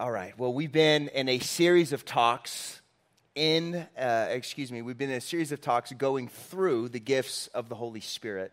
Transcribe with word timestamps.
All 0.00 0.10
right. 0.10 0.32
Well, 0.38 0.54
we've 0.54 0.72
been 0.72 1.08
in 1.08 1.28
a 1.28 1.40
series 1.40 1.92
of 1.92 2.06
talks 2.06 2.80
in, 3.34 3.86
uh, 3.98 4.28
excuse 4.30 4.72
me, 4.72 4.80
we've 4.80 4.96
been 4.96 5.10
in 5.10 5.18
a 5.18 5.20
series 5.20 5.52
of 5.52 5.60
talks 5.60 5.92
going 5.92 6.28
through 6.28 6.88
the 6.88 6.98
gifts 6.98 7.48
of 7.48 7.68
the 7.68 7.74
Holy 7.74 8.00
Spirit. 8.00 8.50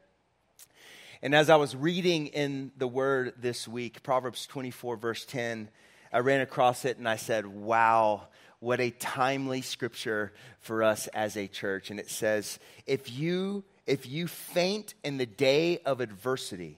And 1.22 1.34
as 1.34 1.50
I 1.50 1.56
was 1.56 1.74
reading 1.74 2.28
in 2.28 2.74
the 2.76 2.86
Word 2.86 3.34
this 3.40 3.66
week, 3.66 4.04
Proverbs 4.04 4.46
24, 4.46 4.98
verse 4.98 5.24
10, 5.24 5.70
I 6.12 6.20
ran 6.20 6.42
across 6.42 6.84
it 6.84 6.98
and 6.98 7.08
I 7.08 7.16
said, 7.16 7.48
wow, 7.48 8.28
what 8.60 8.82
a 8.82 8.90
timely 8.90 9.62
scripture 9.62 10.34
for 10.60 10.84
us 10.84 11.08
as 11.14 11.38
a 11.38 11.48
church. 11.48 11.92
And 11.92 11.98
it 11.98 12.10
says, 12.10 12.60
if 12.86 13.10
you, 13.10 13.64
if 13.86 14.06
you 14.06 14.28
faint 14.28 14.96
in 15.02 15.16
the 15.16 15.26
day 15.26 15.78
of 15.86 16.02
adversity, 16.02 16.78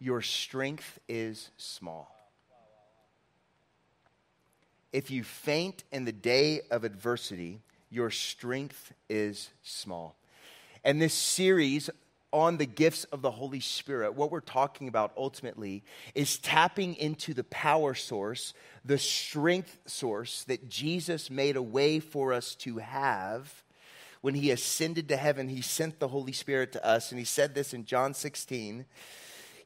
your 0.00 0.22
strength 0.22 0.98
is 1.08 1.52
small. 1.56 2.17
If 4.92 5.10
you 5.10 5.22
faint 5.22 5.84
in 5.92 6.04
the 6.04 6.12
day 6.12 6.62
of 6.70 6.84
adversity, 6.84 7.60
your 7.90 8.10
strength 8.10 8.92
is 9.08 9.50
small. 9.62 10.16
And 10.84 11.00
this 11.00 11.14
series 11.14 11.90
on 12.32 12.56
the 12.56 12.66
gifts 12.66 13.04
of 13.04 13.22
the 13.22 13.30
Holy 13.30 13.60
Spirit, 13.60 14.14
what 14.14 14.30
we're 14.30 14.40
talking 14.40 14.88
about 14.88 15.12
ultimately 15.16 15.82
is 16.14 16.38
tapping 16.38 16.94
into 16.94 17.34
the 17.34 17.44
power 17.44 17.94
source, 17.94 18.54
the 18.84 18.98
strength 18.98 19.78
source 19.86 20.44
that 20.44 20.68
Jesus 20.68 21.30
made 21.30 21.56
a 21.56 21.62
way 21.62 22.00
for 22.00 22.32
us 22.32 22.54
to 22.56 22.78
have 22.78 23.62
when 24.20 24.34
he 24.34 24.50
ascended 24.50 25.08
to 25.08 25.16
heaven. 25.16 25.48
He 25.48 25.62
sent 25.62 26.00
the 26.00 26.08
Holy 26.08 26.32
Spirit 26.32 26.72
to 26.72 26.84
us, 26.84 27.10
and 27.10 27.18
he 27.18 27.24
said 27.24 27.54
this 27.54 27.74
in 27.74 27.84
John 27.84 28.14
16 28.14 28.84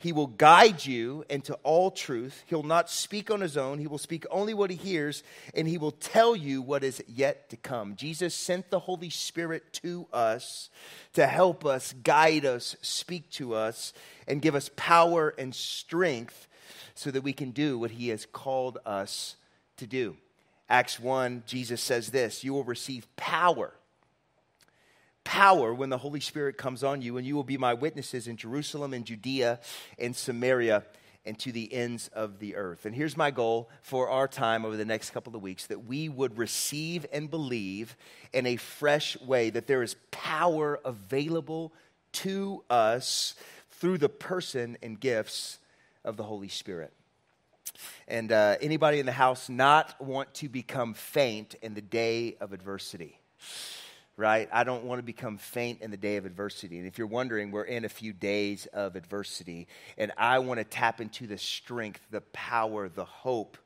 he 0.02 0.12
will 0.12 0.26
guide 0.26 0.84
you 0.84 1.24
into 1.30 1.54
all 1.62 1.92
truth. 1.92 2.42
He'll 2.46 2.64
not 2.64 2.90
speak 2.90 3.30
on 3.30 3.40
his 3.40 3.56
own. 3.56 3.78
He 3.78 3.86
will 3.86 3.98
speak 3.98 4.26
only 4.32 4.52
what 4.52 4.70
he 4.70 4.76
hears, 4.76 5.22
and 5.54 5.68
he 5.68 5.78
will 5.78 5.92
tell 5.92 6.34
you 6.34 6.60
what 6.60 6.82
is 6.82 7.04
yet 7.06 7.48
to 7.50 7.56
come. 7.56 7.94
Jesus 7.94 8.34
sent 8.34 8.68
the 8.68 8.80
Holy 8.80 9.10
Spirit 9.10 9.72
to 9.74 10.08
us 10.12 10.70
to 11.12 11.28
help 11.28 11.64
us, 11.64 11.94
guide 12.02 12.44
us, 12.44 12.74
speak 12.82 13.30
to 13.30 13.54
us, 13.54 13.92
and 14.26 14.42
give 14.42 14.56
us 14.56 14.70
power 14.74 15.34
and 15.38 15.54
strength 15.54 16.48
so 16.96 17.12
that 17.12 17.22
we 17.22 17.32
can 17.32 17.52
do 17.52 17.78
what 17.78 17.92
he 17.92 18.08
has 18.08 18.26
called 18.26 18.78
us 18.84 19.36
to 19.76 19.86
do. 19.86 20.16
Acts 20.68 20.98
1, 20.98 21.44
Jesus 21.46 21.80
says 21.80 22.10
this 22.10 22.42
You 22.42 22.52
will 22.52 22.64
receive 22.64 23.06
power 23.14 23.72
power 25.24 25.72
when 25.72 25.90
the 25.90 25.98
Holy 25.98 26.20
Spirit 26.20 26.56
comes 26.56 26.82
on 26.82 27.02
you, 27.02 27.16
and 27.16 27.26
you 27.26 27.34
will 27.34 27.44
be 27.44 27.58
my 27.58 27.74
witnesses 27.74 28.28
in 28.28 28.36
Jerusalem 28.36 28.92
and 28.92 29.04
Judea 29.04 29.60
and 29.98 30.14
Samaria 30.14 30.84
and 31.24 31.38
to 31.38 31.52
the 31.52 31.72
ends 31.72 32.08
of 32.12 32.38
the 32.38 32.56
earth. 32.56 32.84
And 32.84 32.94
here's 32.94 33.16
my 33.16 33.30
goal 33.30 33.70
for 33.80 34.08
our 34.08 34.26
time 34.26 34.64
over 34.64 34.76
the 34.76 34.84
next 34.84 35.10
couple 35.10 35.36
of 35.36 35.42
weeks 35.42 35.66
that 35.68 35.84
we 35.84 36.08
would 36.08 36.36
receive 36.36 37.06
and 37.12 37.30
believe 37.30 37.96
in 38.32 38.46
a 38.46 38.56
fresh 38.56 39.20
way 39.20 39.50
that 39.50 39.66
there 39.66 39.82
is 39.82 39.96
power 40.10 40.80
available 40.84 41.72
to 42.12 42.64
us 42.68 43.34
through 43.70 43.98
the 43.98 44.08
person 44.08 44.76
and 44.82 44.98
gifts 44.98 45.58
of 46.04 46.16
the 46.16 46.24
Holy 46.24 46.48
Spirit. 46.48 46.92
And 48.08 48.32
uh, 48.32 48.56
anybody 48.60 48.98
in 48.98 49.06
the 49.06 49.12
house 49.12 49.48
not 49.48 50.00
want 50.00 50.34
to 50.34 50.48
become 50.48 50.94
faint 50.94 51.54
in 51.62 51.74
the 51.74 51.80
day 51.80 52.36
of 52.40 52.52
adversity? 52.52 53.18
Right? 54.16 54.48
I 54.52 54.64
don't 54.64 54.84
want 54.84 54.98
to 54.98 55.04
become 55.04 55.38
faint 55.38 55.80
in 55.80 55.90
the 55.90 55.96
day 55.96 56.16
of 56.16 56.26
adversity. 56.26 56.78
And 56.78 56.86
if 56.86 56.98
you're 56.98 57.06
wondering, 57.06 57.50
we're 57.50 57.64
in 57.64 57.84
a 57.84 57.88
few 57.88 58.12
days 58.12 58.66
of 58.66 58.96
adversity, 58.96 59.68
and 59.96 60.12
I 60.16 60.38
want 60.40 60.58
to 60.58 60.64
tap 60.64 61.00
into 61.00 61.26
the 61.26 61.38
strength, 61.38 62.00
the 62.10 62.20
power, 62.32 62.88
the 62.88 63.04
hope 63.04 63.56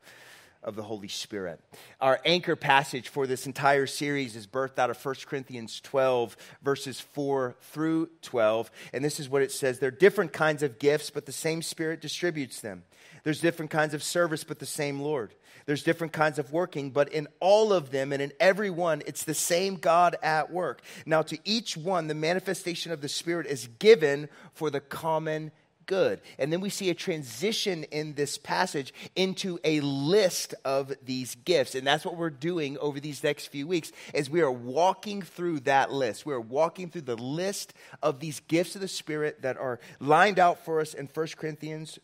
of 0.66 0.74
the 0.74 0.82
Holy 0.82 1.08
Spirit. 1.08 1.60
Our 2.00 2.20
anchor 2.24 2.56
passage 2.56 3.08
for 3.08 3.26
this 3.26 3.46
entire 3.46 3.86
series 3.86 4.34
is 4.34 4.46
birthed 4.46 4.78
out 4.78 4.90
of 4.90 5.02
1 5.02 5.14
Corinthians 5.26 5.80
12, 5.80 6.36
verses 6.62 7.00
4 7.00 7.54
through 7.60 8.10
12. 8.22 8.70
And 8.92 9.04
this 9.04 9.20
is 9.20 9.28
what 9.28 9.42
it 9.42 9.52
says 9.52 9.78
There 9.78 9.88
are 9.88 9.92
different 9.92 10.32
kinds 10.32 10.64
of 10.64 10.78
gifts, 10.80 11.10
but 11.10 11.24
the 11.24 11.32
same 11.32 11.62
Spirit 11.62 12.00
distributes 12.00 12.60
them. 12.60 12.82
There's 13.22 13.40
different 13.40 13.70
kinds 13.70 13.94
of 13.94 14.02
service, 14.02 14.44
but 14.44 14.58
the 14.58 14.66
same 14.66 15.00
Lord. 15.00 15.34
There's 15.66 15.82
different 15.82 16.12
kinds 16.12 16.38
of 16.38 16.52
working, 16.52 16.90
but 16.90 17.08
in 17.08 17.26
all 17.40 17.72
of 17.72 17.90
them 17.90 18.12
and 18.12 18.22
in 18.22 18.32
every 18.38 18.70
one, 18.70 19.02
it's 19.04 19.24
the 19.24 19.34
same 19.34 19.76
God 19.76 20.16
at 20.22 20.52
work. 20.52 20.80
Now, 21.04 21.22
to 21.22 21.38
each 21.44 21.76
one, 21.76 22.06
the 22.06 22.14
manifestation 22.14 22.92
of 22.92 23.00
the 23.00 23.08
Spirit 23.08 23.46
is 23.46 23.68
given 23.80 24.28
for 24.52 24.70
the 24.70 24.80
common 24.80 25.50
good. 25.86 26.20
And 26.38 26.52
then 26.52 26.60
we 26.60 26.68
see 26.68 26.90
a 26.90 26.94
transition 26.94 27.84
in 27.84 28.14
this 28.14 28.38
passage 28.38 28.92
into 29.14 29.58
a 29.64 29.80
list 29.80 30.54
of 30.64 30.92
these 31.04 31.36
gifts. 31.44 31.74
And 31.74 31.86
that's 31.86 32.04
what 32.04 32.16
we're 32.16 32.30
doing 32.30 32.76
over 32.78 33.00
these 33.00 33.22
next 33.22 33.46
few 33.46 33.66
weeks 33.66 33.92
as 34.12 34.28
we 34.28 34.40
are 34.40 34.50
walking 34.50 35.22
through 35.22 35.60
that 35.60 35.92
list. 35.92 36.26
We 36.26 36.34
are 36.34 36.40
walking 36.40 36.90
through 36.90 37.02
the 37.02 37.16
list 37.16 37.72
of 38.02 38.20
these 38.20 38.40
gifts 38.40 38.74
of 38.74 38.80
the 38.80 38.88
Spirit 38.88 39.42
that 39.42 39.56
are 39.56 39.80
lined 40.00 40.38
out 40.38 40.64
for 40.64 40.80
us 40.80 40.94
in 40.94 41.08
1 41.12 41.26
Corinthians 41.36 41.98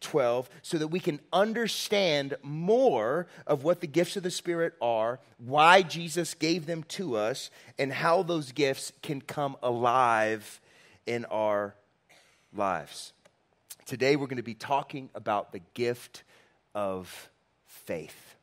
12 0.00 0.48
so 0.62 0.78
that 0.78 0.88
we 0.88 1.00
can 1.00 1.20
understand 1.32 2.34
more 2.42 3.26
of 3.46 3.64
what 3.64 3.80
the 3.80 3.86
gifts 3.86 4.16
of 4.16 4.22
the 4.22 4.30
Spirit 4.30 4.74
are, 4.80 5.20
why 5.38 5.82
Jesus 5.82 6.34
gave 6.34 6.66
them 6.66 6.82
to 6.84 7.16
us, 7.16 7.50
and 7.78 7.92
how 7.92 8.22
those 8.22 8.52
gifts 8.52 8.92
can 9.02 9.20
come 9.20 9.56
alive 9.62 10.60
in 11.06 11.24
our 11.26 11.74
lives. 12.54 13.12
Today, 13.86 14.16
we're 14.16 14.26
going 14.26 14.36
to 14.36 14.42
be 14.42 14.54
talking 14.54 15.10
about 15.14 15.52
the 15.52 15.60
gift 15.74 16.24
of 16.74 17.30
faith. 17.66 18.34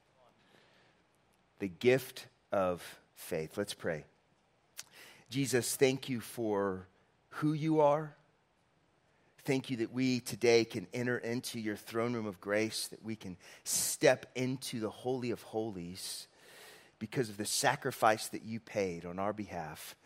The 1.60 1.68
gift 1.68 2.28
of 2.52 2.82
faith. 3.16 3.58
Let's 3.58 3.74
pray. 3.74 4.06
Jesus, 5.30 5.76
thank 5.76 6.10
you 6.10 6.20
for 6.20 6.88
who 7.30 7.54
you 7.54 7.82
are 7.82 8.16
Thank 9.46 9.70
you 9.70 9.78
that 9.78 9.92
we 9.92 10.22
today 10.22 10.64
can 10.64 10.88
enter 10.94 11.18
into 11.18 11.60
your 11.60 11.76
throne 11.76 12.14
room 12.14 12.26
of 12.26 12.40
grace, 12.40 12.88
that 12.88 13.04
we 13.04 13.18
can 13.18 13.36
step 13.66 14.26
into 14.36 14.80
the 14.80 14.90
Holy 14.90 15.32
of 15.32 15.42
Holies 15.42 16.28
because 16.98 17.30
of 17.30 17.36
the 17.36 17.46
sacrifice 17.46 18.30
that 18.30 18.44
you 18.44 18.62
paid 18.62 19.06
on 19.06 19.20
our 19.20 19.34
behalf. 19.34 19.98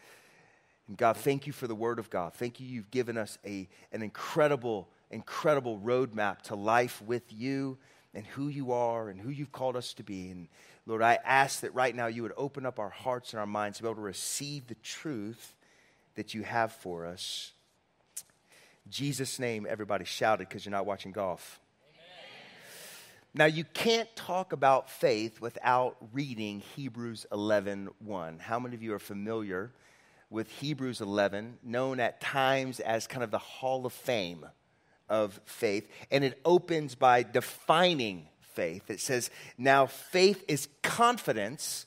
And 0.87 0.97
God, 0.97 1.17
thank 1.17 1.45
you 1.45 1.53
for 1.53 1.67
the 1.67 1.75
Word 1.75 1.99
of 1.99 2.09
God. 2.09 2.33
Thank 2.33 2.59
you, 2.59 2.65
you've 2.65 2.89
given 2.89 3.15
us 3.15 3.37
a, 3.45 3.69
an 3.91 4.01
incredible, 4.01 4.87
incredible 5.11 5.77
roadmap 5.77 6.41
to 6.43 6.55
life 6.55 6.99
with 7.03 7.31
you 7.31 7.77
and 8.15 8.25
who 8.25 8.47
you 8.47 8.71
are 8.71 9.09
and 9.09 9.21
who 9.21 9.29
you've 9.29 9.51
called 9.51 9.75
us 9.75 9.93
to 9.95 10.03
be. 10.03 10.31
And 10.31 10.47
Lord, 10.87 11.03
I 11.03 11.19
ask 11.23 11.59
that 11.59 11.75
right 11.75 11.95
now 11.95 12.07
you 12.07 12.23
would 12.23 12.33
open 12.37 12.65
up 12.65 12.79
our 12.79 12.89
hearts 12.89 13.33
and 13.33 13.39
our 13.39 13.45
minds 13.45 13.77
to 13.77 13.83
be 13.83 13.89
able 13.89 13.97
to 13.97 14.01
receive 14.01 14.65
the 14.65 14.75
truth 14.75 15.53
that 16.15 16.33
you 16.33 16.41
have 16.41 16.71
for 16.71 17.05
us. 17.05 17.51
Jesus' 18.89 19.39
name, 19.39 19.67
everybody 19.69 20.05
shouted 20.05 20.47
because 20.47 20.65
you're 20.65 20.71
not 20.71 20.85
watching 20.85 21.11
golf. 21.11 21.59
Now, 23.33 23.45
you 23.45 23.65
can't 23.65 24.13
talk 24.15 24.51
about 24.51 24.89
faith 24.89 25.39
without 25.41 25.97
reading 26.11 26.61
Hebrews 26.75 27.25
11 27.31 27.89
1. 27.99 28.39
How 28.39 28.59
many 28.59 28.75
of 28.75 28.81
you 28.81 28.93
are 28.93 28.99
familiar 28.99 29.71
with 30.29 30.49
Hebrews 30.49 31.01
11, 31.01 31.59
known 31.61 31.99
at 31.99 32.19
times 32.19 32.79
as 32.79 33.05
kind 33.05 33.23
of 33.23 33.29
the 33.29 33.37
Hall 33.37 33.85
of 33.85 33.93
Fame 33.93 34.45
of 35.07 35.39
faith? 35.45 35.87
And 36.09 36.23
it 36.23 36.39
opens 36.43 36.95
by 36.95 37.21
defining 37.21 38.27
faith. 38.53 38.89
It 38.89 38.99
says, 38.99 39.29
Now 39.57 39.85
faith 39.85 40.43
is 40.47 40.67
confidence 40.81 41.85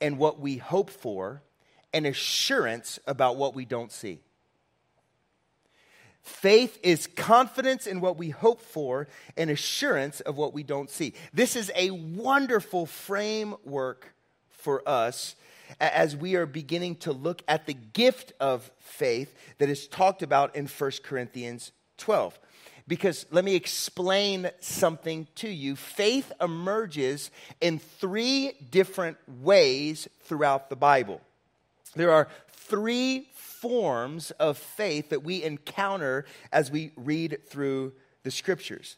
in 0.00 0.18
what 0.18 0.40
we 0.40 0.56
hope 0.56 0.90
for 0.90 1.42
and 1.92 2.04
assurance 2.04 2.98
about 3.06 3.36
what 3.36 3.54
we 3.54 3.64
don't 3.64 3.92
see. 3.92 4.18
Faith 6.24 6.78
is 6.82 7.06
confidence 7.06 7.86
in 7.86 8.00
what 8.00 8.16
we 8.16 8.30
hope 8.30 8.62
for 8.62 9.06
and 9.36 9.50
assurance 9.50 10.20
of 10.20 10.38
what 10.38 10.54
we 10.54 10.62
don't 10.62 10.88
see. 10.88 11.12
This 11.34 11.54
is 11.54 11.70
a 11.76 11.90
wonderful 11.90 12.86
framework 12.86 14.14
for 14.50 14.86
us 14.88 15.36
as 15.80 16.16
we 16.16 16.34
are 16.34 16.46
beginning 16.46 16.96
to 16.96 17.12
look 17.12 17.42
at 17.46 17.66
the 17.66 17.74
gift 17.74 18.32
of 18.40 18.70
faith 18.78 19.34
that 19.58 19.68
is 19.68 19.86
talked 19.86 20.22
about 20.22 20.56
in 20.56 20.66
1 20.66 20.90
Corinthians 21.02 21.72
12. 21.98 22.38
Because 22.88 23.26
let 23.30 23.44
me 23.44 23.54
explain 23.54 24.50
something 24.60 25.26
to 25.36 25.48
you. 25.48 25.76
Faith 25.76 26.32
emerges 26.40 27.30
in 27.60 27.78
three 27.78 28.52
different 28.70 29.18
ways 29.42 30.08
throughout 30.22 30.70
the 30.70 30.76
Bible. 30.76 31.20
There 31.96 32.10
are 32.10 32.28
three 32.66 33.28
forms 33.34 34.30
of 34.32 34.58
faith 34.58 35.10
that 35.10 35.22
we 35.22 35.42
encounter 35.42 36.24
as 36.52 36.70
we 36.70 36.92
read 36.96 37.38
through 37.46 37.92
the 38.22 38.30
scriptures. 38.30 38.96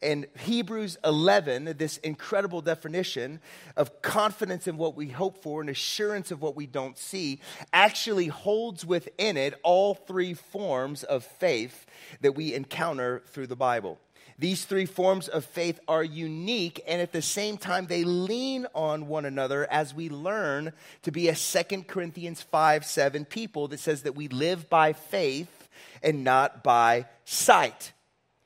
In 0.00 0.26
Hebrews 0.38 0.96
11, 1.04 1.74
this 1.76 1.96
incredible 1.98 2.60
definition 2.60 3.40
of 3.76 4.00
confidence 4.00 4.68
in 4.68 4.76
what 4.76 4.94
we 4.94 5.08
hope 5.08 5.42
for 5.42 5.60
and 5.60 5.68
assurance 5.68 6.30
of 6.30 6.40
what 6.40 6.54
we 6.54 6.66
don't 6.66 6.96
see 6.96 7.40
actually 7.72 8.28
holds 8.28 8.86
within 8.86 9.36
it 9.36 9.54
all 9.64 9.94
three 9.94 10.34
forms 10.34 11.02
of 11.02 11.24
faith 11.24 11.84
that 12.20 12.36
we 12.36 12.54
encounter 12.54 13.22
through 13.26 13.48
the 13.48 13.56
Bible. 13.56 13.98
These 14.38 14.66
three 14.66 14.86
forms 14.86 15.26
of 15.26 15.44
faith 15.44 15.80
are 15.88 16.04
unique, 16.04 16.82
and 16.86 17.00
at 17.00 17.10
the 17.10 17.22
same 17.22 17.56
time, 17.56 17.86
they 17.86 18.04
lean 18.04 18.66
on 18.72 19.08
one 19.08 19.24
another 19.24 19.66
as 19.70 19.92
we 19.92 20.08
learn 20.08 20.72
to 21.02 21.10
be 21.10 21.28
a 21.28 21.34
2 21.34 21.82
Corinthians 21.82 22.40
5 22.42 22.84
7 22.84 23.24
people 23.24 23.66
that 23.68 23.80
says 23.80 24.02
that 24.02 24.14
we 24.14 24.28
live 24.28 24.70
by 24.70 24.92
faith 24.92 25.68
and 26.02 26.22
not 26.22 26.62
by 26.62 27.06
sight. 27.24 27.92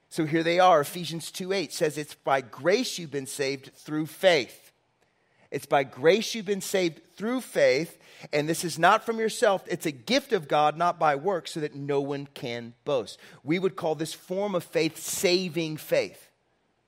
So 0.08 0.24
here 0.24 0.42
they 0.42 0.58
are. 0.58 0.80
Ephesians 0.80 1.30
2 1.30 1.52
8 1.52 1.72
says, 1.72 1.98
It's 1.98 2.14
by 2.14 2.40
grace 2.40 2.98
you've 2.98 3.10
been 3.10 3.26
saved 3.26 3.72
through 3.74 4.06
faith. 4.06 4.61
It's 5.52 5.66
by 5.66 5.84
grace 5.84 6.34
you've 6.34 6.46
been 6.46 6.60
saved 6.60 7.00
through 7.14 7.42
faith, 7.42 7.98
and 8.32 8.48
this 8.48 8.64
is 8.64 8.78
not 8.78 9.04
from 9.04 9.18
yourself. 9.18 9.62
It's 9.68 9.86
a 9.86 9.92
gift 9.92 10.32
of 10.32 10.48
God, 10.48 10.76
not 10.76 10.98
by 10.98 11.14
works, 11.14 11.52
so 11.52 11.60
that 11.60 11.74
no 11.74 12.00
one 12.00 12.26
can 12.34 12.72
boast. 12.84 13.20
We 13.44 13.58
would 13.58 13.76
call 13.76 13.94
this 13.94 14.14
form 14.14 14.54
of 14.54 14.64
faith 14.64 14.98
saving 14.98 15.76
faith 15.76 16.28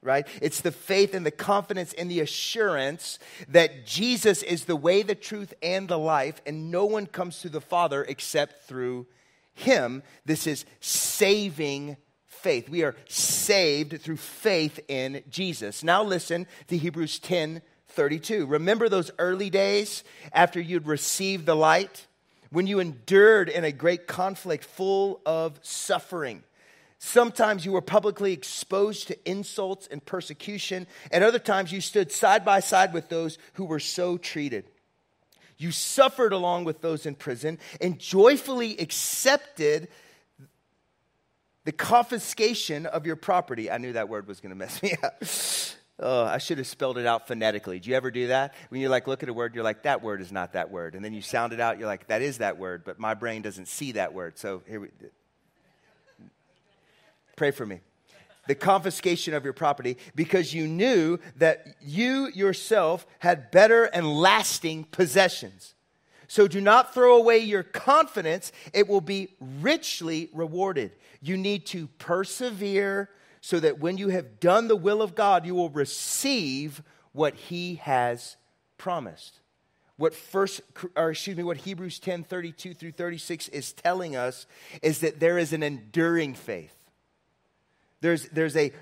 right? 0.05 0.29
It's 0.43 0.61
the 0.61 0.71
faith 0.71 1.15
and 1.15 1.25
the 1.25 1.31
confidence 1.31 1.95
and 1.95 2.11
the 2.11 2.21
assurance 2.21 3.19
that 3.49 3.87
Jesus 3.87 4.43
is 4.43 4.67
the 4.67 4.77
way, 4.77 5.03
the 5.03 5.15
truth, 5.15 5.55
and 5.63 5.89
the 5.89 5.99
life, 5.99 6.43
and 6.47 6.71
no 6.71 6.85
one 6.85 7.07
comes 7.07 7.41
to 7.41 7.49
the 7.49 7.63
Father 7.63 8.05
except 8.05 8.69
through 8.69 9.07
him. 9.55 10.03
This 10.27 10.47
is 10.47 10.67
saving 10.81 11.97
faith. 12.27 12.69
We 12.69 12.83
are 12.83 12.95
saved 13.09 14.03
through 14.03 14.19
faith 14.19 14.79
in 14.89 15.23
Jesus. 15.31 15.83
Now 15.83 16.05
listen 16.05 16.47
to 16.69 16.77
Hebrews 16.77 17.19
10 17.19 17.63
32. 17.95 18.47
Remember 18.47 18.89
those 18.89 19.11
early 19.19 19.51
days 19.51 20.05
after 20.33 20.61
you'd 20.61 20.87
received 20.87 21.47
the 21.47 21.57
light? 21.57 22.07
When 22.51 22.67
you 22.67 22.79
endured 22.79 23.49
in 23.49 23.65
a 23.65 23.73
great 23.73 24.07
conflict 24.07 24.65
full 24.65 25.21
of 25.27 25.59
suffering. 25.63 26.45
Sometimes 26.99 27.65
you 27.67 27.73
were 27.73 27.83
publicly 27.83 28.33
exposed 28.33 29.09
to 29.09 29.31
insults 29.31 29.89
and 29.89 30.05
persecution. 30.05 30.87
At 31.11 31.23
other 31.23 31.39
times, 31.39 31.73
you 31.73 31.81
stood 31.81 32.13
side 32.13 32.45
by 32.45 32.61
side 32.61 32.95
with 32.95 33.09
those 33.09 33.39
who 33.55 33.65
were 33.65 33.81
so 33.81 34.17
treated. 34.17 34.65
You 35.59 35.71
suffered 35.71 36.33
along 36.33 36.65
with 36.65 36.81
those 36.81 37.07
in 37.07 37.15
prison 37.15 37.59
and 37.81 37.99
joyfully 37.99 38.79
accepted 38.79 39.89
the 41.65 41.73
confiscation 41.73 42.87
of 42.87 43.07
your 43.07 43.17
property. 43.17 43.71
I 43.71 43.79
knew 43.79 43.93
that 43.93 44.09
word 44.09 44.27
was 44.27 44.41
going 44.41 44.51
to 44.51 44.57
mess 44.57 44.83
me 44.83 44.95
up. 45.03 45.23
Oh, 46.01 46.25
I 46.25 46.39
should 46.39 46.59
have 46.59 46.67
spelled 46.67 46.99
it 46.99 47.07
out 47.07 47.29
phonetically. 47.29 47.79
Do 47.79 47.89
you 47.89 47.97
ever 47.97 48.11
do 48.11 48.29
that? 48.29 48.55
When 48.69 48.81
you 48.81 48.89
like 48.89 49.07
look 49.07 49.23
at 49.23 49.29
a 49.29 49.33
word, 49.33 49.55
you're 49.55 49.63
like, 49.63 49.85
that 49.85 50.03
word 50.03 50.21
is 50.21 50.33
not 50.33 50.55
that 50.55 50.71
word. 50.71 50.97
And 50.97 51.05
then 51.05 51.13
you 51.13 51.23
sound 51.23 51.53
it 51.53 51.61
out, 51.61 51.79
you're 51.79 51.87
like, 51.87 52.09
that 52.09 52.21
is 52.21 52.39
that 52.39 52.59
word, 52.59 52.83
but 52.85 52.99
my 52.99 53.15
brain 53.15 53.43
doesn't 53.43 53.69
see 53.69 53.93
that 53.93 54.13
word. 54.13 54.37
So 54.37 54.63
here 54.67 54.81
we 54.81 54.89
pray 57.37 57.53
for 57.53 57.65
me. 57.65 57.81
The 58.49 58.57
confiscation 58.57 59.35
of 59.35 59.45
your 59.45 59.53
property 59.53 59.97
because 60.15 60.53
you 60.53 60.67
knew 60.67 61.19
that 61.37 61.65
you 61.81 62.29
yourself 62.35 63.07
had 63.21 63.51
better 63.53 63.85
and 63.85 64.07
lasting 64.07 64.85
possessions. 64.85 65.75
So 66.27 66.49
do 66.49 66.61
not 66.61 66.93
throw 66.93 67.17
away 67.17 67.39
your 67.39 67.63
confidence, 67.63 68.51
it 68.73 68.89
will 68.89 69.01
be 69.01 69.29
richly 69.61 70.29
rewarded. 70.33 70.91
You 71.23 71.37
need 71.37 71.67
to 71.67 71.87
persevere 71.99 73.09
so 73.45 73.61
that 73.61 73.79
when 73.79 73.99
you 73.99 74.09
have 74.09 74.41
done 74.41 74.69
the 74.69 74.75
will 74.77 75.03
of 75.03 75.15
God, 75.15 75.45
you 75.45 75.55
will 75.55 75.69
receive 75.69 76.83
what 77.13 77.35
he 77.35 77.75
has 77.75 78.39
promised. 78.79 79.39
What 79.99 80.15
first 80.15 80.63
or 80.97 81.11
excuse 81.11 81.37
me, 81.37 81.43
what 81.43 81.59
Hebrews 81.59 81.99
10, 81.99 82.25
32 82.25 82.73
through 82.73 82.93
36 82.93 83.49
is 83.49 83.75
telling 83.75 84.17
us 84.17 84.47
is 84.81 85.01
that 85.01 85.21
there 85.21 85.37
is 85.37 85.53
an 85.53 85.63
enduring 85.63 86.33
faith. 86.33 86.75
There's, 88.01 88.27
there's, 88.31 88.57
a, 88.57 88.73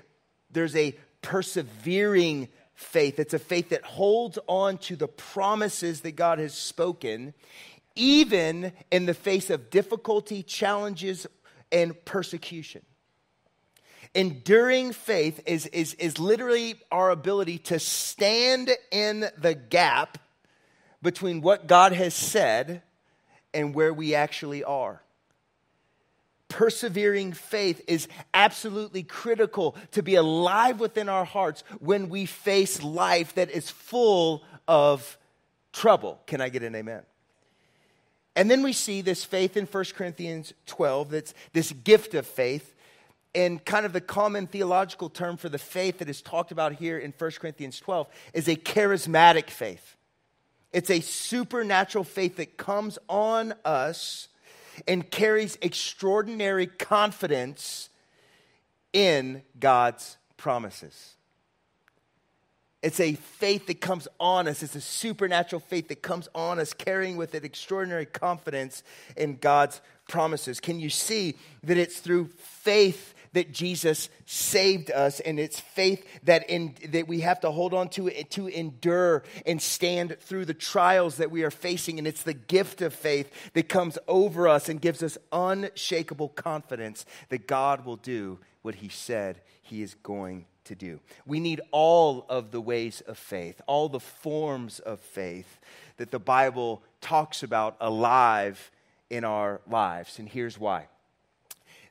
there's 0.49 0.77
a 0.77 0.95
persevering 1.21 2.47
faith. 2.73 3.19
It's 3.19 3.33
a 3.33 3.39
faith 3.39 3.67
that 3.71 3.83
holds 3.83 4.39
on 4.47 4.77
to 4.77 4.95
the 4.95 5.09
promises 5.09 5.99
that 6.01 6.15
God 6.15 6.39
has 6.39 6.53
spoken, 6.53 7.33
even 7.97 8.71
in 8.91 9.07
the 9.07 9.13
face 9.13 9.49
of 9.49 9.69
difficulty, 9.69 10.41
challenges, 10.41 11.27
and 11.69 11.93
persecution. 12.05 12.81
Enduring 14.15 14.93
faith 14.93 15.41
is, 15.47 15.65
is, 15.67 15.95
is 15.95 16.19
literally 16.19 16.75
our 16.91 17.09
ability 17.09 17.57
to 17.57 17.79
stand 17.79 18.69
in 18.91 19.25
the 19.37 19.55
gap 19.55 20.19
between 21.01 21.41
what 21.41 21.67
God 21.67 21.93
has 21.93 22.13
said 22.13 22.83
and 23.53 23.73
where 23.73 23.93
we 23.93 24.13
actually 24.13 24.63
are. 24.63 25.01
Persevering 26.47 27.33
faith 27.33 27.81
is 27.87 28.07
absolutely 28.35 29.01
critical 29.01 29.75
to 29.91 30.03
be 30.03 30.13
alive 30.13 30.79
within 30.79 31.09
our 31.09 31.25
hearts 31.25 31.63
when 31.79 32.09
we 32.09 32.27
face 32.27 32.83
life 32.83 33.33
that 33.33 33.49
is 33.49 33.71
full 33.71 34.43
of 34.67 35.17
trouble. 35.71 36.21
Can 36.27 36.39
I 36.39 36.49
get 36.49 36.61
an 36.61 36.75
amen? 36.75 37.01
And 38.35 38.49
then 38.49 38.61
we 38.61 38.73
see 38.73 39.01
this 39.01 39.23
faith 39.25 39.57
in 39.57 39.65
1 39.65 39.85
Corinthians 39.95 40.53
12, 40.67 41.09
that's 41.09 41.33
this 41.53 41.71
gift 41.71 42.13
of 42.13 42.27
faith 42.27 42.72
and 43.35 43.63
kind 43.65 43.85
of 43.85 43.93
the 43.93 44.01
common 44.01 44.47
theological 44.47 45.09
term 45.09 45.37
for 45.37 45.49
the 45.49 45.57
faith 45.57 45.99
that 45.99 46.09
is 46.09 46.21
talked 46.21 46.51
about 46.51 46.73
here 46.73 46.97
in 46.97 47.13
1 47.17 47.31
Corinthians 47.39 47.79
12 47.79 48.07
is 48.33 48.47
a 48.47 48.55
charismatic 48.55 49.49
faith. 49.49 49.95
It's 50.71 50.89
a 50.89 51.01
supernatural 51.01 52.03
faith 52.03 52.37
that 52.37 52.57
comes 52.57 52.97
on 53.07 53.53
us 53.63 54.27
and 54.87 55.09
carries 55.09 55.57
extraordinary 55.61 56.67
confidence 56.67 57.89
in 58.91 59.43
God's 59.59 60.17
promises. 60.37 61.13
It's 62.81 62.99
a 62.99 63.13
faith 63.13 63.67
that 63.67 63.79
comes 63.79 64.07
on 64.19 64.47
us. 64.47 64.61
It's 64.61 64.75
a 64.75 64.81
supernatural 64.81 65.61
faith 65.61 65.87
that 65.87 66.01
comes 66.01 66.27
on 66.35 66.59
us, 66.59 66.73
carrying 66.73 67.15
with 67.15 67.33
it 67.33 67.45
extraordinary 67.45 68.05
confidence 68.05 68.83
in 69.15 69.37
God's 69.37 69.79
promises. 70.09 70.59
Can 70.59 70.79
you 70.79 70.89
see 70.89 71.35
that 71.63 71.77
it's 71.77 71.99
through 71.99 72.29
faith 72.35 73.12
that 73.33 73.51
Jesus 73.51 74.09
saved 74.25 74.89
us, 74.91 75.19
and 75.19 75.39
it's 75.39 75.59
faith 75.59 76.05
that, 76.23 76.49
in, 76.49 76.75
that 76.89 77.07
we 77.07 77.21
have 77.21 77.41
to 77.41 77.51
hold 77.51 77.73
on 77.73 77.89
to 77.89 78.07
it 78.07 78.31
to 78.31 78.47
endure 78.47 79.23
and 79.45 79.61
stand 79.61 80.17
through 80.19 80.45
the 80.45 80.53
trials 80.53 81.17
that 81.17 81.31
we 81.31 81.43
are 81.43 81.51
facing. 81.51 81.97
And 81.97 82.07
it's 82.07 82.23
the 82.23 82.33
gift 82.33 82.81
of 82.81 82.93
faith 82.93 83.31
that 83.53 83.69
comes 83.69 83.97
over 84.07 84.47
us 84.47 84.69
and 84.69 84.79
gives 84.79 85.03
us 85.03 85.17
unshakable 85.31 86.29
confidence 86.29 87.05
that 87.29 87.47
God 87.47 87.85
will 87.85 87.97
do 87.97 88.39
what 88.61 88.75
He 88.75 88.89
said 88.89 89.41
He 89.61 89.81
is 89.81 89.95
going 89.95 90.45
to 90.65 90.75
do. 90.75 90.99
We 91.25 91.39
need 91.39 91.61
all 91.71 92.25
of 92.29 92.51
the 92.51 92.61
ways 92.61 93.01
of 93.01 93.17
faith, 93.17 93.61
all 93.67 93.89
the 93.89 93.99
forms 93.99 94.79
of 94.79 94.99
faith 94.99 95.59
that 95.97 96.11
the 96.11 96.19
Bible 96.19 96.81
talks 97.01 97.43
about 97.43 97.75
alive 97.81 98.71
in 99.09 99.23
our 99.23 99.61
lives. 99.67 100.19
And 100.19 100.27
here's 100.27 100.57
why. 100.57 100.87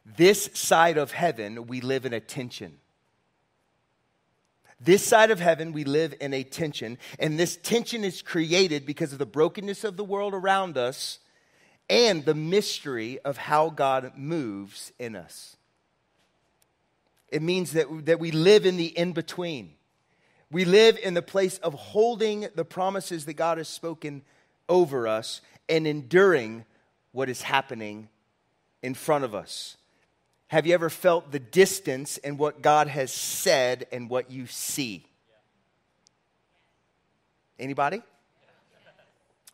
This 0.04 0.50
side 0.54 0.98
of 0.98 1.12
heaven, 1.12 1.66
we 1.66 1.80
live 1.80 2.04
in 2.04 2.12
a 2.12 2.20
tension. 2.20 2.78
This 4.80 5.06
side 5.06 5.30
of 5.30 5.38
heaven, 5.38 5.72
we 5.72 5.84
live 5.84 6.14
in 6.20 6.34
a 6.34 6.42
tension, 6.42 6.98
and 7.20 7.38
this 7.38 7.56
tension 7.56 8.02
is 8.02 8.20
created 8.20 8.84
because 8.84 9.12
of 9.12 9.18
the 9.18 9.26
brokenness 9.26 9.84
of 9.84 9.96
the 9.96 10.04
world 10.04 10.34
around 10.34 10.76
us 10.76 11.20
and 11.88 12.24
the 12.24 12.34
mystery 12.34 13.20
of 13.20 13.36
how 13.36 13.70
God 13.70 14.12
moves 14.16 14.92
in 14.98 15.14
us. 15.14 15.56
It 17.28 17.42
means 17.42 17.72
that, 17.72 17.86
that 18.06 18.18
we 18.18 18.32
live 18.32 18.66
in 18.66 18.76
the 18.76 18.86
in 18.86 19.12
between. 19.12 19.74
We 20.50 20.64
live 20.64 20.98
in 21.02 21.14
the 21.14 21.22
place 21.22 21.58
of 21.58 21.74
holding 21.74 22.48
the 22.54 22.64
promises 22.64 23.24
that 23.24 23.34
God 23.34 23.58
has 23.58 23.68
spoken 23.68 24.22
over 24.68 25.06
us 25.06 25.40
and 25.68 25.86
enduring 25.86 26.64
what 27.12 27.28
is 27.28 27.42
happening 27.42 28.08
in 28.82 28.94
front 28.94 29.24
of 29.24 29.34
us. 29.34 29.76
Have 30.52 30.66
you 30.66 30.74
ever 30.74 30.90
felt 30.90 31.32
the 31.32 31.38
distance 31.38 32.18
in 32.18 32.36
what 32.36 32.60
God 32.60 32.86
has 32.86 33.10
said 33.10 33.86
and 33.90 34.10
what 34.10 34.30
you 34.30 34.46
see? 34.46 35.06
Anybody? 37.58 38.02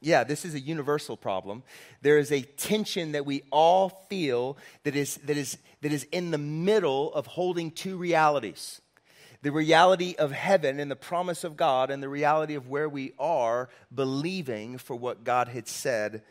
Yeah, 0.00 0.24
this 0.24 0.44
is 0.44 0.56
a 0.56 0.58
universal 0.58 1.16
problem. 1.16 1.62
There 2.02 2.18
is 2.18 2.32
a 2.32 2.42
tension 2.42 3.12
that 3.12 3.24
we 3.24 3.44
all 3.52 4.06
feel 4.10 4.58
that 4.82 4.96
is, 4.96 5.18
that 5.18 5.36
is, 5.36 5.58
that 5.82 5.92
is 5.92 6.02
in 6.10 6.32
the 6.32 6.36
middle 6.36 7.14
of 7.14 7.26
holding 7.26 7.70
two 7.70 7.96
realities 7.96 8.80
the 9.42 9.52
reality 9.52 10.16
of 10.18 10.32
heaven 10.32 10.80
and 10.80 10.90
the 10.90 10.96
promise 10.96 11.44
of 11.44 11.56
God, 11.56 11.92
and 11.92 12.02
the 12.02 12.08
reality 12.08 12.56
of 12.56 12.68
where 12.68 12.88
we 12.88 13.12
are 13.20 13.68
believing 13.94 14.78
for 14.78 14.96
what 14.96 15.22
God 15.22 15.46
had 15.46 15.68
said 15.68 16.22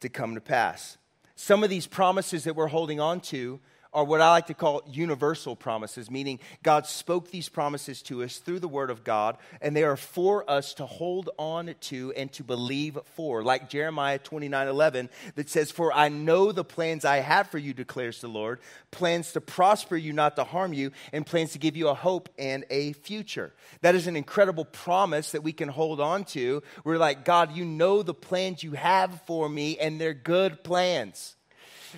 to 0.00 0.08
come 0.08 0.36
to 0.36 0.40
pass. 0.40 0.96
Some 1.36 1.62
of 1.62 1.68
these 1.68 1.86
promises 1.86 2.44
that 2.44 2.56
we're 2.56 2.68
holding 2.68 2.98
on 2.98 3.20
to 3.20 3.60
are 3.92 4.04
what 4.04 4.20
I 4.20 4.30
like 4.30 4.46
to 4.46 4.54
call 4.54 4.82
universal 4.86 5.56
promises, 5.56 6.10
meaning 6.10 6.38
God 6.62 6.86
spoke 6.86 7.30
these 7.30 7.48
promises 7.48 8.02
to 8.02 8.22
us 8.22 8.38
through 8.38 8.60
the 8.60 8.68
Word 8.68 8.90
of 8.90 9.04
God, 9.04 9.36
and 9.60 9.74
they 9.74 9.82
are 9.82 9.96
for 9.96 10.48
us 10.48 10.74
to 10.74 10.86
hold 10.86 11.30
on 11.38 11.74
to 11.80 12.12
and 12.16 12.32
to 12.32 12.44
believe 12.44 12.98
for. 13.16 13.42
Like 13.42 13.68
Jeremiah 13.68 14.18
29 14.18 14.68
11, 14.68 15.10
that 15.34 15.48
says, 15.48 15.70
For 15.70 15.92
I 15.92 16.08
know 16.08 16.52
the 16.52 16.64
plans 16.64 17.04
I 17.04 17.18
have 17.18 17.48
for 17.48 17.58
you, 17.58 17.74
declares 17.74 18.20
the 18.20 18.28
Lord 18.28 18.60
plans 18.90 19.32
to 19.32 19.40
prosper 19.40 19.96
you, 19.96 20.12
not 20.12 20.36
to 20.36 20.44
harm 20.44 20.72
you, 20.72 20.92
and 21.12 21.26
plans 21.26 21.52
to 21.52 21.58
give 21.58 21.76
you 21.76 21.88
a 21.88 21.94
hope 21.94 22.28
and 22.38 22.64
a 22.70 22.92
future. 22.92 23.52
That 23.82 23.94
is 23.94 24.06
an 24.06 24.16
incredible 24.16 24.64
promise 24.64 25.32
that 25.32 25.42
we 25.42 25.52
can 25.52 25.68
hold 25.68 26.00
on 26.00 26.24
to. 26.26 26.62
We're 26.84 26.98
like, 26.98 27.24
God, 27.24 27.56
you 27.56 27.64
know 27.64 28.02
the 28.02 28.14
plans 28.14 28.62
you 28.62 28.72
have 28.72 29.22
for 29.26 29.48
me, 29.48 29.78
and 29.78 30.00
they're 30.00 30.14
good 30.14 30.62
plans. 30.64 31.36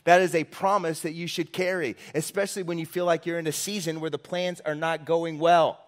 That 0.05 0.21
is 0.21 0.35
a 0.35 0.45
promise 0.45 1.01
that 1.01 1.13
you 1.13 1.27
should 1.27 1.53
carry, 1.53 1.97
especially 2.15 2.63
when 2.63 2.79
you 2.79 2.87
feel 2.87 3.05
like 3.05 3.27
you're 3.27 3.39
in 3.39 3.47
a 3.47 3.53
season 3.53 4.01
where 4.01 4.11
the 4.11 4.19
plans 4.19 4.61
are 4.61 4.75
not 4.75 5.05
going 5.05 5.39
well. 5.39 5.79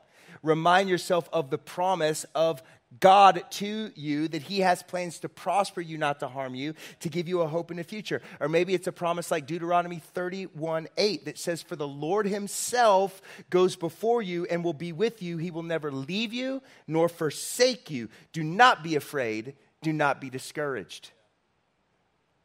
Remind 0.43 0.89
yourself 0.89 1.29
of 1.33 1.51
the 1.51 1.59
promise 1.59 2.27
of 2.35 2.63
God 3.01 3.43
to 3.53 3.91
you 3.95 4.29
that 4.29 4.43
He 4.43 4.61
has 4.61 4.83
plans 4.83 5.19
to 5.21 5.29
prosper 5.29 5.81
you, 5.81 5.99
not 5.99 6.21
to 6.21 6.29
harm 6.29 6.55
you, 6.55 6.75
to 7.01 7.09
give 7.09 7.29
you 7.29 7.41
a 7.41 7.47
hope 7.47 7.71
in 7.71 7.77
the 7.77 7.85
future. 7.85 8.23
Or 8.41 8.49
maybe 8.49 8.75
it's 8.75 8.87
a 8.87 8.93
promise 8.93 9.31
like 9.31 9.47
Deuteronomy 9.47 10.01
31 10.13 10.89
8 10.97 11.25
that 11.25 11.39
says, 11.39 11.63
For 11.63 11.77
the 11.77 11.89
Lord 11.89 12.27
Himself 12.27 13.21
goes 13.51 13.77
before 13.77 14.23
you 14.23 14.47
and 14.47 14.63
will 14.63 14.75
be 14.75 14.93
with 14.93 15.23
you. 15.23 15.39
He 15.39 15.51
will 15.51 15.63
never 15.63 15.91
leave 15.91 16.33
you 16.33 16.63
nor 16.87 17.09
forsake 17.09 17.91
you. 17.91 18.09
Do 18.33 18.43
not 18.43 18.83
be 18.83 18.97
afraid. 18.97 19.55
Do 19.83 19.93
not 19.93 20.21
be 20.21 20.31
discouraged. 20.31 21.11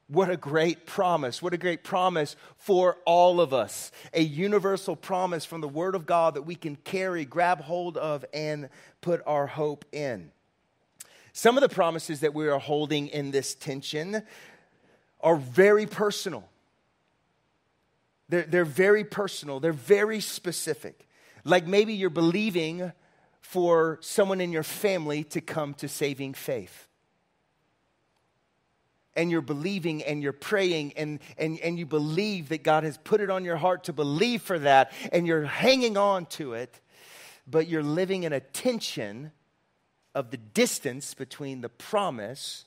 What 0.10 0.32
a 0.32 0.38
great 0.38 0.88
promise. 0.88 1.40
What 1.40 1.54
a 1.54 1.58
great 1.58 1.84
promise 1.84 2.36
for 2.58 2.98
all 3.06 3.40
of 3.40 3.54
us. 3.54 3.92
A 4.12 4.24
universal 4.24 4.96
promise 4.96 5.46
from 5.46 5.62
the 5.62 5.68
Word 5.68 5.94
of 5.94 6.08
God 6.08 6.34
that 6.34 6.42
we 6.42 6.56
can 6.56 6.78
carry, 6.78 7.26
grab 7.26 7.62
hold 7.62 7.96
of, 7.96 8.26
and 8.34 8.70
put 9.02 9.22
our 9.28 9.46
hope 9.46 9.86
in. 9.92 10.32
Some 11.32 11.58
of 11.58 11.62
the 11.62 11.70
promises 11.70 12.22
that 12.22 12.34
we 12.34 12.48
are 12.50 12.58
holding 12.58 13.08
in 13.10 13.30
this 13.30 13.54
tension 13.54 14.24
are 15.22 15.36
very 15.36 15.86
personal. 15.86 16.50
They're, 18.30 18.44
they're 18.44 18.66
very 18.66 19.04
personal, 19.04 19.60
they're 19.60 19.74
very 19.74 20.22
specific. 20.22 21.08
Like 21.44 21.68
maybe 21.68 21.94
you're 21.94 22.10
believing 22.10 22.94
for 23.42 24.00
someone 24.02 24.42
in 24.42 24.52
your 24.52 24.64
family 24.64 25.24
to 25.26 25.40
come 25.40 25.76
to 25.76 25.88
saving 25.88 26.34
faith 26.34 26.89
and 29.16 29.32
you're 29.32 29.42
believing 29.42 30.04
and 30.04 30.22
you're 30.22 30.32
praying 30.32 30.94
and, 30.96 31.20
and, 31.38 31.60
and 31.60 31.78
you 31.78 31.86
believe 31.86 32.50
that 32.50 32.64
God 32.64 32.84
has 32.84 32.98
put 32.98 33.22
it 33.22 33.30
on 33.30 33.44
your 33.44 33.58
heart 33.58 33.86
to 33.86 33.94
believe 33.94 34.42
for 34.42 34.60
that 34.60 34.92
and 35.12 35.26
you're 35.26 35.46
hanging 35.46 35.98
on 35.98 36.26
to 36.28 36.54
it, 36.54 36.80
but 37.48 37.68
you're 37.68 37.84
living 37.84 38.24
in 38.24 38.34
a 38.34 38.40
tension 38.40 39.32
of 40.16 40.32
the 40.32 40.38
distance 40.38 41.14
between 41.14 41.62
the 41.62 41.70
promise 41.70 42.66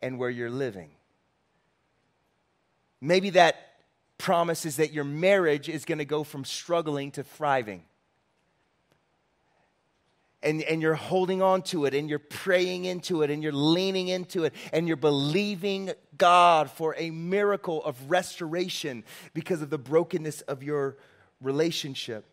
and 0.00 0.18
where 0.18 0.30
you're 0.30 0.50
living. 0.50 0.90
Maybe 3.00 3.30
that 3.30 3.56
promise 4.18 4.64
is 4.64 4.76
that 4.76 4.92
your 4.92 5.04
marriage 5.04 5.68
is 5.68 5.84
going 5.84 5.98
to 5.98 6.04
go 6.04 6.24
from 6.24 6.44
struggling 6.44 7.10
to 7.12 7.24
thriving 7.24 7.82
and, 10.42 10.62
and 10.62 10.82
you're 10.82 10.94
holding 10.94 11.42
on 11.42 11.62
to 11.62 11.84
it 11.84 11.94
and 11.94 12.08
you're 12.08 12.18
praying 12.18 12.84
into 12.84 13.22
it 13.22 13.30
and 13.30 13.42
you're 13.42 13.52
leaning 13.52 14.08
into 14.08 14.44
it 14.44 14.54
and 14.72 14.88
you're 14.88 14.96
believing 14.96 15.92
God 16.18 16.70
for 16.70 16.94
a 16.98 17.10
miracle 17.10 17.84
of 17.84 18.10
restoration 18.10 19.04
because 19.34 19.62
of 19.62 19.70
the 19.70 19.78
brokenness 19.78 20.40
of 20.42 20.62
your 20.62 20.96
relationship. 21.40 22.24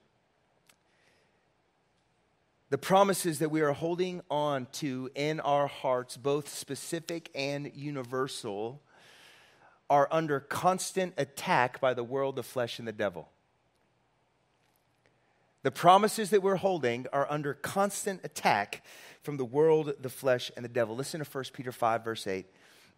The 2.69 2.77
promises 2.77 3.39
that 3.39 3.49
we 3.49 3.61
are 3.61 3.73
holding 3.73 4.21
on 4.29 4.67
to 4.73 5.09
in 5.15 5.39
our 5.39 5.67
hearts, 5.67 6.17
both 6.17 6.49
specific 6.49 7.31
and 7.33 7.71
universal, 7.73 8.81
are 9.89 10.07
under 10.11 10.39
constant 10.39 11.15
attack 11.17 11.81
by 11.81 11.95
the 11.95 12.03
world, 12.03 12.35
the 12.35 12.43
flesh, 12.43 12.77
and 12.77 12.87
the 12.87 12.91
devil. 12.91 13.29
The 15.63 15.71
promises 15.71 16.29
that 16.29 16.41
we're 16.41 16.55
holding 16.55 17.05
are 17.11 17.27
under 17.29 17.53
constant 17.53 18.21
attack 18.23 18.83
from 19.23 19.37
the 19.37 19.45
world, 19.45 19.93
the 19.99 20.09
flesh, 20.09 20.51
and 20.55 20.63
the 20.63 20.69
devil. 20.69 20.95
Listen 20.95 21.23
to 21.23 21.29
1 21.29 21.43
Peter 21.53 21.71
5, 21.71 22.03
verse 22.03 22.27
8. 22.27 22.45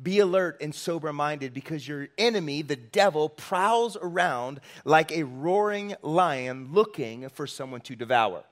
Be 0.01 0.19
alert 0.19 0.57
and 0.61 0.73
sober 0.73 1.11
minded 1.13 1.53
because 1.53 1.87
your 1.87 2.07
enemy, 2.17 2.61
the 2.61 2.75
devil, 2.75 3.29
prowls 3.29 3.97
around 4.01 4.59
like 4.85 5.11
a 5.11 5.23
roaring 5.23 5.95
lion 6.01 6.69
looking 6.71 7.29
for 7.29 7.45
someone 7.45 7.81
to 7.81 7.95
devour. 7.95 8.43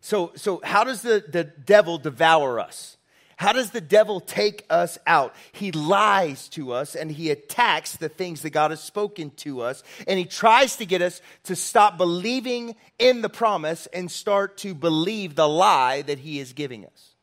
So, 0.00 0.32
so 0.34 0.60
how 0.62 0.84
does 0.84 1.02
the, 1.02 1.24
the 1.26 1.44
devil 1.44 1.96
devour 1.96 2.60
us? 2.60 2.98
How 3.36 3.52
does 3.52 3.70
the 3.70 3.80
devil 3.80 4.20
take 4.20 4.64
us 4.70 4.98
out? 5.06 5.34
He 5.52 5.72
lies 5.72 6.48
to 6.50 6.72
us 6.72 6.94
and 6.94 7.10
he 7.10 7.30
attacks 7.30 7.96
the 7.96 8.08
things 8.08 8.42
that 8.42 8.50
God 8.50 8.70
has 8.70 8.82
spoken 8.82 9.30
to 9.38 9.60
us. 9.62 9.82
And 10.06 10.18
he 10.18 10.24
tries 10.24 10.76
to 10.76 10.86
get 10.86 11.02
us 11.02 11.20
to 11.44 11.56
stop 11.56 11.98
believing 11.98 12.76
in 12.98 13.22
the 13.22 13.28
promise 13.28 13.86
and 13.92 14.10
start 14.10 14.58
to 14.58 14.74
believe 14.74 15.34
the 15.34 15.48
lie 15.48 16.02
that 16.02 16.18
he 16.18 16.38
is 16.38 16.52
giving 16.52 16.84
us. 16.86 17.14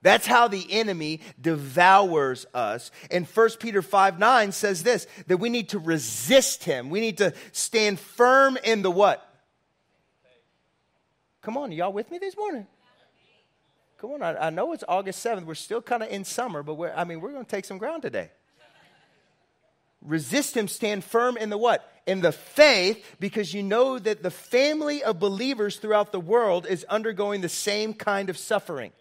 That's 0.00 0.26
how 0.26 0.46
the 0.46 0.64
enemy 0.70 1.20
devours 1.40 2.46
us. 2.54 2.92
And 3.10 3.26
1 3.26 3.50
Peter 3.58 3.82
5 3.82 4.18
9 4.18 4.52
says 4.52 4.82
this 4.82 5.06
that 5.26 5.38
we 5.38 5.48
need 5.48 5.70
to 5.70 5.78
resist 5.78 6.62
him. 6.64 6.88
We 6.88 7.00
need 7.00 7.18
to 7.18 7.34
stand 7.52 7.98
firm 7.98 8.56
in 8.62 8.82
the 8.82 8.90
what? 8.90 9.24
Come 11.42 11.56
on, 11.56 11.72
y'all 11.72 11.92
with 11.92 12.10
me 12.10 12.18
this 12.18 12.36
morning? 12.36 12.66
Come 14.00 14.12
on, 14.12 14.22
I, 14.22 14.46
I 14.46 14.50
know 14.50 14.72
it's 14.72 14.84
August 14.86 15.24
7th. 15.24 15.44
We're 15.44 15.54
still 15.54 15.82
kind 15.82 16.04
of 16.04 16.08
in 16.08 16.24
summer, 16.24 16.62
but 16.62 16.78
I 16.96 17.04
mean, 17.04 17.20
we're 17.20 17.32
going 17.32 17.44
to 17.44 17.50
take 17.50 17.64
some 17.64 17.78
ground 17.78 18.02
today. 18.02 18.30
Resist 20.00 20.56
him, 20.56 20.68
stand 20.68 21.02
firm 21.02 21.36
in 21.36 21.50
the 21.50 21.58
what? 21.58 21.90
In 22.06 22.20
the 22.20 22.30
faith, 22.30 23.04
because 23.18 23.52
you 23.52 23.64
know 23.64 23.98
that 23.98 24.22
the 24.22 24.30
family 24.30 25.02
of 25.02 25.18
believers 25.18 25.78
throughout 25.78 26.12
the 26.12 26.20
world 26.20 26.66
is 26.66 26.84
undergoing 26.84 27.40
the 27.40 27.48
same 27.48 27.92
kind 27.92 28.30
of 28.30 28.38
suffering. 28.38 28.92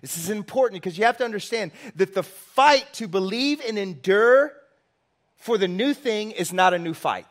This 0.00 0.16
is 0.16 0.30
important 0.30 0.80
because 0.80 0.96
you 0.96 1.04
have 1.04 1.18
to 1.18 1.24
understand 1.24 1.72
that 1.96 2.14
the 2.14 2.22
fight 2.22 2.86
to 2.94 3.08
believe 3.08 3.60
and 3.66 3.76
endure 3.76 4.52
for 5.36 5.58
the 5.58 5.68
new 5.68 5.92
thing 5.92 6.30
is 6.30 6.52
not 6.52 6.72
a 6.72 6.78
new 6.78 6.94
fight. 6.94 7.26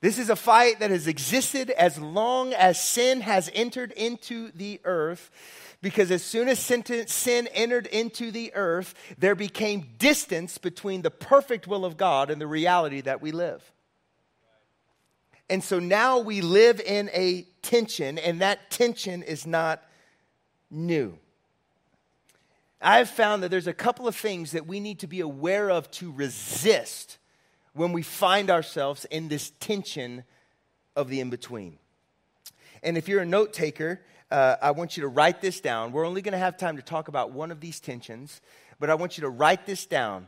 This 0.00 0.18
is 0.18 0.30
a 0.30 0.36
fight 0.36 0.80
that 0.80 0.90
has 0.90 1.06
existed 1.06 1.70
as 1.70 1.98
long 1.98 2.52
as 2.52 2.80
sin 2.80 3.22
has 3.22 3.50
entered 3.54 3.92
into 3.92 4.50
the 4.52 4.80
earth. 4.84 5.30
Because 5.82 6.10
as 6.10 6.22
soon 6.22 6.48
as 6.48 6.58
sin 6.58 7.46
entered 7.48 7.86
into 7.86 8.30
the 8.30 8.52
earth, 8.54 8.94
there 9.18 9.34
became 9.34 9.88
distance 9.98 10.58
between 10.58 11.02
the 11.02 11.10
perfect 11.10 11.66
will 11.66 11.84
of 11.84 11.96
God 11.96 12.30
and 12.30 12.40
the 12.40 12.46
reality 12.46 13.00
that 13.02 13.20
we 13.22 13.30
live. 13.30 13.72
And 15.48 15.62
so 15.62 15.78
now 15.78 16.18
we 16.18 16.40
live 16.40 16.80
in 16.80 17.08
a 17.12 17.42
tension, 17.62 18.18
and 18.18 18.40
that 18.40 18.70
tension 18.70 19.22
is 19.22 19.46
not 19.46 19.82
new. 20.70 21.18
I've 22.80 23.08
found 23.08 23.42
that 23.42 23.50
there's 23.50 23.68
a 23.68 23.72
couple 23.72 24.08
of 24.08 24.16
things 24.16 24.52
that 24.52 24.66
we 24.66 24.80
need 24.80 24.98
to 25.00 25.06
be 25.06 25.20
aware 25.20 25.70
of 25.70 25.90
to 25.92 26.10
resist 26.10 27.18
when 27.76 27.92
we 27.92 28.02
find 28.02 28.50
ourselves 28.50 29.04
in 29.06 29.28
this 29.28 29.52
tension 29.60 30.24
of 30.96 31.08
the 31.08 31.20
in 31.20 31.30
between. 31.30 31.78
And 32.82 32.96
if 32.96 33.06
you're 33.06 33.20
a 33.20 33.26
note 33.26 33.52
taker, 33.52 34.00
uh, 34.30 34.56
I 34.62 34.70
want 34.70 34.96
you 34.96 35.02
to 35.02 35.08
write 35.08 35.40
this 35.40 35.60
down. 35.60 35.92
We're 35.92 36.06
only 36.06 36.22
going 36.22 36.32
to 36.32 36.38
have 36.38 36.56
time 36.56 36.76
to 36.76 36.82
talk 36.82 37.08
about 37.08 37.32
one 37.32 37.50
of 37.50 37.60
these 37.60 37.78
tensions, 37.78 38.40
but 38.80 38.88
I 38.88 38.94
want 38.94 39.18
you 39.18 39.22
to 39.22 39.28
write 39.28 39.66
this 39.66 39.84
down 39.84 40.26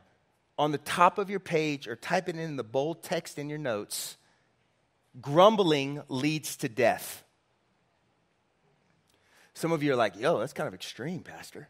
on 0.59 0.73
the 0.73 0.79
top 0.79 1.19
of 1.19 1.31
your 1.31 1.41
page 1.41 1.89
or 1.89 1.97
type 1.97 2.29
it 2.29 2.37
in 2.37 2.57
the 2.57 2.65
bold 2.65 3.03
text 3.03 3.39
in 3.39 3.49
your 3.49 3.59
notes. 3.59 4.17
Grumbling 5.21 6.03
leads 6.09 6.57
to 6.59 6.69
death. 6.69 7.25
Some 9.55 9.73
of 9.73 9.83
you 9.83 9.93
are 9.93 9.97
like, 9.97 10.21
yo, 10.21 10.39
that's 10.39 10.53
kind 10.53 10.69
of 10.69 10.75
extreme, 10.75 11.21
Pastor. 11.21 11.69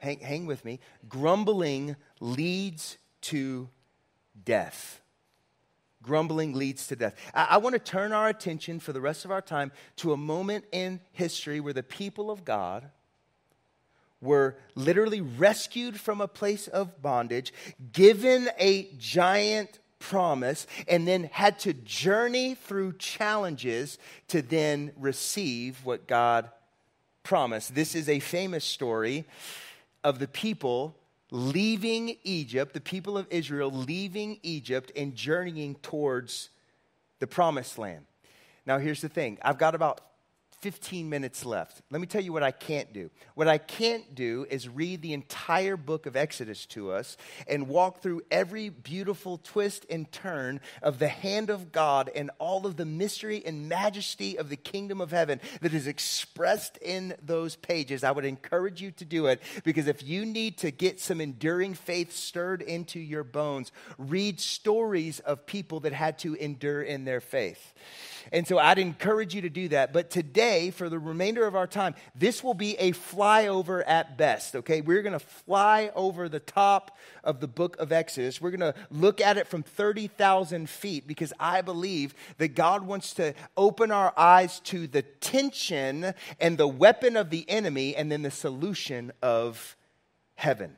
hang, 0.00 0.20
hang 0.20 0.46
with 0.46 0.64
me. 0.64 0.78
Grumbling 1.08 1.96
leads 2.20 2.96
to 3.22 3.68
death. 4.44 5.00
Grumbling 6.02 6.52
leads 6.52 6.86
to 6.88 6.96
death. 6.96 7.14
I, 7.34 7.48
I 7.50 7.56
want 7.58 7.74
to 7.74 7.78
turn 7.78 8.12
our 8.12 8.28
attention 8.28 8.80
for 8.80 8.92
the 8.92 9.00
rest 9.00 9.24
of 9.24 9.30
our 9.30 9.40
time 9.40 9.72
to 9.96 10.12
a 10.12 10.16
moment 10.16 10.64
in 10.72 11.00
history 11.12 11.60
where 11.60 11.72
the 11.72 11.82
people 11.82 12.30
of 12.30 12.44
God 12.44 12.90
were 14.20 14.56
literally 14.74 15.20
rescued 15.20 16.00
from 16.00 16.20
a 16.20 16.28
place 16.28 16.66
of 16.68 17.02
bondage, 17.02 17.52
given 17.92 18.48
a 18.58 18.90
giant 18.98 19.78
promise, 19.98 20.66
and 20.88 21.06
then 21.06 21.24
had 21.32 21.58
to 21.60 21.72
journey 21.72 22.54
through 22.54 22.94
challenges 22.94 23.98
to 24.28 24.42
then 24.42 24.92
receive 24.98 25.78
what 25.84 26.06
God 26.06 26.50
promised. 27.22 27.74
This 27.74 27.94
is 27.94 28.08
a 28.08 28.20
famous 28.20 28.64
story 28.64 29.24
of 30.02 30.18
the 30.18 30.28
people 30.28 30.96
leaving 31.34 32.16
Egypt, 32.22 32.72
the 32.74 32.80
people 32.80 33.18
of 33.18 33.26
Israel 33.28 33.68
leaving 33.68 34.38
Egypt 34.44 34.92
and 34.94 35.16
journeying 35.16 35.74
towards 35.82 36.50
the 37.18 37.26
promised 37.26 37.76
land. 37.76 38.06
Now, 38.64 38.78
here's 38.78 39.00
the 39.00 39.08
thing 39.08 39.38
I've 39.42 39.58
got 39.58 39.74
about 39.74 40.00
15 40.64 41.10
minutes 41.10 41.44
left. 41.44 41.82
Let 41.90 42.00
me 42.00 42.06
tell 42.06 42.22
you 42.22 42.32
what 42.32 42.42
I 42.42 42.50
can't 42.50 42.90
do. 42.94 43.10
What 43.34 43.48
I 43.48 43.58
can't 43.58 44.14
do 44.14 44.46
is 44.48 44.66
read 44.66 45.02
the 45.02 45.12
entire 45.12 45.76
book 45.76 46.06
of 46.06 46.16
Exodus 46.16 46.64
to 46.68 46.90
us 46.90 47.18
and 47.46 47.68
walk 47.68 48.00
through 48.00 48.22
every 48.30 48.70
beautiful 48.70 49.36
twist 49.36 49.84
and 49.90 50.10
turn 50.10 50.62
of 50.80 50.98
the 50.98 51.08
hand 51.08 51.50
of 51.50 51.70
God 51.70 52.10
and 52.14 52.30
all 52.38 52.64
of 52.64 52.78
the 52.78 52.86
mystery 52.86 53.42
and 53.44 53.68
majesty 53.68 54.38
of 54.38 54.48
the 54.48 54.56
kingdom 54.56 55.02
of 55.02 55.10
heaven 55.10 55.38
that 55.60 55.74
is 55.74 55.86
expressed 55.86 56.78
in 56.78 57.14
those 57.22 57.56
pages. 57.56 58.02
I 58.02 58.12
would 58.12 58.24
encourage 58.24 58.80
you 58.80 58.90
to 58.92 59.04
do 59.04 59.26
it 59.26 59.42
because 59.64 59.86
if 59.86 60.02
you 60.02 60.24
need 60.24 60.56
to 60.58 60.70
get 60.70 60.98
some 60.98 61.20
enduring 61.20 61.74
faith 61.74 62.10
stirred 62.10 62.62
into 62.62 62.98
your 62.98 63.22
bones, 63.22 63.70
read 63.98 64.40
stories 64.40 65.20
of 65.20 65.44
people 65.44 65.80
that 65.80 65.92
had 65.92 66.18
to 66.20 66.32
endure 66.36 66.80
in 66.80 67.04
their 67.04 67.20
faith. 67.20 67.74
And 68.32 68.48
so 68.48 68.58
I'd 68.58 68.78
encourage 68.78 69.34
you 69.34 69.42
to 69.42 69.50
do 69.50 69.68
that. 69.68 69.92
But 69.92 70.08
today, 70.08 70.53
for 70.70 70.88
the 70.88 70.98
remainder 70.98 71.46
of 71.46 71.54
our 71.54 71.66
time, 71.66 71.94
this 72.14 72.42
will 72.42 72.54
be 72.54 72.76
a 72.78 72.92
flyover 72.92 73.82
at 73.86 74.16
best, 74.16 74.56
okay? 74.56 74.80
We're 74.80 75.02
going 75.02 75.18
to 75.18 75.18
fly 75.18 75.90
over 75.94 76.28
the 76.28 76.40
top 76.40 76.96
of 77.22 77.40
the 77.40 77.48
book 77.48 77.76
of 77.78 77.92
Exodus. 77.92 78.40
We're 78.40 78.50
going 78.50 78.72
to 78.72 78.74
look 78.90 79.20
at 79.20 79.36
it 79.36 79.46
from 79.46 79.62
30,000 79.62 80.68
feet 80.68 81.06
because 81.06 81.32
I 81.38 81.62
believe 81.62 82.14
that 82.38 82.54
God 82.54 82.86
wants 82.86 83.14
to 83.14 83.34
open 83.56 83.90
our 83.90 84.12
eyes 84.16 84.60
to 84.60 84.86
the 84.86 85.02
tension 85.02 86.14
and 86.40 86.58
the 86.58 86.68
weapon 86.68 87.16
of 87.16 87.30
the 87.30 87.48
enemy 87.48 87.96
and 87.96 88.10
then 88.10 88.22
the 88.22 88.30
solution 88.30 89.12
of 89.22 89.76
heaven. 90.34 90.76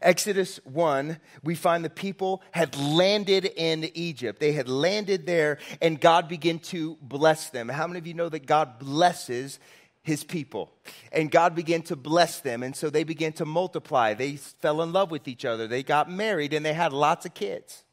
Exodus 0.00 0.58
1, 0.64 1.18
we 1.42 1.54
find 1.54 1.84
the 1.84 1.90
people 1.90 2.42
had 2.52 2.76
landed 2.76 3.44
in 3.44 3.90
Egypt. 3.94 4.40
They 4.40 4.52
had 4.52 4.68
landed 4.68 5.26
there, 5.26 5.58
and 5.80 6.00
God 6.00 6.28
began 6.28 6.58
to 6.60 6.96
bless 7.02 7.50
them. 7.50 7.68
How 7.68 7.86
many 7.86 7.98
of 7.98 8.06
you 8.06 8.14
know 8.14 8.28
that 8.28 8.46
God 8.46 8.78
blesses 8.78 9.58
his 10.02 10.24
people? 10.24 10.72
And 11.12 11.30
God 11.30 11.54
began 11.54 11.82
to 11.82 11.96
bless 11.96 12.40
them, 12.40 12.62
and 12.62 12.74
so 12.74 12.90
they 12.90 13.04
began 13.04 13.32
to 13.34 13.44
multiply. 13.44 14.14
They 14.14 14.36
fell 14.36 14.82
in 14.82 14.92
love 14.92 15.10
with 15.10 15.28
each 15.28 15.44
other, 15.44 15.66
they 15.66 15.82
got 15.82 16.10
married, 16.10 16.52
and 16.52 16.64
they 16.64 16.74
had 16.74 16.92
lots 16.92 17.26
of 17.26 17.34
kids. 17.34 17.84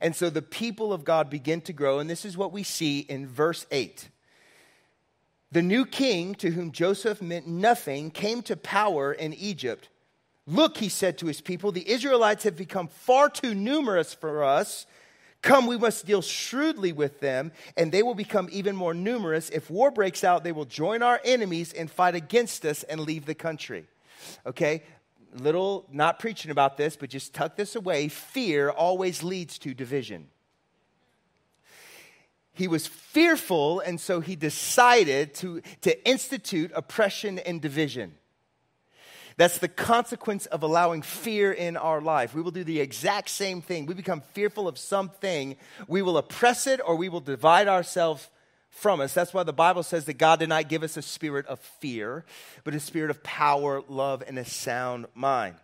And 0.00 0.14
so 0.14 0.30
the 0.30 0.42
people 0.42 0.92
of 0.92 1.04
God 1.04 1.30
began 1.30 1.60
to 1.62 1.72
grow, 1.72 1.98
and 1.98 2.08
this 2.08 2.24
is 2.24 2.36
what 2.36 2.52
we 2.52 2.62
see 2.62 3.00
in 3.00 3.26
verse 3.26 3.66
8. 3.70 4.08
The 5.52 5.62
new 5.62 5.86
king, 5.86 6.34
to 6.36 6.50
whom 6.50 6.72
Joseph 6.72 7.22
meant 7.22 7.46
nothing, 7.46 8.10
came 8.10 8.42
to 8.42 8.56
power 8.56 9.12
in 9.12 9.32
Egypt. 9.32 9.88
Look, 10.46 10.76
he 10.76 10.88
said 10.88 11.18
to 11.18 11.26
his 11.26 11.40
people, 11.40 11.72
the 11.72 11.88
Israelites 11.90 12.44
have 12.44 12.56
become 12.56 12.86
far 12.88 13.28
too 13.28 13.54
numerous 13.54 14.14
for 14.14 14.44
us. 14.44 14.86
Come, 15.42 15.66
we 15.66 15.76
must 15.76 16.06
deal 16.06 16.22
shrewdly 16.22 16.92
with 16.92 17.20
them, 17.20 17.52
and 17.76 17.90
they 17.90 18.02
will 18.02 18.14
become 18.14 18.48
even 18.52 18.76
more 18.76 18.94
numerous. 18.94 19.50
If 19.50 19.70
war 19.70 19.90
breaks 19.90 20.24
out, 20.24 20.44
they 20.44 20.52
will 20.52 20.64
join 20.64 21.02
our 21.02 21.20
enemies 21.24 21.72
and 21.72 21.90
fight 21.90 22.14
against 22.14 22.64
us 22.64 22.84
and 22.84 23.00
leave 23.00 23.26
the 23.26 23.34
country. 23.34 23.86
Okay? 24.46 24.82
Little, 25.34 25.86
not 25.90 26.18
preaching 26.18 26.50
about 26.50 26.76
this, 26.76 26.96
but 26.96 27.10
just 27.10 27.34
tuck 27.34 27.56
this 27.56 27.74
away. 27.76 28.08
Fear 28.08 28.70
always 28.70 29.22
leads 29.22 29.58
to 29.58 29.74
division. 29.74 30.28
He 32.52 32.68
was 32.68 32.86
fearful, 32.86 33.80
and 33.80 34.00
so 34.00 34.20
he 34.20 34.34
decided 34.34 35.34
to, 35.34 35.60
to 35.82 36.08
institute 36.08 36.72
oppression 36.74 37.38
and 37.40 37.60
division. 37.60 38.14
That's 39.36 39.58
the 39.58 39.68
consequence 39.68 40.46
of 40.46 40.62
allowing 40.62 41.02
fear 41.02 41.52
in 41.52 41.76
our 41.76 42.00
life. 42.00 42.34
We 42.34 42.40
will 42.40 42.50
do 42.50 42.64
the 42.64 42.80
exact 42.80 43.28
same 43.28 43.60
thing. 43.60 43.84
We 43.86 43.94
become 43.94 44.22
fearful 44.32 44.66
of 44.66 44.78
something, 44.78 45.56
we 45.86 46.02
will 46.02 46.16
oppress 46.16 46.66
it 46.66 46.80
or 46.84 46.96
we 46.96 47.08
will 47.08 47.20
divide 47.20 47.68
ourselves 47.68 48.28
from 48.70 49.00
us. 49.00 49.14
That's 49.14 49.34
why 49.34 49.42
the 49.42 49.52
Bible 49.52 49.82
says 49.82 50.04
that 50.06 50.18
God 50.18 50.38
did 50.38 50.48
not 50.48 50.68
give 50.68 50.82
us 50.82 50.96
a 50.96 51.02
spirit 51.02 51.46
of 51.46 51.60
fear, 51.60 52.24
but 52.64 52.74
a 52.74 52.80
spirit 52.80 53.10
of 53.10 53.22
power, 53.22 53.82
love, 53.88 54.22
and 54.26 54.38
a 54.38 54.44
sound 54.44 55.06
mind. 55.14 55.56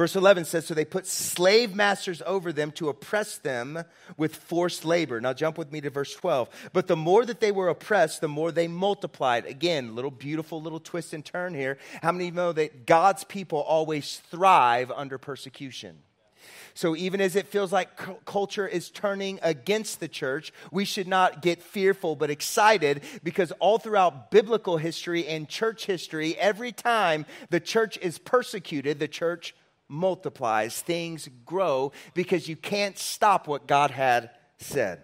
Verse 0.00 0.16
11 0.16 0.46
says, 0.46 0.64
So 0.64 0.72
they 0.72 0.86
put 0.86 1.06
slave 1.06 1.74
masters 1.74 2.22
over 2.24 2.54
them 2.54 2.72
to 2.72 2.88
oppress 2.88 3.36
them 3.36 3.84
with 4.16 4.34
forced 4.34 4.86
labor. 4.86 5.20
Now 5.20 5.34
jump 5.34 5.58
with 5.58 5.70
me 5.72 5.82
to 5.82 5.90
verse 5.90 6.14
12. 6.14 6.48
But 6.72 6.86
the 6.86 6.96
more 6.96 7.26
that 7.26 7.40
they 7.40 7.52
were 7.52 7.68
oppressed, 7.68 8.22
the 8.22 8.26
more 8.26 8.50
they 8.50 8.66
multiplied. 8.66 9.44
Again, 9.44 9.94
little 9.94 10.10
beautiful 10.10 10.62
little 10.62 10.80
twist 10.80 11.12
and 11.12 11.22
turn 11.22 11.52
here. 11.52 11.76
How 12.00 12.12
many 12.12 12.30
know 12.30 12.50
that 12.50 12.86
God's 12.86 13.24
people 13.24 13.58
always 13.58 14.22
thrive 14.30 14.90
under 14.90 15.18
persecution? 15.18 15.98
So 16.72 16.96
even 16.96 17.20
as 17.20 17.36
it 17.36 17.48
feels 17.48 17.70
like 17.70 18.24
culture 18.24 18.66
is 18.66 18.88
turning 18.88 19.38
against 19.42 20.00
the 20.00 20.08
church, 20.08 20.50
we 20.72 20.86
should 20.86 21.08
not 21.08 21.42
get 21.42 21.62
fearful 21.62 22.16
but 22.16 22.30
excited 22.30 23.02
because 23.22 23.52
all 23.58 23.76
throughout 23.76 24.30
biblical 24.30 24.78
history 24.78 25.26
and 25.26 25.46
church 25.46 25.84
history, 25.84 26.38
every 26.38 26.72
time 26.72 27.26
the 27.50 27.60
church 27.60 27.98
is 27.98 28.16
persecuted, 28.16 28.98
the 28.98 29.06
church 29.06 29.54
multiplies, 29.90 30.80
things 30.80 31.28
grow 31.44 31.92
because 32.14 32.48
you 32.48 32.56
can't 32.56 32.96
stop 32.98 33.46
what 33.46 33.66
God 33.66 33.90
had 33.90 34.30
said. 34.58 35.02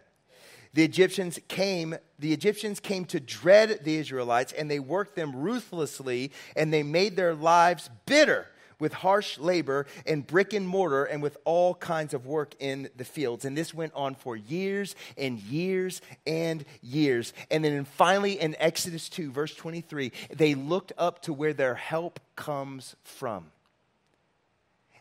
The 0.74 0.84
Egyptians 0.84 1.38
came, 1.48 1.96
the 2.18 2.32
Egyptians 2.32 2.80
came 2.80 3.06
to 3.06 3.18
dread 3.18 3.80
the 3.82 3.96
Israelites 3.96 4.52
and 4.52 4.70
they 4.70 4.78
worked 4.78 5.16
them 5.16 5.34
ruthlessly 5.34 6.32
and 6.54 6.72
they 6.72 6.82
made 6.82 7.16
their 7.16 7.34
lives 7.34 7.88
bitter 8.04 8.46
with 8.78 8.92
harsh 8.92 9.38
labor 9.38 9.86
and 10.06 10.26
brick 10.26 10.52
and 10.52 10.68
mortar 10.68 11.04
and 11.04 11.22
with 11.22 11.36
all 11.44 11.74
kinds 11.74 12.12
of 12.14 12.26
work 12.26 12.54
in 12.58 12.90
the 12.96 13.04
fields. 13.04 13.44
And 13.44 13.56
this 13.56 13.72
went 13.72 13.94
on 13.94 14.14
for 14.14 14.36
years 14.36 14.94
and 15.16 15.38
years 15.38 16.02
and 16.26 16.64
years. 16.82 17.32
And 17.50 17.64
then 17.64 17.84
finally 17.84 18.38
in 18.38 18.54
Exodus 18.58 19.08
2, 19.08 19.30
verse 19.30 19.54
23, 19.54 20.12
they 20.34 20.54
looked 20.54 20.92
up 20.98 21.22
to 21.22 21.32
where 21.32 21.54
their 21.54 21.74
help 21.74 22.20
comes 22.36 22.96
from. 23.02 23.46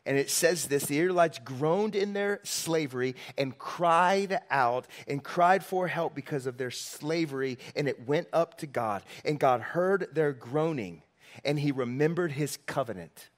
And 0.06 0.18
it 0.18 0.30
says 0.30 0.68
this 0.68 0.86
the 0.86 1.00
Israelites 1.00 1.40
groaned 1.40 1.96
in 1.96 2.14
their 2.14 2.40
slavery 2.44 3.16
and 3.38 3.58
cried 3.58 4.40
out 4.52 4.86
and 5.08 5.24
cried 5.24 5.66
for 5.66 5.88
help 5.88 6.14
because 6.14 6.46
of 6.46 6.58
their 6.58 6.72
slavery, 6.72 7.58
and 7.76 7.88
it 7.88 8.08
went 8.08 8.28
up 8.32 8.58
to 8.60 8.68
God. 8.68 9.04
And 9.24 9.40
God 9.40 9.62
heard 9.62 10.10
their 10.14 10.32
groaning, 10.32 11.02
and 11.44 11.60
he 11.60 11.72
remembered 11.72 12.34
his 12.34 12.58
covenant. 12.66 13.30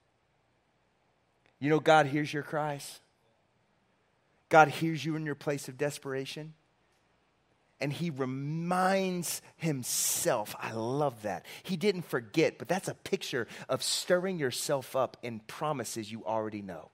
You 1.60 1.70
know, 1.70 1.80
God 1.80 2.08
hears 2.08 2.34
your 2.34 2.44
cries. 2.44 3.00
God 4.50 4.68
hears 4.68 5.04
you 5.04 5.16
in 5.16 5.26
your 5.26 5.36
place 5.36 5.68
of 5.68 5.78
desperation 5.78 6.54
and 7.80 7.94
he 7.94 8.10
reminds 8.10 9.42
himself. 9.56 10.56
I 10.60 10.72
love 10.72 11.22
that. 11.24 11.46
He 11.64 11.78
didn't 11.78 12.04
forget, 12.04 12.58
but 12.58 12.68
that's 12.68 12.88
a 12.88 12.94
picture 12.94 13.48
of 13.70 13.84
stirring 13.84 14.40
yourself 14.40 14.96
up 14.96 15.18
in 15.22 15.40
promises 15.42 16.12
you 16.12 16.26
already 16.26 16.62
know. 16.62 16.90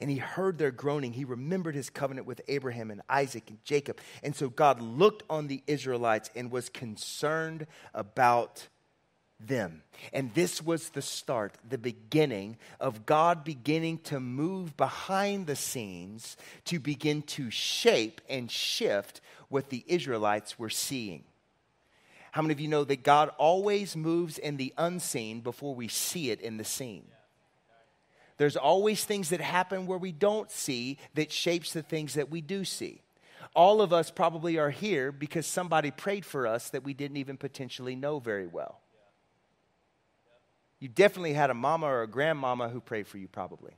And 0.00 0.10
he 0.10 0.16
heard 0.16 0.56
their 0.56 0.70
groaning. 0.70 1.12
He 1.12 1.26
remembered 1.26 1.74
his 1.74 1.90
covenant 1.90 2.26
with 2.26 2.40
Abraham 2.48 2.90
and 2.90 3.02
Isaac 3.08 3.50
and 3.50 3.62
Jacob. 3.64 3.98
And 4.22 4.34
so 4.34 4.48
God 4.48 4.80
looked 4.80 5.22
on 5.28 5.46
the 5.46 5.62
Israelites 5.66 6.30
and 6.34 6.50
was 6.50 6.70
concerned 6.70 7.66
about 7.92 8.68
them. 9.46 9.82
And 10.12 10.32
this 10.34 10.62
was 10.62 10.90
the 10.90 11.02
start, 11.02 11.54
the 11.68 11.78
beginning 11.78 12.56
of 12.78 13.06
God 13.06 13.44
beginning 13.44 13.98
to 14.04 14.20
move 14.20 14.76
behind 14.76 15.46
the 15.46 15.56
scenes 15.56 16.36
to 16.66 16.78
begin 16.78 17.22
to 17.22 17.50
shape 17.50 18.20
and 18.28 18.50
shift 18.50 19.20
what 19.48 19.70
the 19.70 19.84
Israelites 19.86 20.58
were 20.58 20.70
seeing. 20.70 21.24
How 22.32 22.42
many 22.42 22.52
of 22.52 22.60
you 22.60 22.68
know 22.68 22.84
that 22.84 23.02
God 23.02 23.30
always 23.38 23.96
moves 23.96 24.38
in 24.38 24.56
the 24.56 24.72
unseen 24.78 25.40
before 25.40 25.74
we 25.74 25.88
see 25.88 26.30
it 26.30 26.40
in 26.40 26.56
the 26.58 26.64
scene? 26.64 27.04
There's 28.36 28.56
always 28.56 29.04
things 29.04 29.30
that 29.30 29.40
happen 29.40 29.86
where 29.86 29.98
we 29.98 30.12
don't 30.12 30.50
see 30.50 30.98
that 31.14 31.32
shapes 31.32 31.72
the 31.72 31.82
things 31.82 32.14
that 32.14 32.30
we 32.30 32.40
do 32.40 32.64
see. 32.64 33.02
All 33.54 33.82
of 33.82 33.92
us 33.92 34.10
probably 34.10 34.58
are 34.58 34.70
here 34.70 35.12
because 35.12 35.46
somebody 35.46 35.90
prayed 35.90 36.24
for 36.24 36.46
us 36.46 36.70
that 36.70 36.84
we 36.84 36.94
didn't 36.94 37.16
even 37.16 37.36
potentially 37.36 37.96
know 37.96 38.18
very 38.18 38.46
well. 38.46 38.80
You 40.80 40.88
definitely 40.88 41.34
had 41.34 41.50
a 41.50 41.54
mama 41.54 41.86
or 41.86 42.02
a 42.02 42.08
grandmama 42.08 42.70
who 42.70 42.80
prayed 42.80 43.06
for 43.06 43.18
you, 43.18 43.28
probably. 43.28 43.72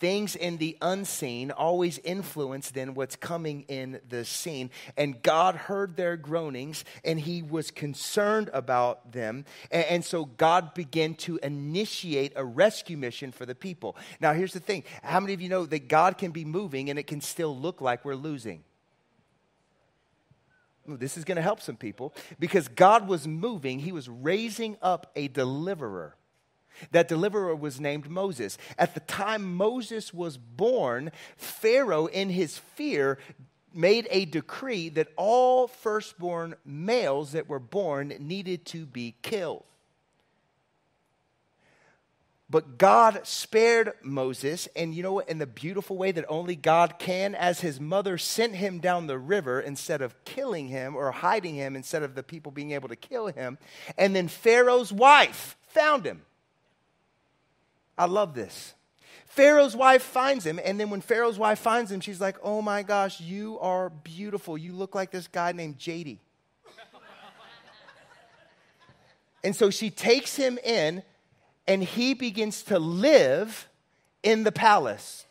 Things 0.00 0.36
in 0.36 0.58
the 0.58 0.76
unseen 0.80 1.50
always 1.50 1.98
influence 1.98 2.70
then 2.70 2.94
what's 2.94 3.16
coming 3.16 3.62
in 3.62 4.00
the 4.08 4.24
scene. 4.24 4.70
And 4.96 5.20
God 5.22 5.56
heard 5.56 5.96
their 5.96 6.16
groanings 6.16 6.84
and 7.04 7.18
he 7.18 7.42
was 7.42 7.72
concerned 7.72 8.48
about 8.52 9.10
them. 9.10 9.44
And, 9.72 9.84
and 9.86 10.04
so 10.04 10.26
God 10.26 10.72
began 10.72 11.14
to 11.14 11.38
initiate 11.42 12.32
a 12.36 12.44
rescue 12.44 12.96
mission 12.96 13.32
for 13.32 13.44
the 13.44 13.56
people. 13.56 13.96
Now, 14.20 14.34
here's 14.34 14.52
the 14.52 14.60
thing 14.60 14.84
how 15.02 15.18
many 15.18 15.32
of 15.32 15.40
you 15.40 15.48
know 15.48 15.66
that 15.66 15.88
God 15.88 16.16
can 16.16 16.30
be 16.30 16.44
moving 16.44 16.90
and 16.90 16.98
it 16.98 17.08
can 17.08 17.20
still 17.20 17.56
look 17.56 17.80
like 17.80 18.04
we're 18.04 18.14
losing? 18.14 18.62
This 20.96 21.16
is 21.16 21.24
going 21.24 21.36
to 21.36 21.42
help 21.42 21.60
some 21.60 21.76
people 21.76 22.14
because 22.38 22.68
God 22.68 23.08
was 23.08 23.26
moving, 23.26 23.80
He 23.80 23.92
was 23.92 24.08
raising 24.08 24.76
up 24.82 25.10
a 25.14 25.28
deliverer. 25.28 26.14
That 26.92 27.08
deliverer 27.08 27.54
was 27.54 27.80
named 27.80 28.08
Moses. 28.08 28.56
At 28.78 28.94
the 28.94 29.00
time 29.00 29.56
Moses 29.56 30.14
was 30.14 30.36
born, 30.36 31.10
Pharaoh, 31.36 32.06
in 32.06 32.30
his 32.30 32.58
fear, 32.58 33.18
made 33.74 34.06
a 34.10 34.24
decree 34.24 34.88
that 34.90 35.08
all 35.16 35.68
firstborn 35.68 36.54
males 36.64 37.32
that 37.32 37.48
were 37.48 37.58
born 37.58 38.14
needed 38.20 38.64
to 38.66 38.86
be 38.86 39.14
killed. 39.22 39.64
But 42.50 42.78
God 42.78 43.20
spared 43.24 43.92
Moses, 44.02 44.68
and 44.74 44.94
you 44.94 45.02
know 45.02 45.12
what? 45.12 45.28
In 45.28 45.38
the 45.38 45.46
beautiful 45.46 45.98
way 45.98 46.12
that 46.12 46.24
only 46.28 46.56
God 46.56 46.98
can, 46.98 47.34
as 47.34 47.60
his 47.60 47.78
mother 47.78 48.16
sent 48.16 48.54
him 48.54 48.78
down 48.78 49.06
the 49.06 49.18
river 49.18 49.60
instead 49.60 50.00
of 50.00 50.24
killing 50.24 50.68
him 50.68 50.96
or 50.96 51.10
hiding 51.10 51.56
him, 51.56 51.76
instead 51.76 52.02
of 52.02 52.14
the 52.14 52.22
people 52.22 52.50
being 52.50 52.70
able 52.70 52.88
to 52.88 52.96
kill 52.96 53.26
him. 53.26 53.58
And 53.98 54.16
then 54.16 54.28
Pharaoh's 54.28 54.90
wife 54.90 55.58
found 55.68 56.06
him. 56.06 56.22
I 57.98 58.06
love 58.06 58.32
this. 58.32 58.74
Pharaoh's 59.26 59.76
wife 59.76 60.02
finds 60.02 60.46
him, 60.46 60.58
and 60.64 60.80
then 60.80 60.88
when 60.88 61.02
Pharaoh's 61.02 61.38
wife 61.38 61.58
finds 61.58 61.92
him, 61.92 62.00
she's 62.00 62.20
like, 62.20 62.38
Oh 62.42 62.62
my 62.62 62.82
gosh, 62.82 63.20
you 63.20 63.58
are 63.58 63.90
beautiful. 63.90 64.56
You 64.56 64.72
look 64.72 64.94
like 64.94 65.10
this 65.10 65.28
guy 65.28 65.52
named 65.52 65.78
JD. 65.78 66.16
and 69.44 69.54
so 69.54 69.68
she 69.68 69.90
takes 69.90 70.34
him 70.34 70.58
in 70.64 71.02
and 71.68 71.84
he 71.84 72.14
begins 72.14 72.62
to 72.64 72.78
live 72.78 73.68
in 74.22 74.42
the 74.42 74.50
palace. 74.50 75.26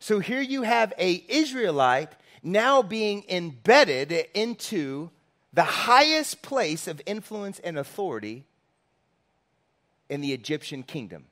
So 0.00 0.18
here 0.18 0.40
you 0.40 0.62
have 0.62 0.92
a 0.98 1.24
Israelite 1.28 2.12
now 2.42 2.82
being 2.82 3.24
embedded 3.28 4.12
into 4.34 5.10
the 5.52 5.62
highest 5.62 6.42
place 6.42 6.88
of 6.88 7.00
influence 7.06 7.60
and 7.60 7.78
authority 7.78 8.44
in 10.08 10.20
the 10.20 10.32
Egyptian 10.32 10.82
kingdom. 10.82 11.26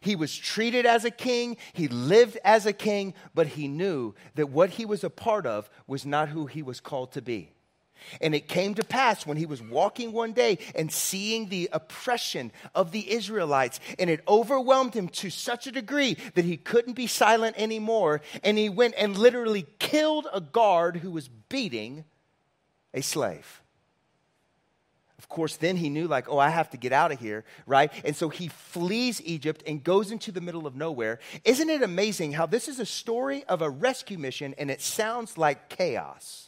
He 0.00 0.16
was 0.16 0.36
treated 0.36 0.84
as 0.86 1.04
a 1.04 1.10
king, 1.10 1.56
he 1.72 1.86
lived 1.86 2.38
as 2.44 2.66
a 2.66 2.72
king, 2.72 3.14
but 3.34 3.46
he 3.48 3.68
knew 3.68 4.14
that 4.34 4.50
what 4.50 4.70
he 4.70 4.84
was 4.84 5.04
a 5.04 5.10
part 5.10 5.46
of 5.46 5.70
was 5.86 6.04
not 6.04 6.30
who 6.30 6.46
he 6.46 6.62
was 6.62 6.80
called 6.80 7.12
to 7.12 7.22
be. 7.22 7.52
And 8.20 8.34
it 8.34 8.48
came 8.48 8.74
to 8.74 8.84
pass 8.96 9.26
when 9.26 9.36
he 9.36 9.44
was 9.44 9.60
walking 9.60 10.10
one 10.10 10.32
day 10.32 10.56
and 10.74 10.90
seeing 10.90 11.50
the 11.50 11.68
oppression 11.70 12.50
of 12.74 12.92
the 12.92 13.12
Israelites, 13.12 13.78
and 13.98 14.08
it 14.08 14.24
overwhelmed 14.26 14.94
him 14.94 15.08
to 15.08 15.28
such 15.28 15.66
a 15.66 15.70
degree 15.70 16.16
that 16.34 16.46
he 16.46 16.56
couldn't 16.56 16.94
be 16.94 17.06
silent 17.06 17.54
anymore. 17.58 18.22
And 18.42 18.56
he 18.56 18.70
went 18.70 18.94
and 18.96 19.18
literally 19.18 19.66
killed 19.78 20.26
a 20.32 20.40
guard 20.40 20.96
who 20.96 21.10
was 21.10 21.28
beating 21.28 22.04
a 22.94 23.02
slave. 23.02 23.62
Of 25.18 25.28
course, 25.28 25.56
then 25.56 25.76
he 25.76 25.90
knew, 25.90 26.08
like, 26.08 26.26
oh, 26.30 26.38
I 26.38 26.48
have 26.48 26.70
to 26.70 26.78
get 26.78 26.92
out 26.92 27.12
of 27.12 27.20
here, 27.20 27.44
right? 27.66 27.92
And 28.02 28.16
so 28.16 28.30
he 28.30 28.48
flees 28.48 29.20
Egypt 29.24 29.62
and 29.66 29.84
goes 29.84 30.10
into 30.10 30.32
the 30.32 30.40
middle 30.40 30.66
of 30.66 30.74
nowhere. 30.74 31.18
Isn't 31.44 31.68
it 31.68 31.82
amazing 31.82 32.32
how 32.32 32.46
this 32.46 32.66
is 32.66 32.80
a 32.80 32.86
story 32.86 33.44
of 33.44 33.60
a 33.60 33.68
rescue 33.68 34.16
mission 34.16 34.54
and 34.56 34.70
it 34.70 34.80
sounds 34.80 35.36
like 35.36 35.68
chaos? 35.68 36.45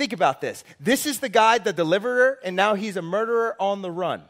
Think 0.00 0.14
about 0.14 0.40
this. 0.40 0.64
This 0.80 1.04
is 1.04 1.20
the 1.20 1.28
guy, 1.28 1.58
the 1.58 1.74
deliverer, 1.74 2.38
and 2.42 2.56
now 2.56 2.74
he's 2.74 2.96
a 2.96 3.02
murderer 3.02 3.54
on 3.60 3.82
the 3.82 3.90
run. 3.90 4.22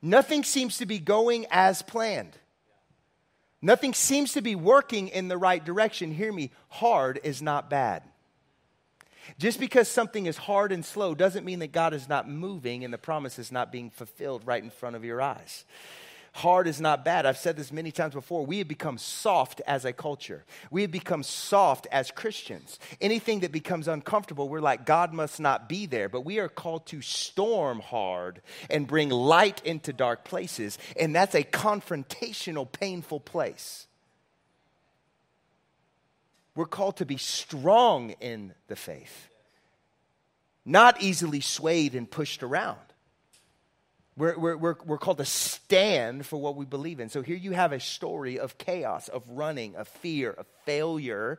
Nothing 0.00 0.44
seems 0.44 0.78
to 0.78 0.86
be 0.86 0.98
going 0.98 1.44
as 1.50 1.82
planned. 1.82 2.32
Nothing 3.60 3.92
seems 3.92 4.32
to 4.32 4.40
be 4.40 4.54
working 4.54 5.08
in 5.08 5.28
the 5.28 5.36
right 5.36 5.62
direction. 5.62 6.10
Hear 6.10 6.32
me, 6.32 6.52
hard 6.70 7.20
is 7.22 7.42
not 7.42 7.68
bad. 7.68 8.02
Just 9.38 9.60
because 9.60 9.88
something 9.88 10.24
is 10.24 10.38
hard 10.38 10.72
and 10.72 10.86
slow 10.86 11.14
doesn't 11.14 11.44
mean 11.44 11.58
that 11.58 11.72
God 11.72 11.92
is 11.92 12.08
not 12.08 12.26
moving 12.26 12.84
and 12.84 12.94
the 12.94 12.96
promise 12.96 13.38
is 13.38 13.52
not 13.52 13.70
being 13.70 13.90
fulfilled 13.90 14.40
right 14.46 14.64
in 14.64 14.70
front 14.70 14.96
of 14.96 15.04
your 15.04 15.20
eyes. 15.20 15.66
Hard 16.38 16.68
is 16.68 16.80
not 16.80 17.04
bad. 17.04 17.26
I've 17.26 17.36
said 17.36 17.56
this 17.56 17.72
many 17.72 17.90
times 17.90 18.14
before. 18.14 18.46
We 18.46 18.58
have 18.58 18.68
become 18.68 18.96
soft 18.96 19.60
as 19.66 19.84
a 19.84 19.92
culture. 19.92 20.44
We 20.70 20.82
have 20.82 20.92
become 20.92 21.24
soft 21.24 21.88
as 21.90 22.12
Christians. 22.12 22.78
Anything 23.00 23.40
that 23.40 23.50
becomes 23.50 23.88
uncomfortable, 23.88 24.48
we're 24.48 24.60
like, 24.60 24.86
God 24.86 25.12
must 25.12 25.40
not 25.40 25.68
be 25.68 25.86
there. 25.86 26.08
But 26.08 26.20
we 26.20 26.38
are 26.38 26.48
called 26.48 26.86
to 26.86 27.02
storm 27.02 27.80
hard 27.80 28.40
and 28.70 28.86
bring 28.86 29.08
light 29.10 29.60
into 29.64 29.92
dark 29.92 30.22
places. 30.22 30.78
And 30.96 31.12
that's 31.12 31.34
a 31.34 31.42
confrontational, 31.42 32.70
painful 32.70 33.18
place. 33.18 33.88
We're 36.54 36.66
called 36.66 36.98
to 36.98 37.04
be 37.04 37.16
strong 37.16 38.10
in 38.20 38.54
the 38.68 38.76
faith, 38.76 39.28
not 40.64 41.02
easily 41.02 41.40
swayed 41.40 41.96
and 41.96 42.08
pushed 42.08 42.44
around. 42.44 42.78
We're, 44.18 44.36
we're, 44.36 44.56
we're, 44.56 44.76
we're, 44.84 44.98
called 44.98 45.18
to 45.18 45.24
stand 45.24 46.26
for 46.26 46.38
what 46.38 46.56
we 46.56 46.64
believe 46.64 46.98
in. 46.98 47.08
So 47.08 47.22
here 47.22 47.36
you 47.36 47.52
have 47.52 47.70
a 47.70 47.78
story 47.78 48.40
of 48.40 48.58
chaos, 48.58 49.06
of 49.06 49.22
running, 49.28 49.76
of 49.76 49.86
fear, 49.86 50.32
of 50.32 50.46
failure. 50.66 51.38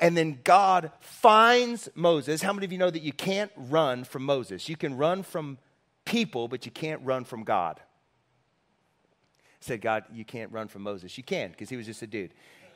And 0.00 0.16
then 0.16 0.38
God 0.42 0.90
finds 1.00 1.90
Moses. 1.94 2.40
How 2.40 2.54
many 2.54 2.64
of 2.64 2.72
you 2.72 2.78
know 2.78 2.90
that 2.90 3.02
you 3.02 3.12
can't 3.12 3.52
run 3.56 4.04
from 4.04 4.24
Moses? 4.24 4.70
You 4.70 4.76
can 4.76 4.96
run 4.96 5.22
from 5.22 5.58
people, 6.06 6.48
but 6.48 6.64
you 6.64 6.72
can't 6.72 7.02
run 7.04 7.24
from 7.24 7.44
God. 7.44 7.78
I 7.78 9.60
said, 9.60 9.82
God, 9.82 10.04
you 10.14 10.24
can't 10.24 10.50
run 10.50 10.68
from 10.68 10.82
Moses. 10.82 11.18
You 11.18 11.24
can, 11.24 11.50
because 11.50 11.68
he 11.68 11.76
was 11.76 11.84
just 11.84 12.00
a 12.00 12.06
dude. 12.06 12.32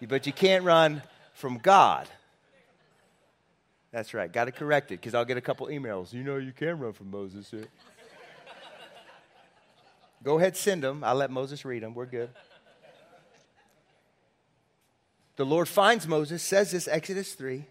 But 0.07 0.27
you 0.27 0.33
can't 0.35 0.63
run 0.63 1.03
from 1.33 1.57
God. 1.57 2.07
That's 3.93 4.13
right. 4.13 4.31
Got 4.31 4.45
to 4.45 4.53
correct 4.53 4.93
it, 4.93 5.01
because 5.01 5.15
I'll 5.15 5.25
get 5.25 5.39
a 5.39 5.41
couple 5.41 5.69
emails. 5.69 6.13
You 6.13 6.23
know, 6.23 6.37
you 6.37 6.53
can 6.53 6.79
run 6.79 6.93
from 6.93 7.11
Moses. 7.11 7.53
Go 10.23 10.39
ahead, 10.39 10.57
send 10.57 10.83
them. 10.83 11.05
I'll 11.05 11.15
let 11.15 11.31
Moses 11.31 11.65
read 11.65 11.83
them. 11.83 11.95
We're 11.95 12.07
good. 12.07 12.31
The 15.37 15.45
Lord 15.45 15.69
finds 15.69 16.09
Moses, 16.09 16.43
says 16.43 16.73
this, 16.73 16.89
Exodus 16.89 17.35
3. 17.35 17.67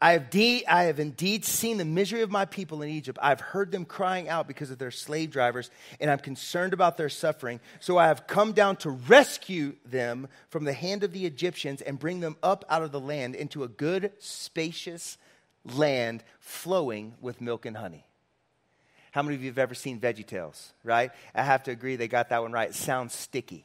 I 0.00 0.14
have, 0.14 0.30
de- 0.30 0.66
I 0.66 0.84
have 0.84 0.98
indeed 0.98 1.44
seen 1.44 1.78
the 1.78 1.84
misery 1.84 2.22
of 2.22 2.30
my 2.30 2.44
people 2.44 2.82
in 2.82 2.88
Egypt. 2.88 3.20
I've 3.22 3.40
heard 3.40 3.70
them 3.70 3.84
crying 3.84 4.28
out 4.28 4.48
because 4.48 4.72
of 4.72 4.78
their 4.78 4.90
slave 4.90 5.30
drivers, 5.30 5.70
and 6.00 6.10
I'm 6.10 6.18
concerned 6.18 6.72
about 6.72 6.96
their 6.96 7.08
suffering. 7.08 7.60
So 7.78 7.98
I 7.98 8.08
have 8.08 8.26
come 8.26 8.52
down 8.52 8.76
to 8.78 8.90
rescue 8.90 9.76
them 9.84 10.26
from 10.48 10.64
the 10.64 10.72
hand 10.72 11.04
of 11.04 11.12
the 11.12 11.24
Egyptians 11.24 11.82
and 11.82 12.00
bring 12.00 12.18
them 12.18 12.36
up 12.42 12.64
out 12.68 12.82
of 12.82 12.90
the 12.90 12.98
land 12.98 13.36
into 13.36 13.62
a 13.62 13.68
good, 13.68 14.10
spacious 14.18 15.18
land 15.64 16.24
flowing 16.40 17.14
with 17.20 17.40
milk 17.40 17.64
and 17.64 17.76
honey. 17.76 18.04
How 19.12 19.22
many 19.22 19.36
of 19.36 19.42
you 19.42 19.50
have 19.50 19.58
ever 19.58 19.74
seen 19.74 20.00
Veggie 20.00 20.26
Tales, 20.26 20.72
right? 20.82 21.10
I 21.34 21.42
have 21.42 21.62
to 21.64 21.70
agree 21.70 21.96
they 21.96 22.08
got 22.08 22.30
that 22.30 22.42
one 22.42 22.50
right. 22.50 22.70
It 22.70 22.74
sounds 22.74 23.14
sticky. 23.14 23.64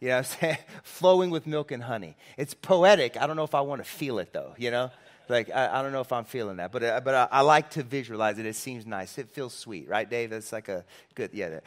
You 0.00 0.08
know 0.08 0.18
I'm 0.18 0.24
saying? 0.24 0.58
Flowing 0.82 1.30
with 1.30 1.46
milk 1.46 1.70
and 1.70 1.82
honey. 1.82 2.16
It's 2.36 2.54
poetic. 2.54 3.16
I 3.16 3.26
don't 3.26 3.36
know 3.36 3.44
if 3.44 3.54
I 3.54 3.60
want 3.60 3.84
to 3.84 3.88
feel 3.88 4.20
it 4.20 4.32
though, 4.32 4.54
you 4.56 4.70
know? 4.70 4.90
Like, 5.28 5.50
I, 5.50 5.78
I 5.78 5.82
don't 5.82 5.92
know 5.92 6.00
if 6.00 6.12
I'm 6.12 6.24
feeling 6.24 6.56
that, 6.56 6.72
but, 6.72 6.82
uh, 6.82 7.00
but 7.04 7.14
I, 7.14 7.28
I, 7.30 7.40
like 7.42 7.70
to 7.70 7.82
visualize 7.82 8.38
it. 8.38 8.46
It 8.46 8.56
seems 8.56 8.86
nice. 8.86 9.16
It 9.18 9.30
feels 9.30 9.54
sweet, 9.54 9.88
right, 9.88 10.08
Dave? 10.08 10.30
That's 10.30 10.52
like 10.52 10.68
a 10.68 10.84
good, 11.14 11.30
yeah. 11.32 11.48
That. 11.50 11.64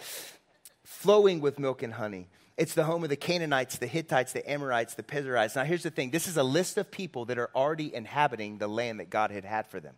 Flowing 0.83 1.39
with 1.39 1.59
milk 1.59 1.81
and 1.81 1.93
honey. 1.93 2.27
It's 2.57 2.73
the 2.73 2.83
home 2.83 3.03
of 3.03 3.09
the 3.09 3.15
Canaanites, 3.15 3.77
the 3.77 3.87
Hittites, 3.87 4.33
the 4.33 4.49
Amorites, 4.49 4.93
the 4.93 5.03
Perizzites. 5.03 5.55
Now, 5.55 5.63
here's 5.63 5.83
the 5.83 5.89
thing 5.89 6.11
this 6.11 6.27
is 6.27 6.37
a 6.37 6.43
list 6.43 6.77
of 6.77 6.91
people 6.91 7.25
that 7.25 7.37
are 7.37 7.49
already 7.55 7.93
inhabiting 7.93 8.59
the 8.59 8.67
land 8.67 8.99
that 8.99 9.09
God 9.09 9.31
had 9.31 9.45
had 9.45 9.67
for 9.67 9.79
them. 9.79 9.95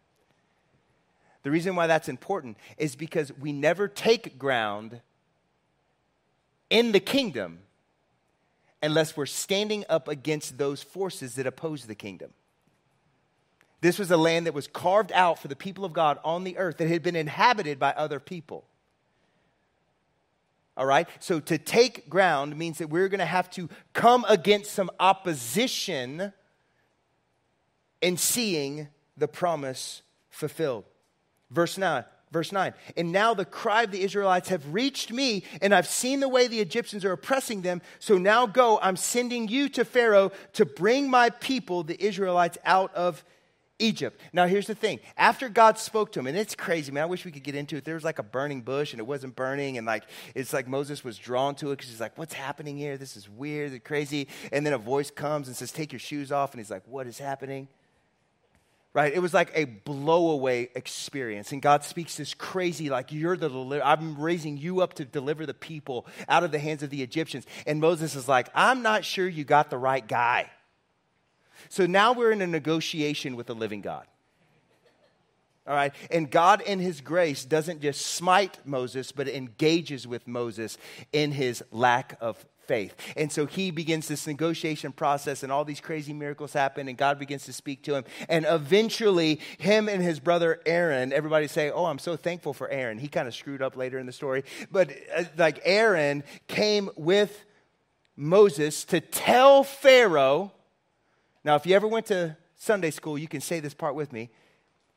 The 1.48 1.52
reason 1.52 1.78
why 1.78 1.88
that's 1.88 2.10
important 2.10 2.58
is 2.78 2.98
because 2.98 3.32
we 3.40 3.54
never 3.54 3.88
take 3.88 4.38
ground 4.38 5.00
in 6.70 6.92
the 6.92 7.00
kingdom 7.00 7.60
unless 8.84 9.16
we're 9.16 9.28
standing 9.28 9.86
up 9.88 10.10
against 10.10 10.58
those 10.58 10.84
forces 10.84 11.36
that 11.36 11.48
oppose 11.48 11.86
the 11.86 11.96
kingdom. 11.96 12.32
This 13.80 13.98
was 13.98 14.12
a 14.12 14.18
land 14.18 14.46
that 14.46 14.54
was 14.54 14.68
carved 14.68 15.14
out 15.14 15.40
for 15.40 15.48
the 15.48 15.56
people 15.56 15.86
of 15.86 15.94
God 15.94 16.20
on 16.22 16.44
the 16.44 16.58
earth 16.58 16.80
that 16.80 16.90
had 16.90 17.02
been 17.02 17.16
inhabited 17.16 17.80
by 17.80 17.94
other 17.94 18.20
people. 18.20 18.66
All 20.76 20.86
right? 20.86 21.08
So 21.22 21.40
to 21.40 21.58
take 21.58 22.10
ground 22.10 22.58
means 22.58 22.80
that 22.80 22.90
we're 22.90 23.08
going 23.08 23.20
to 23.20 23.26
have 23.26 23.50
to 23.52 23.70
come 23.94 24.26
against 24.28 24.74
some 24.74 24.92
opposition 25.00 26.34
in 28.02 28.18
seeing 28.18 28.90
the 29.16 29.30
promise 29.30 30.02
fulfilled. 30.30 30.84
Verse 31.50 31.78
9. 31.78 32.04
Verse 32.30 32.52
9, 32.52 32.74
and 32.98 33.14
now 33.14 33.34
the 33.34 33.46
cry 33.46 33.84
of 33.84 33.92
the 33.92 34.02
Israelites 34.02 34.50
have 34.50 34.74
reached 34.74 35.14
me, 35.14 35.46
and 35.62 35.74
I've 35.74 35.88
seen 35.88 36.20
the 36.20 36.28
way 36.28 36.48
the 36.48 36.60
Egyptians 36.60 37.06
are 37.06 37.14
oppressing 37.14 37.62
them. 37.62 37.82
So 38.00 38.18
now 38.18 38.46
go, 38.46 38.80
I'm 38.82 38.98
sending 38.98 39.48
you 39.48 39.70
to 39.70 39.86
Pharaoh 39.86 40.34
to 40.54 40.66
bring 40.66 41.10
my 41.10 41.30
people, 41.30 41.84
the 41.84 42.04
Israelites, 42.04 42.58
out 42.66 42.94
of 42.94 43.24
Egypt. 43.80 44.20
Now, 44.34 44.46
here's 44.46 44.68
the 44.68 44.76
thing. 44.76 45.00
After 45.16 45.48
God 45.48 45.78
spoke 45.78 46.12
to 46.12 46.20
him, 46.20 46.28
and 46.28 46.38
it's 46.38 46.54
crazy, 46.54 46.92
man. 46.92 47.04
I 47.04 47.06
wish 47.06 47.24
we 47.24 47.32
could 47.32 47.44
get 47.44 47.56
into 47.56 47.78
it. 47.78 47.86
There 47.86 47.96
was 47.96 48.04
like 48.04 48.20
a 48.20 48.24
burning 48.24 48.62
bush, 48.62 48.92
and 48.92 49.00
it 49.00 49.08
wasn't 49.08 49.38
burning, 49.38 49.78
and 49.78 49.88
like 49.88 50.04
it's 50.36 50.52
like 50.52 50.68
Moses 50.68 51.06
was 51.06 51.18
drawn 51.18 51.56
to 51.56 51.72
it 51.72 51.78
because 51.78 51.90
he's 51.90 52.02
like, 52.02 52.18
"What's 52.18 52.34
happening 52.34 52.76
here? 52.76 52.98
This 52.98 53.16
is 53.16 53.30
weird, 53.30 53.72
and 53.72 53.84
crazy." 53.84 54.28
And 54.52 54.66
then 54.66 54.74
a 54.74 54.78
voice 54.78 55.12
comes 55.12 55.48
and 55.48 55.56
says, 55.56 55.72
"Take 55.72 55.94
your 55.94 56.00
shoes 56.00 56.32
off," 56.32 56.52
and 56.52 56.60
he's 56.60 56.72
like, 56.72 56.84
"What 56.88 57.08
is 57.08 57.20
happening?" 57.20 57.70
Right? 58.98 59.14
It 59.14 59.20
was 59.20 59.32
like 59.32 59.52
a 59.54 59.68
blowaway 59.68 60.70
experience, 60.74 61.52
and 61.52 61.62
God 61.62 61.84
speaks 61.84 62.18
this 62.18 62.34
crazy, 62.34 62.90
like 62.90 63.12
you're 63.12 63.38
the 63.38 63.48
deliver. 63.48 63.86
I'm 63.86 64.20
raising 64.20 64.58
you 64.58 64.82
up 64.82 64.96
to 64.96 65.06
deliver 65.06 65.46
the 65.46 65.54
people 65.54 66.08
out 66.28 66.44
of 66.44 66.52
the 66.52 66.58
hands 66.58 66.82
of 66.82 66.90
the 66.90 67.04
Egyptians. 67.04 67.46
And 67.68 67.80
Moses 67.80 68.16
is 68.16 68.28
like, 68.28 68.50
"I'm 68.56 68.82
not 68.82 69.06
sure 69.06 69.28
you 69.28 69.44
got 69.44 69.70
the 69.70 69.78
right 69.78 70.08
guy." 70.08 70.50
So 71.70 71.86
now 71.86 72.14
we're 72.14 72.32
in 72.32 72.42
a 72.42 72.48
negotiation 72.48 73.36
with 73.36 73.46
the 73.46 73.54
living 73.54 73.82
God. 73.82 74.08
All 75.68 75.76
right. 75.76 75.94
And 76.10 76.32
God, 76.32 76.62
in 76.62 76.80
his 76.80 77.00
grace, 77.00 77.46
doesn't 77.46 77.84
just 77.84 78.04
smite 78.04 78.66
Moses, 78.66 79.12
but 79.12 79.28
engages 79.28 80.08
with 80.08 80.28
Moses 80.28 80.76
in 81.14 81.34
his 81.34 81.64
lack 81.72 82.18
of 82.20 82.44
faith. 82.68 82.96
And 83.16 83.32
so 83.32 83.46
he 83.46 83.72
begins 83.72 84.08
this 84.08 84.28
negotiation 84.28 84.92
process, 84.92 85.44
and 85.44 85.52
all 85.52 85.66
these 85.66 85.80
crazy 85.80 86.14
miracles 86.14 86.54
happen, 86.54 86.88
and 86.88 86.98
God 86.98 87.20
begins 87.20 87.46
to 87.46 87.54
speak 87.54 87.84
to 87.84 87.96
him. 87.96 88.04
And 88.30 88.46
eventually, 88.48 89.40
him 89.58 89.88
and 89.90 90.02
his 90.02 90.20
brother 90.20 90.60
Aaron, 90.66 91.14
everybody 91.14 91.48
say, 91.48 91.72
Oh, 91.72 91.86
I'm 91.86 92.00
so 92.00 92.16
thankful 92.16 92.54
for 92.54 92.70
Aaron. 92.70 92.98
He 92.98 93.08
kind 93.08 93.28
of 93.28 93.36
screwed 93.36 93.62
up 93.62 93.76
later 93.76 93.98
in 93.98 94.06
the 94.06 94.12
story. 94.12 94.44
But 94.72 94.92
uh, 95.16 95.24
like 95.38 95.60
Aaron 95.64 96.24
came 96.48 96.90
with 96.96 97.46
Moses 98.16 98.84
to 98.86 99.00
tell 99.00 99.64
Pharaoh 99.64 100.52
now, 101.48 101.56
if 101.56 101.66
you 101.66 101.78
ever 101.78 101.88
went 101.88 102.08
to 102.08 102.36
Sunday 102.58 102.92
school, 102.92 103.18
you 103.18 103.30
can 103.30 103.40
say 103.40 103.62
this 103.62 103.74
part 103.74 103.96
with 103.96 104.12
me. 104.12 104.30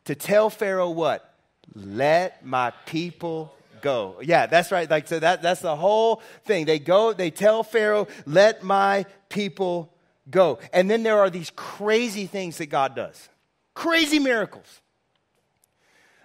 To 0.06 0.16
tell 0.16 0.50
Pharaoh 0.50 0.90
what? 0.90 1.32
Let 1.76 2.44
my 2.44 2.72
people 2.86 3.54
go. 3.82 4.16
Yeah, 4.22 4.46
that's 4.46 4.70
right. 4.70 4.88
Like 4.88 5.08
so 5.08 5.18
that 5.18 5.42
that's 5.42 5.60
the 5.60 5.76
whole 5.76 6.22
thing. 6.44 6.66
They 6.66 6.78
go, 6.78 7.12
they 7.12 7.30
tell 7.30 7.62
Pharaoh, 7.62 8.08
"Let 8.26 8.62
my 8.62 9.06
people 9.28 9.92
go." 10.30 10.58
And 10.72 10.90
then 10.90 11.02
there 11.02 11.18
are 11.18 11.30
these 11.30 11.50
crazy 11.50 12.26
things 12.26 12.58
that 12.58 12.66
God 12.66 12.94
does. 12.94 13.28
Crazy 13.74 14.18
miracles. 14.18 14.80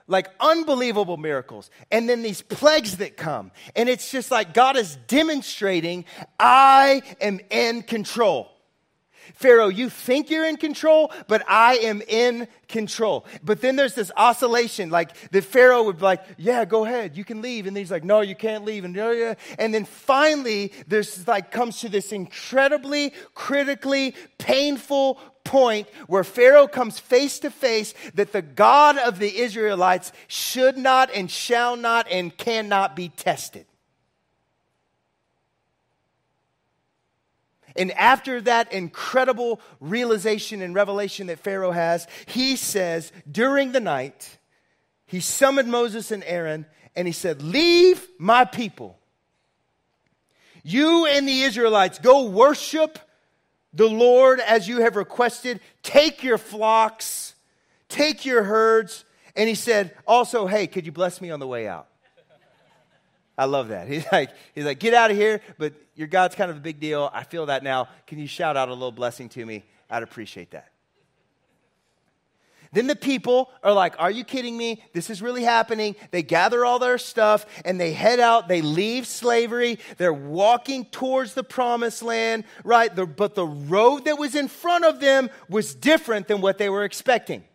Like 0.07 0.29
unbelievable 0.39 1.17
miracles. 1.17 1.71
And 1.89 2.07
then 2.07 2.21
these 2.21 2.41
plagues 2.41 2.97
that 2.97 3.17
come. 3.17 3.51
And 3.75 3.89
it's 3.89 4.11
just 4.11 4.29
like 4.29 4.53
God 4.53 4.77
is 4.77 4.97
demonstrating, 5.07 6.05
I 6.39 7.01
am 7.19 7.39
in 7.49 7.81
control. 7.81 8.54
Pharaoh, 9.33 9.67
you 9.67 9.89
think 9.89 10.29
you're 10.29 10.45
in 10.45 10.57
control, 10.57 11.11
but 11.27 11.43
I 11.47 11.77
am 11.77 12.01
in 12.07 12.47
control. 12.67 13.25
But 13.43 13.61
then 13.61 13.75
there's 13.75 13.95
this 13.95 14.11
oscillation, 14.15 14.89
like 14.89 15.31
the 15.31 15.41
Pharaoh 15.41 15.83
would 15.83 15.97
be 15.97 16.03
like, 16.03 16.23
yeah, 16.37 16.65
go 16.65 16.85
ahead, 16.85 17.17
you 17.17 17.23
can 17.23 17.41
leave. 17.41 17.67
And 17.67 17.75
then 17.75 17.81
he's 17.81 17.91
like, 17.91 18.03
no, 18.03 18.21
you 18.21 18.35
can't 18.35 18.65
leave. 18.65 18.85
And, 18.85 18.97
and 18.97 19.73
then 19.73 19.85
finally, 19.85 20.71
there's 20.87 21.27
like 21.27 21.51
comes 21.51 21.79
to 21.81 21.89
this 21.89 22.11
incredibly, 22.11 23.13
critically 23.33 24.15
painful 24.37 25.19
point 25.43 25.87
where 26.07 26.23
Pharaoh 26.23 26.67
comes 26.67 26.99
face 26.99 27.39
to 27.39 27.51
face 27.51 27.93
that 28.15 28.31
the 28.31 28.41
God 28.41 28.97
of 28.97 29.19
the 29.19 29.37
Israelites 29.37 30.11
should 30.27 30.77
not 30.77 31.09
and 31.13 31.29
shall 31.29 31.75
not 31.75 32.07
and 32.11 32.35
cannot 32.35 32.95
be 32.95 33.09
tested. 33.09 33.65
And 37.75 37.91
after 37.91 38.39
that 38.41 38.71
incredible 38.71 39.59
realization 39.79 40.61
and 40.61 40.73
revelation 40.73 41.27
that 41.27 41.39
Pharaoh 41.39 41.71
has, 41.71 42.07
he 42.25 42.55
says, 42.55 43.11
during 43.29 43.73
the 43.73 43.79
night, 43.79 44.37
he 45.05 45.19
summoned 45.19 45.69
Moses 45.69 46.11
and 46.11 46.23
Aaron 46.25 46.65
and 46.95 47.07
he 47.07 47.11
said, 47.11 47.41
Leave 47.41 48.07
my 48.17 48.45
people. 48.45 48.97
You 50.63 51.05
and 51.05 51.27
the 51.27 51.41
Israelites 51.41 51.99
go 51.99 52.25
worship 52.29 52.97
the 53.73 53.87
Lord 53.87 54.39
as 54.39 54.67
you 54.67 54.81
have 54.81 54.95
requested. 54.95 55.59
Take 55.83 56.23
your 56.23 56.37
flocks, 56.37 57.35
take 57.89 58.25
your 58.25 58.43
herds. 58.43 59.03
And 59.35 59.49
he 59.49 59.55
said, 59.55 59.93
Also, 60.07 60.47
hey, 60.47 60.65
could 60.65 60.85
you 60.85 60.91
bless 60.91 61.19
me 61.19 61.29
on 61.29 61.39
the 61.39 61.47
way 61.47 61.67
out? 61.67 61.87
I 63.37 63.45
love 63.45 63.69
that. 63.69 63.87
He's 63.89 64.05
like, 64.11 64.31
he's 64.53 64.65
like, 64.65 64.79
get 64.79 64.93
out 64.93 65.11
of 65.11 65.17
here, 65.17 65.41
but 65.57 65.73
your 65.95 66.07
God's 66.07 66.35
kind 66.35 66.51
of 66.51 66.57
a 66.57 66.61
big 66.61 66.79
deal. 66.79 67.09
I 67.13 67.23
feel 67.23 67.47
that 67.47 67.63
now. 67.63 67.89
Can 68.07 68.19
you 68.19 68.27
shout 68.27 68.57
out 68.57 68.69
a 68.69 68.73
little 68.73 68.91
blessing 68.91 69.29
to 69.29 69.45
me? 69.45 69.63
I'd 69.89 70.03
appreciate 70.03 70.51
that. 70.51 70.69
Then 72.71 72.87
the 72.87 72.95
people 72.95 73.49
are 73.63 73.71
like, 73.71 73.95
Are 73.99 74.11
you 74.11 74.25
kidding 74.25 74.57
me? 74.57 74.83
This 74.91 75.09
is 75.09 75.21
really 75.21 75.43
happening. 75.43 75.95
They 76.11 76.23
gather 76.23 76.65
all 76.65 76.77
their 76.77 76.97
stuff 76.97 77.45
and 77.63 77.79
they 77.79 77.93
head 77.93 78.19
out. 78.19 78.49
They 78.49 78.61
leave 78.61 79.07
slavery. 79.07 79.79
They're 79.97 80.11
walking 80.13 80.83
towards 80.85 81.35
the 81.35 81.43
promised 81.43 82.03
land, 82.03 82.43
right? 82.65 82.93
But 82.93 83.35
the 83.35 83.47
road 83.47 84.05
that 84.05 84.19
was 84.19 84.35
in 84.35 84.49
front 84.49 84.83
of 84.83 84.99
them 84.99 85.29
was 85.47 85.73
different 85.73 86.27
than 86.27 86.41
what 86.41 86.57
they 86.57 86.69
were 86.69 86.83
expecting. 86.83 87.45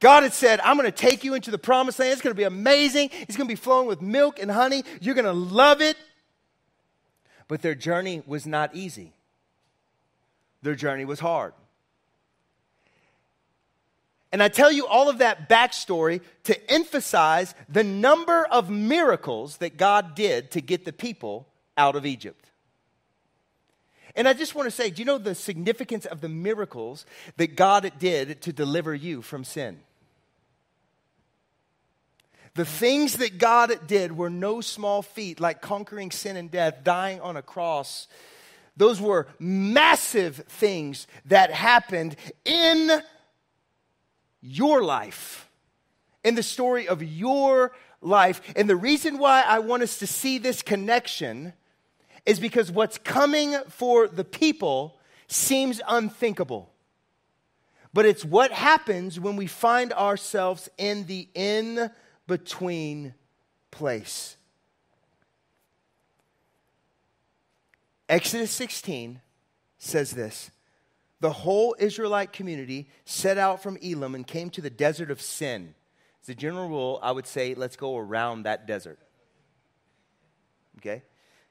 God 0.00 0.22
had 0.22 0.32
said, 0.32 0.60
I'm 0.60 0.76
going 0.76 0.90
to 0.90 0.96
take 0.96 1.24
you 1.24 1.34
into 1.34 1.50
the 1.50 1.58
promised 1.58 1.98
land. 1.98 2.12
It's 2.12 2.22
going 2.22 2.34
to 2.34 2.38
be 2.38 2.44
amazing. 2.44 3.10
It's 3.22 3.36
going 3.36 3.48
to 3.48 3.52
be 3.52 3.60
flowing 3.60 3.88
with 3.88 4.00
milk 4.00 4.38
and 4.38 4.50
honey. 4.50 4.84
You're 5.00 5.14
going 5.14 5.24
to 5.24 5.32
love 5.32 5.80
it. 5.80 5.96
But 7.48 7.62
their 7.62 7.74
journey 7.74 8.22
was 8.26 8.46
not 8.46 8.74
easy, 8.74 9.12
their 10.62 10.74
journey 10.74 11.04
was 11.04 11.20
hard. 11.20 11.54
And 14.30 14.42
I 14.42 14.48
tell 14.48 14.70
you 14.70 14.86
all 14.86 15.08
of 15.08 15.18
that 15.18 15.48
backstory 15.48 16.20
to 16.44 16.70
emphasize 16.70 17.54
the 17.66 17.82
number 17.82 18.44
of 18.44 18.68
miracles 18.68 19.56
that 19.56 19.78
God 19.78 20.14
did 20.14 20.50
to 20.50 20.60
get 20.60 20.84
the 20.84 20.92
people 20.92 21.48
out 21.78 21.96
of 21.96 22.04
Egypt. 22.04 22.50
And 24.14 24.28
I 24.28 24.34
just 24.34 24.54
want 24.54 24.66
to 24.66 24.70
say, 24.70 24.90
do 24.90 25.00
you 25.00 25.06
know 25.06 25.16
the 25.16 25.34
significance 25.34 26.04
of 26.04 26.20
the 26.20 26.28
miracles 26.28 27.06
that 27.38 27.56
God 27.56 27.90
did 27.98 28.42
to 28.42 28.52
deliver 28.52 28.94
you 28.94 29.22
from 29.22 29.44
sin? 29.44 29.80
The 32.54 32.64
things 32.64 33.16
that 33.18 33.38
God 33.38 33.86
did 33.86 34.16
were 34.16 34.30
no 34.30 34.60
small 34.60 35.02
feat, 35.02 35.40
like 35.40 35.60
conquering 35.60 36.10
sin 36.10 36.36
and 36.36 36.50
death, 36.50 36.84
dying 36.84 37.20
on 37.20 37.36
a 37.36 37.42
cross. 37.42 38.08
Those 38.76 39.00
were 39.00 39.26
massive 39.38 40.36
things 40.48 41.06
that 41.26 41.50
happened 41.50 42.16
in 42.44 43.02
your 44.40 44.82
life, 44.82 45.48
in 46.24 46.34
the 46.34 46.42
story 46.42 46.86
of 46.88 47.02
your 47.02 47.72
life. 48.00 48.40
And 48.54 48.68
the 48.70 48.76
reason 48.76 49.18
why 49.18 49.42
I 49.42 49.58
want 49.58 49.82
us 49.82 49.98
to 49.98 50.06
see 50.06 50.38
this 50.38 50.62
connection 50.62 51.52
is 52.24 52.38
because 52.38 52.70
what's 52.70 52.98
coming 52.98 53.56
for 53.68 54.06
the 54.06 54.24
people 54.24 54.98
seems 55.26 55.80
unthinkable. 55.88 56.70
But 57.92 58.06
it's 58.06 58.24
what 58.24 58.52
happens 58.52 59.18
when 59.18 59.36
we 59.36 59.46
find 59.46 59.92
ourselves 59.92 60.68
in 60.78 61.06
the 61.06 61.28
in 61.34 61.90
between 62.28 63.14
place. 63.72 64.36
Exodus 68.08 68.52
16 68.52 69.20
says 69.78 70.12
this 70.12 70.52
The 71.20 71.32
whole 71.32 71.74
Israelite 71.80 72.32
community 72.32 72.88
set 73.04 73.38
out 73.38 73.60
from 73.60 73.76
Elim 73.78 74.14
and 74.14 74.24
came 74.24 74.50
to 74.50 74.60
the 74.60 74.70
desert 74.70 75.10
of 75.10 75.20
Sin. 75.20 75.74
As 76.22 76.28
a 76.28 76.34
general 76.34 76.68
rule, 76.68 77.00
I 77.02 77.10
would 77.10 77.26
say 77.26 77.54
let's 77.54 77.76
go 77.76 77.96
around 77.96 78.44
that 78.44 78.66
desert. 78.66 78.98
Okay? 80.78 81.02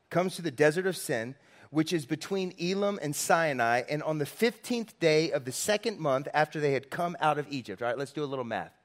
Comes 0.09 0.35
to 0.37 0.41
the 0.41 0.51
desert 0.51 0.87
of 0.87 0.95
Sin, 0.95 1.35
which 1.69 1.91
is 1.91 2.05
between 2.05 2.53
Elim 2.59 2.97
and 3.01 3.15
Sinai, 3.15 3.81
and 3.89 4.01
on 4.03 4.19
the 4.19 4.25
15th 4.25 4.99
day 4.99 5.31
of 5.31 5.43
the 5.45 5.51
second 5.51 5.99
month 5.99 6.27
after 6.33 6.59
they 6.59 6.73
had 6.73 6.89
come 6.89 7.17
out 7.19 7.37
of 7.37 7.47
Egypt. 7.49 7.81
All 7.81 7.87
right, 7.87 7.97
let's 7.97 8.13
do 8.13 8.23
a 8.23 8.25
little 8.25 8.45
math. 8.45 8.76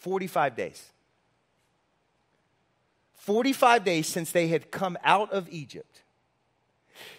45 0.00 0.56
days. 0.56 0.90
45 3.16 3.84
days 3.84 4.06
since 4.06 4.32
they 4.32 4.48
had 4.48 4.70
come 4.70 4.96
out 5.04 5.32
of 5.32 5.48
Egypt. 5.50 6.02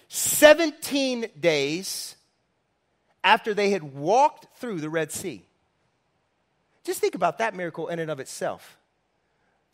17 0.07 1.27
days 1.39 2.15
after 3.23 3.53
they 3.53 3.69
had 3.69 3.83
walked 3.83 4.47
through 4.57 4.81
the 4.81 4.89
Red 4.89 5.11
Sea. 5.11 5.43
Just 6.83 6.99
think 6.99 7.15
about 7.15 7.37
that 7.37 7.55
miracle 7.55 7.87
in 7.89 7.99
and 7.99 8.09
of 8.09 8.19
itself. 8.19 8.77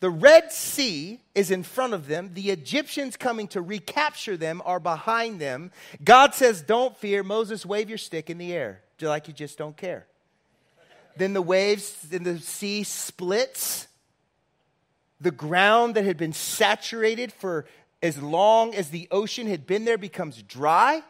The 0.00 0.10
Red 0.10 0.52
Sea 0.52 1.20
is 1.34 1.50
in 1.50 1.62
front 1.62 1.94
of 1.94 2.06
them. 2.06 2.32
The 2.34 2.50
Egyptians 2.50 3.16
coming 3.16 3.48
to 3.48 3.62
recapture 3.62 4.36
them 4.36 4.60
are 4.66 4.78
behind 4.78 5.40
them. 5.40 5.70
God 6.04 6.34
says, 6.34 6.60
Don't 6.60 6.94
fear. 6.98 7.22
Moses, 7.22 7.64
wave 7.64 7.88
your 7.88 7.96
stick 7.96 8.28
in 8.28 8.36
the 8.36 8.52
air, 8.52 8.82
like 9.00 9.26
you 9.26 9.32
just 9.32 9.56
don't 9.56 9.76
care. 9.76 10.06
Then 11.16 11.32
the 11.32 11.42
waves 11.42 12.06
in 12.10 12.22
the 12.22 12.38
sea 12.38 12.82
splits. 12.82 13.88
The 15.20 15.30
ground 15.30 15.94
that 15.94 16.04
had 16.04 16.16
been 16.16 16.32
saturated 16.32 17.32
for 17.32 17.66
as 18.02 18.20
long 18.20 18.74
as 18.74 18.90
the 18.90 19.08
ocean 19.10 19.46
had 19.46 19.66
been 19.66 19.84
there 19.84 19.98
becomes 19.98 20.42
dry. 20.42 21.02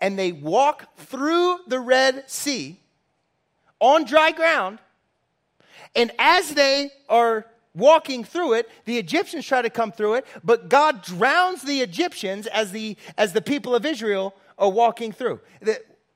and 0.00 0.18
they 0.18 0.32
walk 0.32 0.96
through 0.96 1.58
the 1.66 1.80
Red 1.80 2.30
Sea 2.30 2.78
on 3.80 4.04
dry 4.04 4.32
ground. 4.32 4.78
And 5.94 6.12
as 6.18 6.50
they 6.50 6.90
are 7.08 7.46
walking 7.74 8.24
through 8.24 8.54
it, 8.54 8.68
the 8.84 8.98
Egyptians 8.98 9.46
try 9.46 9.62
to 9.62 9.70
come 9.70 9.92
through 9.92 10.14
it, 10.14 10.26
but 10.44 10.68
God 10.68 11.02
drowns 11.02 11.62
the 11.62 11.80
Egyptians 11.80 12.46
as 12.46 12.72
the, 12.72 12.96
as 13.16 13.32
the 13.32 13.42
people 13.42 13.74
of 13.74 13.86
Israel 13.86 14.34
are 14.58 14.70
walking 14.70 15.12
through. 15.12 15.40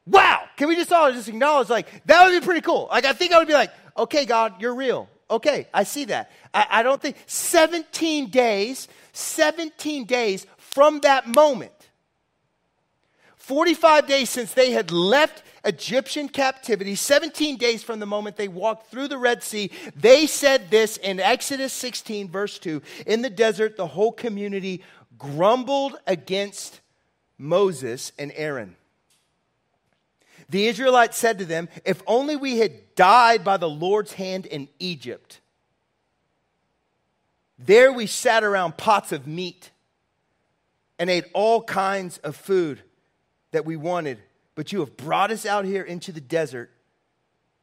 Wow! 0.06 0.42
Can 0.56 0.68
we 0.68 0.76
just 0.76 0.92
all 0.92 1.10
just 1.12 1.28
acknowledge, 1.28 1.68
like, 1.68 2.06
that 2.06 2.24
would 2.24 2.40
be 2.40 2.44
pretty 2.44 2.60
cool? 2.60 2.88
Like, 2.90 3.04
I 3.04 3.12
think 3.12 3.32
I 3.32 3.38
would 3.38 3.48
be 3.48 3.54
like, 3.54 3.72
okay, 3.96 4.24
God, 4.24 4.60
you're 4.60 4.74
real. 4.74 5.08
Okay, 5.30 5.66
I 5.72 5.84
see 5.84 6.04
that. 6.06 6.30
I, 6.52 6.66
I 6.70 6.82
don't 6.82 7.00
think 7.00 7.16
17 7.26 8.28
days, 8.30 8.88
17 9.12 10.04
days 10.04 10.46
from 10.56 11.00
that 11.00 11.26
moment, 11.26 11.72
45 13.36 14.06
days 14.06 14.30
since 14.30 14.52
they 14.52 14.72
had 14.72 14.90
left 14.90 15.42
Egyptian 15.64 16.28
captivity, 16.28 16.94
17 16.94 17.56
days 17.56 17.82
from 17.82 18.00
the 18.00 18.06
moment 18.06 18.36
they 18.36 18.48
walked 18.48 18.90
through 18.90 19.08
the 19.08 19.18
Red 19.18 19.42
Sea, 19.42 19.70
they 19.96 20.26
said 20.26 20.70
this 20.70 20.98
in 20.98 21.20
Exodus 21.20 21.72
16, 21.72 22.28
verse 22.30 22.58
2 22.58 22.82
In 23.06 23.22
the 23.22 23.30
desert, 23.30 23.76
the 23.76 23.86
whole 23.86 24.12
community 24.12 24.82
grumbled 25.18 25.96
against 26.06 26.80
Moses 27.38 28.12
and 28.18 28.32
Aaron. 28.36 28.76
The 30.50 30.66
Israelites 30.66 31.16
said 31.16 31.38
to 31.38 31.44
them, 31.44 31.68
If 31.84 32.02
only 32.06 32.36
we 32.36 32.58
had 32.58 32.94
died 32.94 33.44
by 33.44 33.56
the 33.56 33.68
Lord's 33.68 34.12
hand 34.12 34.46
in 34.46 34.68
Egypt. 34.78 35.40
There 37.58 37.92
we 37.92 38.06
sat 38.06 38.44
around 38.44 38.76
pots 38.76 39.12
of 39.12 39.26
meat 39.26 39.70
and 40.98 41.08
ate 41.08 41.24
all 41.32 41.62
kinds 41.62 42.18
of 42.18 42.36
food 42.36 42.82
that 43.52 43.64
we 43.64 43.76
wanted, 43.76 44.18
but 44.54 44.72
you 44.72 44.80
have 44.80 44.96
brought 44.96 45.30
us 45.30 45.46
out 45.46 45.64
here 45.64 45.82
into 45.82 46.12
the 46.12 46.20
desert 46.20 46.70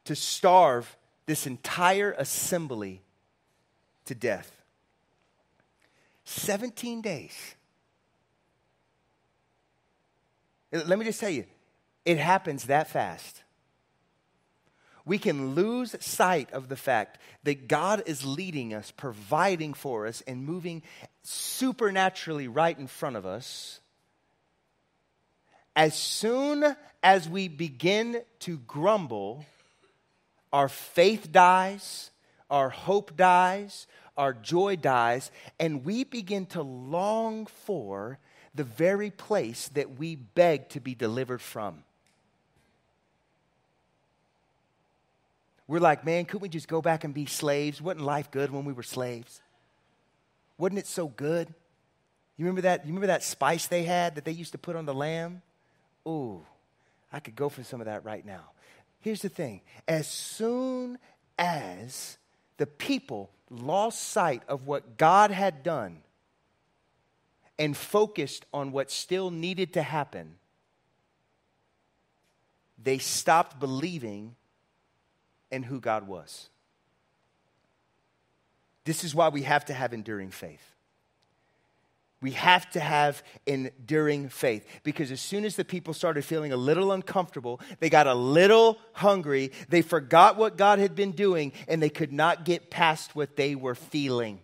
to 0.04 0.16
starve 0.16 0.96
this 1.26 1.46
entire 1.46 2.12
assembly 2.18 3.02
to 4.06 4.14
death. 4.14 4.50
17 6.24 7.00
days. 7.00 7.54
Let 10.72 10.98
me 10.98 11.04
just 11.04 11.20
tell 11.20 11.30
you, 11.30 11.44
it 12.04 12.18
happens 12.18 12.64
that 12.64 12.88
fast. 12.88 13.42
We 15.04 15.18
can 15.18 15.54
lose 15.54 15.96
sight 16.00 16.52
of 16.52 16.68
the 16.68 16.76
fact 16.76 17.18
that 17.42 17.66
God 17.66 18.04
is 18.06 18.24
leading 18.24 18.72
us, 18.72 18.92
providing 18.92 19.74
for 19.74 20.06
us, 20.06 20.22
and 20.26 20.44
moving 20.44 20.82
supernaturally 21.22 22.46
right 22.46 22.78
in 22.78 22.86
front 22.86 23.16
of 23.16 23.26
us. 23.26 23.80
As 25.74 25.96
soon 25.96 26.76
as 27.02 27.28
we 27.28 27.48
begin 27.48 28.22
to 28.40 28.58
grumble, 28.58 29.44
our 30.52 30.68
faith 30.68 31.32
dies, 31.32 32.10
our 32.50 32.68
hope 32.68 33.16
dies, 33.16 33.86
our 34.16 34.34
joy 34.34 34.76
dies, 34.76 35.30
and 35.58 35.84
we 35.84 36.04
begin 36.04 36.46
to 36.46 36.62
long 36.62 37.46
for 37.46 38.18
the 38.54 38.64
very 38.64 39.10
place 39.10 39.68
that 39.70 39.98
we 39.98 40.14
beg 40.14 40.68
to 40.68 40.80
be 40.80 40.94
delivered 40.94 41.40
from. 41.40 41.82
We're 45.66 45.80
like, 45.80 46.04
man, 46.04 46.24
couldn't 46.24 46.42
we 46.42 46.48
just 46.48 46.68
go 46.68 46.82
back 46.82 47.04
and 47.04 47.14
be 47.14 47.26
slaves? 47.26 47.80
Wasn't 47.80 48.04
life 48.04 48.30
good 48.30 48.50
when 48.50 48.64
we 48.64 48.72
were 48.72 48.82
slaves? 48.82 49.40
Wasn't 50.58 50.78
it 50.78 50.86
so 50.86 51.08
good? 51.08 51.48
You 52.36 52.44
remember 52.44 52.62
that? 52.62 52.84
You 52.84 52.88
remember 52.88 53.08
that 53.08 53.22
spice 53.22 53.66
they 53.66 53.84
had 53.84 54.16
that 54.16 54.24
they 54.24 54.32
used 54.32 54.52
to 54.52 54.58
put 54.58 54.76
on 54.76 54.86
the 54.86 54.94
lamb? 54.94 55.42
Ooh, 56.06 56.44
I 57.12 57.20
could 57.20 57.36
go 57.36 57.48
for 57.48 57.62
some 57.62 57.80
of 57.80 57.86
that 57.86 58.04
right 58.04 58.24
now. 58.24 58.50
Here's 59.00 59.22
the 59.22 59.28
thing 59.28 59.62
as 59.86 60.06
soon 60.08 60.98
as 61.38 62.18
the 62.56 62.66
people 62.66 63.30
lost 63.50 64.02
sight 64.02 64.42
of 64.48 64.66
what 64.66 64.96
God 64.96 65.30
had 65.30 65.62
done 65.62 65.98
and 67.58 67.76
focused 67.76 68.46
on 68.52 68.72
what 68.72 68.90
still 68.90 69.30
needed 69.30 69.74
to 69.74 69.82
happen, 69.82 70.36
they 72.82 72.98
stopped 72.98 73.60
believing 73.60 74.34
and 75.52 75.64
who 75.64 75.78
God 75.78 76.08
was. 76.08 76.48
This 78.84 79.04
is 79.04 79.14
why 79.14 79.28
we 79.28 79.42
have 79.42 79.64
to 79.66 79.74
have 79.74 79.92
enduring 79.92 80.30
faith. 80.30 80.72
We 82.20 82.32
have 82.32 82.70
to 82.70 82.80
have 82.80 83.22
enduring 83.46 84.28
faith 84.28 84.64
because 84.84 85.10
as 85.10 85.20
soon 85.20 85.44
as 85.44 85.56
the 85.56 85.64
people 85.64 85.92
started 85.92 86.24
feeling 86.24 86.52
a 86.52 86.56
little 86.56 86.92
uncomfortable, 86.92 87.60
they 87.80 87.90
got 87.90 88.06
a 88.06 88.14
little 88.14 88.78
hungry, 88.92 89.50
they 89.68 89.82
forgot 89.82 90.36
what 90.36 90.56
God 90.56 90.78
had 90.78 90.94
been 90.94 91.10
doing, 91.10 91.52
and 91.66 91.82
they 91.82 91.90
could 91.90 92.12
not 92.12 92.44
get 92.44 92.70
past 92.70 93.16
what 93.16 93.34
they 93.34 93.56
were 93.56 93.74
feeling. 93.74 94.40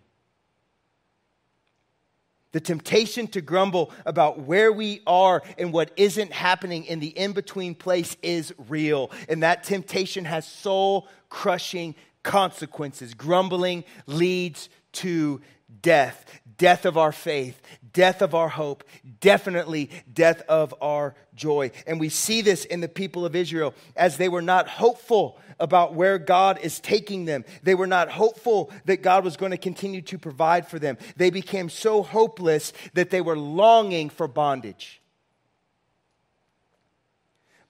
The 2.51 2.59
temptation 2.59 3.27
to 3.27 3.41
grumble 3.41 3.91
about 4.05 4.39
where 4.39 4.71
we 4.71 5.01
are 5.05 5.43
and 5.57 5.71
what 5.71 5.91
isn't 5.95 6.31
happening 6.31 6.85
in 6.85 6.99
the 6.99 7.07
in 7.07 7.33
between 7.33 7.75
place 7.75 8.17
is 8.23 8.53
real. 8.67 9.11
And 9.27 9.43
that 9.43 9.63
temptation 9.63 10.25
has 10.25 10.47
soul 10.47 11.07
crushing 11.29 11.95
consequences. 12.23 13.13
Grumbling 13.13 13.83
leads 14.07 14.69
to 14.93 15.41
death 15.81 16.25
death 16.59 16.85
of 16.85 16.97
our 16.97 17.11
faith, 17.11 17.59
death 17.93 18.21
of 18.21 18.35
our 18.35 18.49
hope, 18.49 18.83
definitely 19.19 19.89
death 20.11 20.41
of 20.47 20.73
our 20.81 21.15
joy. 21.35 21.71
And 21.87 21.99
we 21.99 22.09
see 22.09 22.41
this 22.41 22.65
in 22.65 22.81
the 22.81 22.87
people 22.87 23.25
of 23.25 23.35
Israel 23.35 23.73
as 23.95 24.17
they 24.17 24.29
were 24.29 24.41
not 24.41 24.67
hopeful 24.67 25.39
about 25.59 25.93
where 25.93 26.17
God 26.17 26.59
is 26.61 26.79
taking 26.79 27.25
them. 27.25 27.45
They 27.63 27.75
were 27.75 27.87
not 27.87 28.09
hopeful 28.09 28.71
that 28.85 29.01
God 29.01 29.23
was 29.23 29.37
going 29.37 29.51
to 29.51 29.57
continue 29.57 30.01
to 30.03 30.17
provide 30.17 30.67
for 30.67 30.79
them. 30.79 30.97
They 31.17 31.29
became 31.29 31.69
so 31.69 32.01
hopeless 32.01 32.73
that 32.93 33.09
they 33.09 33.21
were 33.21 33.37
longing 33.37 34.09
for 34.09 34.27
bondage. 34.27 35.01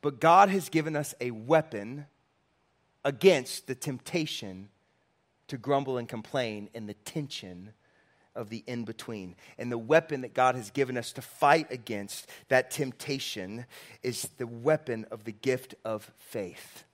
But 0.02 0.20
God 0.20 0.50
has 0.50 0.70
given 0.70 0.96
us 0.96 1.14
a 1.20 1.32
weapon 1.32 2.06
against 3.04 3.68
the 3.68 3.76
temptation 3.76 4.70
to 5.48 5.58
grumble 5.58 5.98
and 5.98 6.08
complain 6.08 6.70
and 6.74 6.88
the 6.88 6.94
tension 6.94 7.74
of 8.40 8.50
the 8.50 8.64
in 8.66 8.86
between. 8.86 9.36
And 9.58 9.72
the 9.72 9.78
weapon 9.78 10.22
that 10.22 10.34
God 10.34 10.56
has 10.56 10.72
given 10.72 10.98
us 10.98 11.12
to 11.14 11.22
fight 11.22 11.72
against 11.72 12.28
that 12.48 12.72
temptation 12.72 13.66
is 14.02 14.24
the 14.38 14.48
weapon 14.48 15.06
of 15.12 15.26
the 15.26 15.34
gift 15.34 15.76
of 15.84 16.10
faith. 16.18 16.86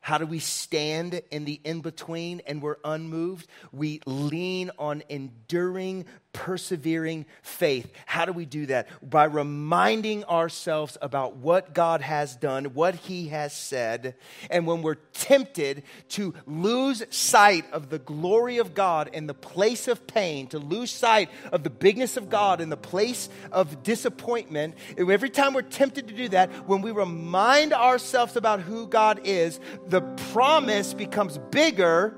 How 0.00 0.16
do 0.16 0.24
we 0.24 0.38
stand 0.38 1.20
in 1.30 1.44
the 1.44 1.60
in 1.64 1.82
between 1.82 2.40
and 2.46 2.62
we're 2.62 2.78
unmoved? 2.82 3.46
We 3.72 4.00
lean 4.06 4.70
on 4.78 5.02
enduring, 5.10 6.06
persevering 6.38 7.26
faith. 7.42 7.90
How 8.06 8.24
do 8.24 8.32
we 8.32 8.46
do 8.46 8.66
that? 8.66 8.86
By 9.02 9.24
reminding 9.24 10.22
ourselves 10.24 10.96
about 11.02 11.36
what 11.36 11.74
God 11.74 12.00
has 12.00 12.36
done, 12.36 12.66
what 12.74 12.94
He 12.94 13.26
has 13.28 13.52
said. 13.52 14.14
And 14.48 14.64
when 14.64 14.82
we're 14.82 14.94
tempted 14.94 15.82
to 16.10 16.34
lose 16.46 17.02
sight 17.10 17.64
of 17.72 17.90
the 17.90 17.98
glory 17.98 18.58
of 18.58 18.72
God 18.72 19.10
in 19.12 19.26
the 19.26 19.34
place 19.34 19.88
of 19.88 20.06
pain, 20.06 20.46
to 20.48 20.60
lose 20.60 20.92
sight 20.92 21.28
of 21.50 21.64
the 21.64 21.70
bigness 21.70 22.16
of 22.16 22.30
God 22.30 22.60
in 22.60 22.68
the 22.68 22.76
place 22.76 23.28
of 23.50 23.82
disappointment, 23.82 24.76
every 24.96 25.30
time 25.30 25.54
we're 25.54 25.62
tempted 25.62 26.06
to 26.06 26.14
do 26.14 26.28
that, 26.28 26.50
when 26.68 26.82
we 26.82 26.92
remind 26.92 27.72
ourselves 27.72 28.36
about 28.36 28.60
who 28.60 28.86
God 28.86 29.22
is, 29.24 29.58
the 29.88 30.02
promise 30.32 30.94
becomes 30.94 31.36
bigger 31.50 32.16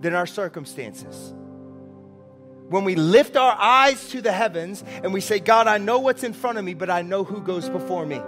than 0.00 0.14
our 0.14 0.26
circumstances. 0.26 1.32
When 2.72 2.84
we 2.84 2.94
lift 2.94 3.36
our 3.36 3.52
eyes 3.52 4.08
to 4.08 4.22
the 4.22 4.32
heavens 4.32 4.82
and 5.02 5.12
we 5.12 5.20
say, 5.20 5.40
God, 5.40 5.66
I 5.66 5.76
know 5.76 5.98
what's 5.98 6.24
in 6.24 6.32
front 6.32 6.56
of 6.56 6.64
me, 6.64 6.72
but 6.72 6.88
I 6.88 7.02
know 7.02 7.22
who 7.22 7.42
goes 7.42 7.68
before 7.68 8.06
me. 8.06 8.18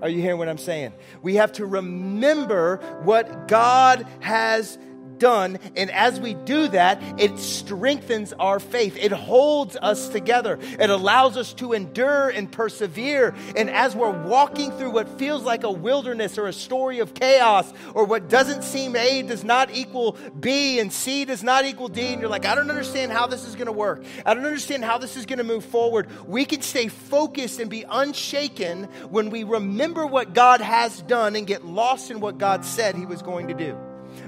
Are 0.00 0.08
you 0.08 0.22
hearing 0.22 0.38
what 0.38 0.48
I'm 0.48 0.56
saying? 0.56 0.94
We 1.20 1.34
have 1.34 1.52
to 1.52 1.66
remember 1.66 2.78
what 3.02 3.48
God 3.48 4.06
has 4.20 4.78
done. 5.22 5.56
And 5.76 5.88
as 5.92 6.18
we 6.18 6.34
do 6.34 6.66
that, 6.68 7.00
it 7.16 7.38
strengthens 7.38 8.32
our 8.32 8.58
faith. 8.58 8.96
It 8.96 9.12
holds 9.12 9.76
us 9.80 10.08
together. 10.08 10.58
It 10.80 10.90
allows 10.90 11.36
us 11.36 11.54
to 11.54 11.74
endure 11.74 12.28
and 12.28 12.50
persevere. 12.50 13.32
And 13.56 13.70
as 13.70 13.94
we're 13.94 14.10
walking 14.10 14.72
through 14.72 14.90
what 14.90 15.20
feels 15.20 15.44
like 15.44 15.62
a 15.62 15.70
wilderness 15.70 16.38
or 16.38 16.48
a 16.48 16.52
story 16.52 16.98
of 16.98 17.14
chaos, 17.14 17.72
or 17.94 18.04
what 18.04 18.28
doesn't 18.28 18.64
seem 18.64 18.96
A 18.96 19.22
does 19.22 19.44
not 19.44 19.72
equal 19.72 20.16
B 20.40 20.80
and 20.80 20.92
C 20.92 21.24
does 21.24 21.44
not 21.44 21.64
equal 21.66 21.86
D, 21.86 22.08
and 22.08 22.20
you're 22.20 22.28
like, 22.28 22.44
I 22.44 22.56
don't 22.56 22.68
understand 22.68 23.12
how 23.12 23.28
this 23.28 23.46
is 23.46 23.54
going 23.54 23.66
to 23.66 23.72
work. 23.72 24.04
I 24.26 24.34
don't 24.34 24.44
understand 24.44 24.84
how 24.84 24.98
this 24.98 25.16
is 25.16 25.24
going 25.24 25.38
to 25.38 25.44
move 25.44 25.64
forward. 25.64 26.08
We 26.26 26.44
can 26.44 26.62
stay 26.62 26.88
focused 26.88 27.60
and 27.60 27.70
be 27.70 27.84
unshaken 27.88 28.84
when 29.08 29.30
we 29.30 29.44
remember 29.44 30.04
what 30.04 30.34
God 30.34 30.60
has 30.60 31.00
done 31.02 31.36
and 31.36 31.46
get 31.46 31.64
lost 31.64 32.10
in 32.10 32.18
what 32.18 32.38
God 32.38 32.64
said 32.64 32.96
He 32.96 33.06
was 33.06 33.22
going 33.22 33.46
to 33.46 33.54
do. 33.54 33.78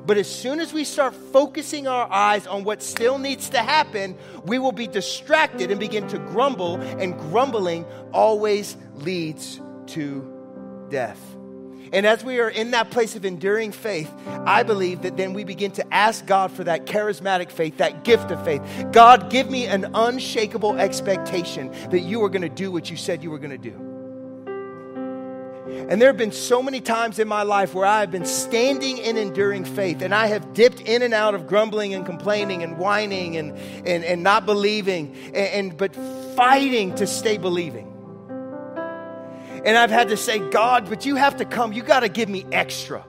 But 0.06 0.18
as 0.18 0.30
soon 0.30 0.60
as 0.60 0.72
we 0.72 0.84
start 0.84 1.14
focusing 1.14 1.86
our 1.86 2.10
eyes 2.10 2.46
on 2.46 2.64
what 2.64 2.82
still 2.82 3.18
needs 3.18 3.48
to 3.50 3.58
happen, 3.58 4.16
we 4.44 4.58
will 4.58 4.72
be 4.72 4.86
distracted 4.86 5.70
and 5.70 5.80
begin 5.80 6.06
to 6.08 6.18
grumble, 6.18 6.76
and 6.76 7.18
grumbling 7.18 7.86
always 8.12 8.76
leads 8.96 9.60
to 9.86 10.86
death. 10.90 11.20
And 11.92 12.06
as 12.06 12.24
we 12.24 12.40
are 12.40 12.48
in 12.48 12.72
that 12.72 12.90
place 12.90 13.14
of 13.14 13.24
enduring 13.24 13.70
faith, 13.70 14.12
I 14.26 14.64
believe 14.64 15.02
that 15.02 15.16
then 15.16 15.32
we 15.32 15.44
begin 15.44 15.70
to 15.72 15.94
ask 15.94 16.26
God 16.26 16.50
for 16.50 16.64
that 16.64 16.86
charismatic 16.86 17.50
faith, 17.50 17.76
that 17.76 18.02
gift 18.02 18.30
of 18.32 18.44
faith. 18.44 18.62
God, 18.90 19.30
give 19.30 19.48
me 19.48 19.66
an 19.66 19.90
unshakable 19.94 20.76
expectation 20.76 21.70
that 21.90 22.00
you 22.00 22.22
are 22.24 22.28
going 22.28 22.42
to 22.42 22.48
do 22.48 22.72
what 22.72 22.90
you 22.90 22.96
said 22.96 23.22
you 23.22 23.30
were 23.30 23.38
going 23.38 23.50
to 23.50 23.58
do. 23.58 23.93
And 25.88 26.00
there 26.00 26.08
have 26.08 26.16
been 26.16 26.32
so 26.32 26.62
many 26.62 26.80
times 26.80 27.18
in 27.18 27.28
my 27.28 27.42
life 27.42 27.74
where 27.74 27.84
I 27.84 28.00
have 28.00 28.10
been 28.10 28.24
standing 28.24 28.98
in 28.98 29.18
enduring 29.18 29.64
faith 29.64 30.00
and 30.00 30.14
I 30.14 30.28
have 30.28 30.54
dipped 30.54 30.80
in 30.80 31.02
and 31.02 31.12
out 31.12 31.34
of 31.34 31.46
grumbling 31.46 31.92
and 31.92 32.06
complaining 32.06 32.62
and 32.62 32.78
whining 32.78 33.36
and, 33.36 33.56
and, 33.86 34.02
and 34.04 34.22
not 34.22 34.46
believing, 34.46 35.14
and, 35.26 35.36
and 35.36 35.76
but 35.76 35.94
fighting 36.36 36.94
to 36.94 37.06
stay 37.06 37.36
believing. 37.36 37.90
And 39.64 39.78
I've 39.78 39.90
had 39.90 40.08
to 40.08 40.16
say, 40.16 40.38
God, 40.50 40.88
but 40.88 41.06
you 41.06 41.16
have 41.16 41.36
to 41.36 41.44
come. 41.44 41.72
You 41.72 41.82
got 41.82 42.00
to 42.00 42.08
give 42.08 42.28
me 42.28 42.44
extra. 42.52 43.04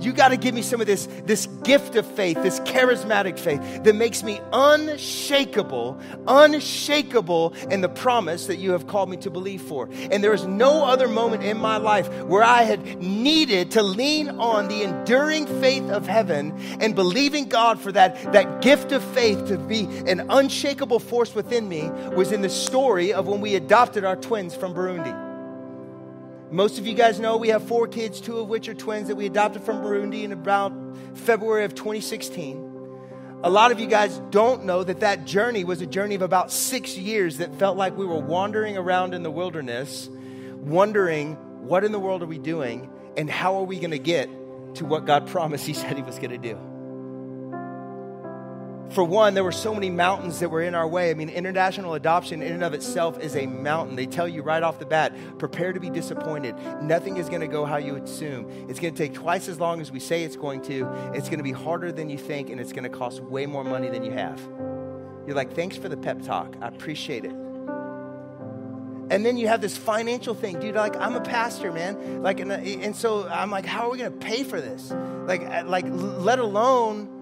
You 0.00 0.12
got 0.12 0.28
to 0.28 0.36
give 0.36 0.54
me 0.54 0.62
some 0.62 0.80
of 0.80 0.86
this, 0.86 1.06
this 1.24 1.46
gift 1.62 1.96
of 1.96 2.06
faith, 2.06 2.42
this 2.42 2.60
charismatic 2.60 3.38
faith 3.38 3.60
that 3.84 3.94
makes 3.94 4.22
me 4.22 4.40
unshakable, 4.52 5.98
unshakable 6.26 7.54
in 7.70 7.80
the 7.80 7.88
promise 7.88 8.46
that 8.46 8.56
you 8.56 8.72
have 8.72 8.86
called 8.86 9.10
me 9.10 9.16
to 9.18 9.30
believe 9.30 9.62
for. 9.62 9.88
And 10.10 10.24
there 10.24 10.32
is 10.32 10.46
no 10.46 10.84
other 10.84 11.08
moment 11.08 11.42
in 11.42 11.58
my 11.58 11.76
life 11.76 12.08
where 12.24 12.42
I 12.42 12.62
had 12.62 13.02
needed 13.02 13.72
to 13.72 13.82
lean 13.82 14.28
on 14.30 14.68
the 14.68 14.82
enduring 14.82 15.46
faith 15.60 15.88
of 15.90 16.06
heaven 16.06 16.58
and 16.80 16.94
believing 16.94 17.48
God 17.48 17.80
for 17.80 17.92
that, 17.92 18.32
that 18.32 18.62
gift 18.62 18.92
of 18.92 19.04
faith 19.12 19.46
to 19.48 19.58
be 19.58 19.84
an 20.06 20.26
unshakable 20.30 21.00
force 21.00 21.34
within 21.34 21.68
me 21.68 21.90
was 22.14 22.32
in 22.32 22.42
the 22.42 22.48
story 22.48 23.12
of 23.12 23.26
when 23.26 23.40
we 23.40 23.54
adopted 23.54 24.04
our 24.04 24.16
twins 24.16 24.54
from 24.54 24.74
Burundi. 24.74 25.29
Most 26.50 26.80
of 26.80 26.86
you 26.86 26.94
guys 26.94 27.20
know 27.20 27.36
we 27.36 27.48
have 27.48 27.62
four 27.62 27.86
kids, 27.86 28.20
two 28.20 28.38
of 28.38 28.48
which 28.48 28.68
are 28.68 28.74
twins 28.74 29.06
that 29.06 29.14
we 29.14 29.24
adopted 29.24 29.62
from 29.62 29.82
Burundi 29.84 30.24
in 30.24 30.32
about 30.32 30.72
February 31.14 31.64
of 31.64 31.76
2016. 31.76 32.66
A 33.44 33.48
lot 33.48 33.70
of 33.70 33.78
you 33.78 33.86
guys 33.86 34.20
don't 34.30 34.64
know 34.64 34.82
that 34.82 34.98
that 35.00 35.26
journey 35.26 35.62
was 35.62 35.80
a 35.80 35.86
journey 35.86 36.16
of 36.16 36.22
about 36.22 36.50
six 36.50 36.96
years 36.98 37.38
that 37.38 37.54
felt 37.54 37.76
like 37.76 37.96
we 37.96 38.04
were 38.04 38.18
wandering 38.18 38.76
around 38.76 39.14
in 39.14 39.22
the 39.22 39.30
wilderness, 39.30 40.10
wondering 40.56 41.36
what 41.64 41.84
in 41.84 41.92
the 41.92 42.00
world 42.00 42.20
are 42.20 42.26
we 42.26 42.38
doing 42.38 42.90
and 43.16 43.30
how 43.30 43.56
are 43.56 43.64
we 43.64 43.78
going 43.78 43.92
to 43.92 43.98
get 43.98 44.28
to 44.74 44.84
what 44.84 45.06
God 45.06 45.28
promised 45.28 45.66
He 45.66 45.72
said 45.72 45.96
He 45.96 46.02
was 46.02 46.16
going 46.16 46.30
to 46.30 46.38
do 46.38 46.69
for 48.90 49.04
one, 49.04 49.34
there 49.34 49.44
were 49.44 49.52
so 49.52 49.72
many 49.72 49.88
mountains 49.88 50.40
that 50.40 50.48
were 50.48 50.62
in 50.62 50.74
our 50.74 50.86
way. 50.86 51.10
I 51.10 51.14
mean, 51.14 51.28
international 51.28 51.94
adoption 51.94 52.42
in 52.42 52.52
and 52.52 52.64
of 52.64 52.74
itself 52.74 53.20
is 53.20 53.36
a 53.36 53.46
mountain. 53.46 53.96
They 53.96 54.06
tell 54.06 54.26
you 54.26 54.42
right 54.42 54.62
off 54.62 54.78
the 54.78 54.86
bat 54.86 55.14
prepare 55.38 55.72
to 55.72 55.80
be 55.80 55.90
disappointed. 55.90 56.56
Nothing 56.82 57.16
is 57.16 57.28
going 57.28 57.40
to 57.40 57.46
go 57.46 57.64
how 57.64 57.76
you 57.76 57.96
assume. 57.96 58.50
It's 58.68 58.80
going 58.80 58.94
to 58.94 58.98
take 58.98 59.14
twice 59.14 59.48
as 59.48 59.60
long 59.60 59.80
as 59.80 59.92
we 59.92 60.00
say 60.00 60.24
it's 60.24 60.36
going 60.36 60.62
to. 60.62 60.88
It's 61.14 61.28
going 61.28 61.38
to 61.38 61.44
be 61.44 61.52
harder 61.52 61.92
than 61.92 62.10
you 62.10 62.18
think, 62.18 62.50
and 62.50 62.60
it's 62.60 62.72
going 62.72 62.84
to 62.84 62.90
cost 62.90 63.20
way 63.20 63.46
more 63.46 63.64
money 63.64 63.88
than 63.88 64.02
you 64.02 64.12
have. 64.12 64.40
You're 65.26 65.36
like, 65.36 65.54
thanks 65.54 65.76
for 65.76 65.88
the 65.88 65.96
pep 65.96 66.22
talk. 66.22 66.56
I 66.60 66.68
appreciate 66.68 67.24
it. 67.24 67.34
And 69.10 69.26
then 69.26 69.36
you 69.36 69.48
have 69.48 69.60
this 69.60 69.76
financial 69.76 70.34
thing, 70.34 70.60
dude. 70.60 70.76
Like, 70.76 70.96
I'm 70.96 71.14
a 71.16 71.20
pastor, 71.20 71.72
man. 71.72 72.22
Like, 72.22 72.38
and, 72.38 72.52
and 72.52 72.94
so 72.94 73.28
I'm 73.28 73.50
like, 73.50 73.66
how 73.66 73.86
are 73.86 73.90
we 73.90 73.98
going 73.98 74.12
to 74.12 74.18
pay 74.18 74.44
for 74.44 74.60
this? 74.60 74.92
Like, 74.92 75.42
uh, 75.42 75.64
like, 75.66 75.84
let 75.88 76.38
alone 76.38 77.19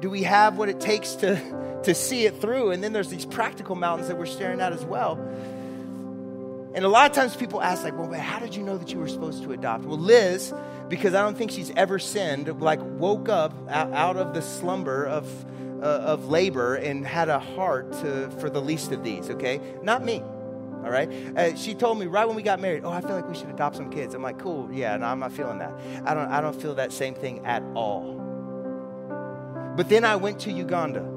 do 0.00 0.10
we 0.10 0.22
have 0.22 0.58
what 0.58 0.68
it 0.68 0.80
takes 0.80 1.14
to, 1.16 1.80
to 1.84 1.94
see 1.94 2.26
it 2.26 2.40
through? 2.40 2.70
And 2.70 2.82
then 2.82 2.92
there's 2.92 3.08
these 3.08 3.24
practical 3.26 3.74
mountains 3.74 4.08
that 4.08 4.18
we're 4.18 4.26
staring 4.26 4.60
at 4.60 4.72
as 4.72 4.84
well. 4.84 5.14
And 6.74 6.84
a 6.84 6.88
lot 6.88 7.10
of 7.10 7.16
times 7.16 7.34
people 7.34 7.62
ask, 7.62 7.84
like, 7.84 7.96
well, 7.98 8.12
how 8.12 8.38
did 8.38 8.54
you 8.54 8.62
know 8.62 8.76
that 8.76 8.92
you 8.92 8.98
were 8.98 9.08
supposed 9.08 9.42
to 9.44 9.52
adopt? 9.52 9.84
Well, 9.84 9.96
Liz, 9.96 10.52
because 10.88 11.14
I 11.14 11.22
don't 11.22 11.36
think 11.36 11.50
she's 11.50 11.70
ever 11.74 11.98
sinned, 11.98 12.60
like, 12.60 12.80
woke 12.82 13.30
up 13.30 13.54
out 13.70 14.18
of 14.18 14.34
the 14.34 14.42
slumber 14.42 15.06
of, 15.06 15.46
uh, 15.80 15.86
of 15.86 16.28
labor 16.28 16.74
and 16.74 17.06
had 17.06 17.30
a 17.30 17.38
heart 17.38 17.92
to, 17.92 18.30
for 18.40 18.50
the 18.50 18.60
least 18.60 18.92
of 18.92 19.02
these, 19.02 19.30
okay? 19.30 19.58
Not 19.82 20.04
me. 20.04 20.22
All 20.84 20.92
right. 20.92 21.10
Uh, 21.36 21.56
she 21.56 21.74
told 21.74 21.98
me 21.98 22.06
right 22.06 22.26
when 22.26 22.36
we 22.36 22.42
got 22.42 22.60
married, 22.60 22.84
"Oh, 22.84 22.92
I 22.92 23.00
feel 23.00 23.16
like 23.16 23.28
we 23.28 23.34
should 23.34 23.50
adopt 23.50 23.74
some 23.74 23.90
kids." 23.90 24.14
I'm 24.14 24.22
like, 24.22 24.38
"Cool, 24.38 24.68
yeah." 24.72 24.96
No, 24.96 25.06
I'm 25.06 25.18
not 25.18 25.32
feeling 25.32 25.58
that. 25.58 25.72
I 26.04 26.14
don't. 26.14 26.28
I 26.28 26.40
don't 26.40 26.54
feel 26.54 26.76
that 26.76 26.92
same 26.92 27.14
thing 27.14 27.44
at 27.44 27.64
all. 27.74 28.25
But 29.76 29.88
then 29.88 30.04
I 30.04 30.16
went 30.16 30.40
to 30.40 30.52
Uganda. 30.52 31.16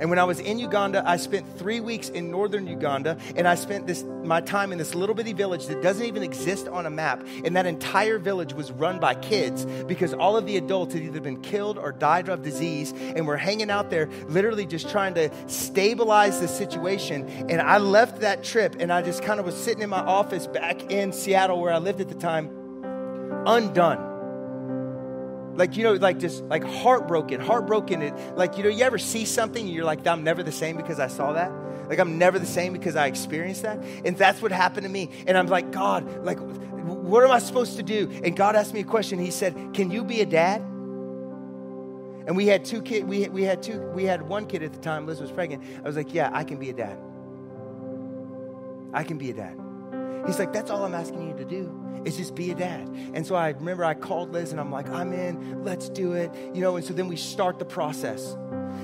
And 0.00 0.08
when 0.08 0.18
I 0.18 0.24
was 0.24 0.40
in 0.40 0.58
Uganda, 0.58 1.02
I 1.06 1.18
spent 1.18 1.58
three 1.58 1.80
weeks 1.80 2.08
in 2.08 2.30
northern 2.30 2.66
Uganda, 2.66 3.18
and 3.36 3.46
I 3.46 3.54
spent 3.54 3.86
this 3.86 4.02
my 4.24 4.40
time 4.40 4.72
in 4.72 4.78
this 4.78 4.94
little 4.94 5.14
bitty 5.14 5.34
village 5.34 5.66
that 5.66 5.82
doesn't 5.82 6.04
even 6.04 6.22
exist 6.22 6.68
on 6.68 6.86
a 6.86 6.90
map. 6.90 7.26
And 7.44 7.54
that 7.56 7.66
entire 7.66 8.18
village 8.18 8.54
was 8.54 8.70
run 8.72 8.98
by 8.98 9.14
kids 9.14 9.66
because 9.86 10.14
all 10.14 10.38
of 10.38 10.46
the 10.46 10.56
adults 10.56 10.94
had 10.94 11.02
either 11.02 11.20
been 11.20 11.42
killed 11.42 11.76
or 11.76 11.92
died 11.92 12.30
of 12.30 12.42
disease, 12.42 12.92
and 12.92 13.26
were 13.26 13.36
hanging 13.36 13.70
out 13.70 13.90
there, 13.90 14.08
literally 14.28 14.64
just 14.64 14.88
trying 14.88 15.14
to 15.14 15.30
stabilize 15.48 16.40
the 16.40 16.48
situation. 16.48 17.28
And 17.50 17.60
I 17.60 17.76
left 17.78 18.20
that 18.20 18.42
trip, 18.42 18.76
and 18.80 18.90
I 18.90 19.02
just 19.02 19.22
kind 19.22 19.38
of 19.38 19.44
was 19.44 19.56
sitting 19.56 19.82
in 19.82 19.90
my 19.90 20.00
office 20.00 20.46
back 20.46 20.90
in 20.90 21.12
Seattle, 21.12 21.60
where 21.60 21.72
I 21.72 21.78
lived 21.78 22.00
at 22.00 22.08
the 22.08 22.14
time, 22.14 22.48
undone 23.46 24.09
like 25.54 25.76
you 25.76 25.84
know 25.84 25.94
like 25.94 26.18
just 26.18 26.42
like 26.44 26.64
heartbroken 26.64 27.40
heartbroken 27.40 28.02
it 28.02 28.14
like 28.36 28.56
you 28.56 28.62
know 28.62 28.68
you 28.68 28.84
ever 28.84 28.98
see 28.98 29.24
something 29.24 29.66
and 29.66 29.74
you're 29.74 29.84
like 29.84 30.06
i'm 30.06 30.22
never 30.24 30.42
the 30.42 30.52
same 30.52 30.76
because 30.76 31.00
i 31.00 31.06
saw 31.06 31.32
that? 31.32 31.52
Like 31.88 31.98
i'm 31.98 32.18
never 32.18 32.38
the 32.38 32.46
same 32.46 32.72
because 32.72 32.96
i 32.96 33.06
experienced 33.06 33.62
that? 33.62 33.82
And 34.04 34.16
that's 34.16 34.40
what 34.40 34.52
happened 34.52 34.84
to 34.84 34.88
me. 34.88 35.10
And 35.26 35.36
i'm 35.36 35.46
like 35.46 35.70
god 35.72 36.24
like 36.24 36.38
what 36.38 37.24
am 37.24 37.30
i 37.30 37.38
supposed 37.38 37.76
to 37.76 37.82
do? 37.82 38.10
And 38.24 38.36
god 38.36 38.56
asked 38.56 38.74
me 38.74 38.80
a 38.80 38.84
question. 38.84 39.18
He 39.18 39.30
said 39.30 39.74
can 39.74 39.90
you 39.90 40.04
be 40.04 40.20
a 40.20 40.26
dad? 40.26 40.60
And 42.26 42.36
we 42.36 42.46
had 42.46 42.64
two 42.64 42.80
kids 42.80 43.04
we, 43.04 43.28
we 43.28 43.42
had 43.42 43.62
two 43.62 43.80
we 43.94 44.04
had 44.04 44.22
one 44.22 44.46
kid 44.46 44.62
at 44.62 44.72
the 44.72 44.78
time 44.78 45.06
liz 45.06 45.20
was 45.20 45.32
pregnant. 45.32 45.64
I 45.78 45.82
was 45.82 45.96
like 45.96 46.14
yeah 46.14 46.30
i 46.32 46.44
can 46.44 46.58
be 46.58 46.70
a 46.70 46.74
dad. 46.74 46.98
I 48.92 49.04
can 49.04 49.18
be 49.18 49.30
a 49.30 49.34
dad 49.34 49.69
he's 50.26 50.38
like 50.38 50.52
that's 50.52 50.70
all 50.70 50.84
i'm 50.84 50.94
asking 50.94 51.28
you 51.28 51.36
to 51.36 51.44
do 51.44 51.80
is 52.04 52.16
just 52.16 52.34
be 52.34 52.50
a 52.50 52.54
dad. 52.54 52.88
And 53.14 53.26
so 53.26 53.34
I 53.34 53.50
remember 53.50 53.84
I 53.84 53.94
called 53.94 54.32
Liz 54.32 54.52
and 54.52 54.60
I'm 54.60 54.72
like, 54.72 54.88
I'm 54.88 55.12
in, 55.12 55.64
let's 55.64 55.88
do 55.88 56.12
it. 56.12 56.30
You 56.54 56.60
know, 56.60 56.76
and 56.76 56.84
so 56.84 56.94
then 56.94 57.08
we 57.08 57.16
start 57.16 57.58
the 57.58 57.64
process. 57.64 58.36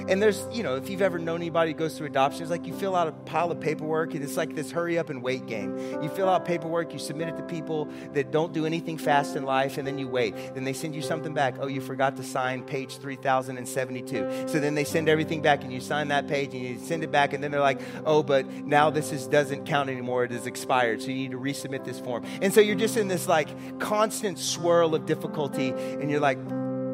And 0.08 0.22
there's, 0.22 0.46
you 0.52 0.62
know, 0.62 0.76
if 0.76 0.88
you've 0.88 1.02
ever 1.02 1.18
known 1.18 1.40
anybody 1.40 1.72
who 1.72 1.78
goes 1.78 1.98
through 1.98 2.06
adoption, 2.06 2.42
it's 2.42 2.50
like 2.50 2.64
you 2.64 2.72
fill 2.72 2.94
out 2.94 3.08
a 3.08 3.12
pile 3.12 3.50
of 3.50 3.60
paperwork 3.60 4.14
and 4.14 4.22
it's 4.22 4.36
like 4.36 4.54
this 4.54 4.70
hurry 4.70 4.98
up 4.98 5.10
and 5.10 5.20
wait 5.20 5.46
game. 5.46 5.76
You 6.00 6.08
fill 6.10 6.28
out 6.28 6.44
paperwork, 6.44 6.92
you 6.92 7.00
submit 7.00 7.28
it 7.28 7.36
to 7.36 7.42
people 7.42 7.88
that 8.12 8.30
don't 8.30 8.52
do 8.52 8.66
anything 8.66 8.98
fast 8.98 9.34
in 9.34 9.44
life, 9.44 9.78
and 9.78 9.86
then 9.86 9.98
you 9.98 10.06
wait. 10.06 10.34
Then 10.54 10.62
they 10.62 10.72
send 10.72 10.94
you 10.94 11.02
something 11.02 11.34
back. 11.34 11.56
Oh, 11.58 11.66
you 11.66 11.80
forgot 11.80 12.16
to 12.16 12.22
sign 12.22 12.62
page 12.62 12.98
3072. 12.98 14.48
So 14.48 14.60
then 14.60 14.76
they 14.76 14.84
send 14.84 15.08
everything 15.08 15.42
back 15.42 15.64
and 15.64 15.72
you 15.72 15.80
sign 15.80 16.08
that 16.08 16.28
page 16.28 16.54
and 16.54 16.62
you 16.62 16.78
send 16.78 17.02
it 17.02 17.10
back, 17.10 17.32
and 17.32 17.42
then 17.42 17.50
they're 17.50 17.60
like, 17.60 17.80
oh, 18.04 18.22
but 18.22 18.46
now 18.64 18.90
this 18.90 19.10
is, 19.12 19.26
doesn't 19.26 19.66
count 19.66 19.90
anymore. 19.90 20.24
It 20.24 20.32
is 20.32 20.46
expired. 20.46 21.02
So 21.02 21.08
you 21.08 21.16
need 21.16 21.32
to 21.32 21.40
resubmit 21.40 21.84
this 21.84 21.98
form. 21.98 22.24
And 22.40 22.54
so 22.54 22.60
you're 22.60 22.76
just 22.76 22.96
in 22.96 23.08
this 23.08 23.26
like 23.26 23.48
constant 23.80 24.38
swirl 24.38 24.94
of 24.94 25.04
difficulty, 25.04 25.70
and 25.70 26.10
you're 26.10 26.20
like, 26.20 26.38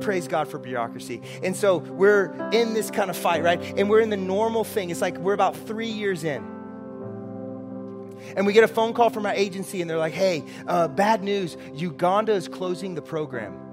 praise 0.03 0.29
God 0.29 0.49
for 0.49 0.59
bureaucracy. 0.59 1.23
And 1.43 1.57
so 1.57 1.79
we're 1.79 2.33
in 2.53 2.75
this 2.75 2.91
kind 2.91 3.11
of 3.11 3.17
fight, 3.17 3.43
right? 3.43 3.61
And 3.79 3.89
we're 3.89 4.01
in 4.01 4.11
the 4.11 4.17
normal 4.17 4.65
thing. 4.65 4.91
It's 4.91 5.01
like 5.01 5.17
we're 5.19 5.35
about 5.35 5.57
three 5.57 5.91
years 5.91 6.25
in. 6.25 6.43
And 8.37 8.47
we 8.47 8.53
get 8.53 8.65
a 8.65 8.69
phone 8.69 8.95
call 8.95 9.11
from 9.11 9.27
our 9.27 9.35
agency, 9.35 9.81
and 9.81 9.91
they're 9.91 9.99
like, 9.99 10.13
hey, 10.13 10.45
uh, 10.67 10.89
bad 10.89 11.23
news 11.23 11.57
Uganda 11.75 12.33
is 12.33 12.49
closing 12.49 12.95
the 12.95 13.03
program. 13.03 13.72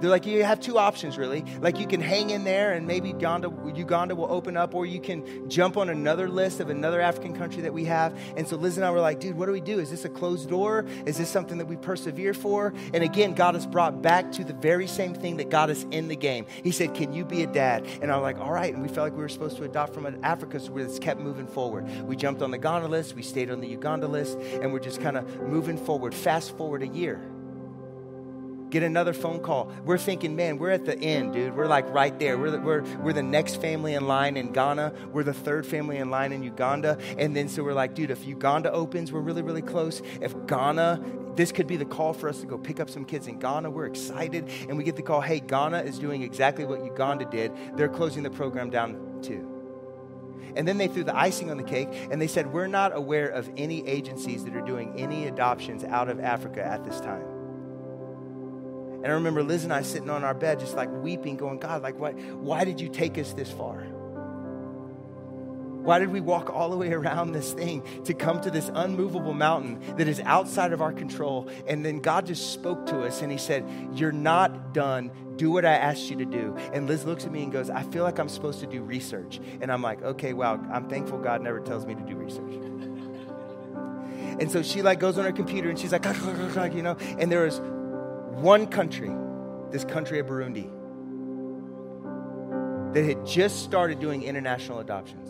They're 0.00 0.10
like, 0.10 0.26
you 0.26 0.44
have 0.44 0.60
two 0.60 0.78
options, 0.78 1.16
really. 1.16 1.44
Like, 1.60 1.78
you 1.78 1.86
can 1.86 2.00
hang 2.00 2.30
in 2.30 2.44
there 2.44 2.72
and 2.72 2.86
maybe 2.86 3.08
Uganda, 3.10 3.52
Uganda 3.74 4.14
will 4.14 4.30
open 4.30 4.56
up, 4.56 4.74
or 4.74 4.86
you 4.86 5.00
can 5.00 5.48
jump 5.48 5.76
on 5.76 5.88
another 5.88 6.28
list 6.28 6.60
of 6.60 6.70
another 6.70 7.00
African 7.00 7.34
country 7.34 7.62
that 7.62 7.72
we 7.72 7.84
have. 7.86 8.18
And 8.36 8.46
so 8.46 8.56
Liz 8.56 8.76
and 8.76 8.84
I 8.84 8.90
were 8.90 9.00
like, 9.00 9.20
dude, 9.20 9.36
what 9.36 9.46
do 9.46 9.52
we 9.52 9.60
do? 9.60 9.78
Is 9.78 9.90
this 9.90 10.04
a 10.04 10.08
closed 10.08 10.48
door? 10.48 10.84
Is 11.06 11.16
this 11.16 11.30
something 11.30 11.58
that 11.58 11.66
we 11.66 11.76
persevere 11.76 12.34
for? 12.34 12.74
And 12.92 13.02
again, 13.02 13.34
God 13.34 13.54
has 13.54 13.66
brought 13.66 14.02
back 14.02 14.32
to 14.32 14.44
the 14.44 14.52
very 14.52 14.86
same 14.86 15.14
thing 15.14 15.38
that 15.38 15.50
got 15.50 15.70
us 15.70 15.84
in 15.90 16.08
the 16.08 16.16
game. 16.16 16.46
He 16.62 16.72
said, 16.72 16.94
Can 16.94 17.12
you 17.12 17.24
be 17.24 17.42
a 17.42 17.46
dad? 17.46 17.86
And 18.02 18.12
I'm 18.12 18.22
like, 18.22 18.38
All 18.38 18.52
right. 18.52 18.72
And 18.72 18.82
we 18.82 18.88
felt 18.88 19.06
like 19.06 19.12
we 19.12 19.20
were 19.20 19.28
supposed 19.28 19.56
to 19.56 19.64
adopt 19.64 19.94
from 19.94 20.06
Africa, 20.22 20.60
so 20.60 20.72
we 20.72 20.82
just 20.82 21.02
kept 21.02 21.20
moving 21.20 21.46
forward. 21.46 21.88
We 22.06 22.16
jumped 22.16 22.42
on 22.42 22.50
the 22.50 22.58
Ghana 22.58 22.88
list, 22.88 23.14
we 23.14 23.22
stayed 23.22 23.50
on 23.50 23.60
the 23.60 23.68
Uganda 23.68 24.06
list, 24.06 24.38
and 24.38 24.72
we're 24.72 24.80
just 24.80 25.00
kind 25.00 25.16
of 25.16 25.42
moving 25.42 25.78
forward. 25.78 26.14
Fast 26.14 26.56
forward 26.56 26.82
a 26.82 26.88
year 26.88 27.20
Get 28.70 28.82
another 28.82 29.12
phone 29.12 29.40
call. 29.40 29.72
We're 29.84 29.98
thinking, 29.98 30.34
man, 30.34 30.58
we're 30.58 30.70
at 30.70 30.84
the 30.84 30.98
end, 30.98 31.34
dude. 31.34 31.56
We're 31.56 31.68
like 31.68 31.88
right 31.90 32.18
there. 32.18 32.36
We're 32.36 32.50
the, 32.50 32.60
we're, 32.60 32.82
we're 32.96 33.12
the 33.12 33.22
next 33.22 33.60
family 33.60 33.94
in 33.94 34.08
line 34.08 34.36
in 34.36 34.52
Ghana. 34.52 34.92
We're 35.12 35.22
the 35.22 35.34
third 35.34 35.64
family 35.64 35.98
in 35.98 36.10
line 36.10 36.32
in 36.32 36.42
Uganda. 36.42 36.98
And 37.16 37.36
then 37.36 37.48
so 37.48 37.62
we're 37.62 37.74
like, 37.74 37.94
dude, 37.94 38.10
if 38.10 38.26
Uganda 38.26 38.72
opens, 38.72 39.12
we're 39.12 39.20
really, 39.20 39.42
really 39.42 39.62
close. 39.62 40.02
If 40.20 40.34
Ghana, 40.46 41.00
this 41.36 41.52
could 41.52 41.68
be 41.68 41.76
the 41.76 41.84
call 41.84 42.12
for 42.12 42.28
us 42.28 42.40
to 42.40 42.46
go 42.46 42.58
pick 42.58 42.80
up 42.80 42.90
some 42.90 43.04
kids 43.04 43.28
in 43.28 43.38
Ghana. 43.38 43.70
We're 43.70 43.86
excited. 43.86 44.50
And 44.68 44.76
we 44.76 44.82
get 44.82 44.96
the 44.96 45.02
call, 45.02 45.20
hey, 45.20 45.38
Ghana 45.38 45.82
is 45.82 45.98
doing 46.00 46.22
exactly 46.22 46.64
what 46.64 46.84
Uganda 46.84 47.24
did. 47.26 47.52
They're 47.76 47.88
closing 47.88 48.24
the 48.24 48.30
program 48.30 48.70
down 48.70 49.20
too. 49.22 49.52
And 50.56 50.66
then 50.66 50.78
they 50.78 50.88
threw 50.88 51.04
the 51.04 51.16
icing 51.16 51.50
on 51.50 51.58
the 51.58 51.62
cake 51.62 51.88
and 52.10 52.20
they 52.20 52.26
said, 52.26 52.52
We're 52.52 52.66
not 52.66 52.96
aware 52.96 53.28
of 53.28 53.48
any 53.58 53.86
agencies 53.86 54.42
that 54.44 54.56
are 54.56 54.62
doing 54.62 54.94
any 54.96 55.26
adoptions 55.26 55.84
out 55.84 56.08
of 56.08 56.18
Africa 56.18 56.64
at 56.64 56.82
this 56.82 56.98
time. 57.00 57.35
And 59.06 59.12
I 59.12 59.14
remember 59.14 59.44
Liz 59.44 59.62
and 59.62 59.72
I 59.72 59.82
sitting 59.82 60.10
on 60.10 60.24
our 60.24 60.34
bed, 60.34 60.58
just 60.58 60.74
like 60.74 60.90
weeping, 60.90 61.36
going, 61.36 61.60
God, 61.60 61.80
like, 61.80 61.96
why, 61.96 62.10
why 62.10 62.64
did 62.64 62.80
you 62.80 62.88
take 62.88 63.16
us 63.18 63.34
this 63.34 63.48
far? 63.48 63.84
Why 65.84 66.00
did 66.00 66.10
we 66.10 66.20
walk 66.20 66.50
all 66.50 66.70
the 66.70 66.76
way 66.76 66.92
around 66.92 67.30
this 67.30 67.52
thing 67.52 67.84
to 68.02 68.14
come 68.14 68.40
to 68.40 68.50
this 68.50 68.68
unmovable 68.74 69.32
mountain 69.32 69.80
that 69.96 70.08
is 70.08 70.18
outside 70.24 70.72
of 70.72 70.82
our 70.82 70.92
control? 70.92 71.48
And 71.68 71.84
then 71.84 72.00
God 72.00 72.26
just 72.26 72.52
spoke 72.52 72.84
to 72.86 73.04
us 73.04 73.22
and 73.22 73.30
He 73.30 73.38
said, 73.38 73.64
You're 73.92 74.10
not 74.10 74.74
done. 74.74 75.12
Do 75.36 75.52
what 75.52 75.64
I 75.64 75.74
asked 75.74 76.10
you 76.10 76.16
to 76.16 76.24
do. 76.24 76.56
And 76.72 76.88
Liz 76.88 77.04
looks 77.04 77.24
at 77.24 77.30
me 77.30 77.44
and 77.44 77.52
goes, 77.52 77.70
I 77.70 77.84
feel 77.84 78.02
like 78.02 78.18
I'm 78.18 78.28
supposed 78.28 78.58
to 78.58 78.66
do 78.66 78.82
research. 78.82 79.38
And 79.60 79.70
I'm 79.70 79.82
like, 79.82 80.02
Okay, 80.02 80.32
wow, 80.32 80.60
I'm 80.72 80.88
thankful 80.88 81.20
God 81.20 81.42
never 81.42 81.60
tells 81.60 81.86
me 81.86 81.94
to 81.94 82.02
do 82.02 82.16
research. 82.16 82.54
and 84.40 84.50
so 84.50 84.62
she 84.62 84.82
like 84.82 84.98
goes 84.98 85.16
on 85.16 85.24
her 85.24 85.30
computer 85.30 85.70
and 85.70 85.78
she's 85.78 85.92
like, 85.92 86.04
you 86.74 86.82
know, 86.82 86.96
and 87.20 87.30
there 87.30 87.46
is 87.46 87.60
one 88.36 88.66
country, 88.66 89.10
this 89.70 89.84
country 89.84 90.18
of 90.18 90.26
Burundi, 90.26 90.70
that 92.92 93.04
had 93.04 93.26
just 93.26 93.62
started 93.62 93.98
doing 93.98 94.22
international 94.22 94.80
adoptions. 94.80 95.28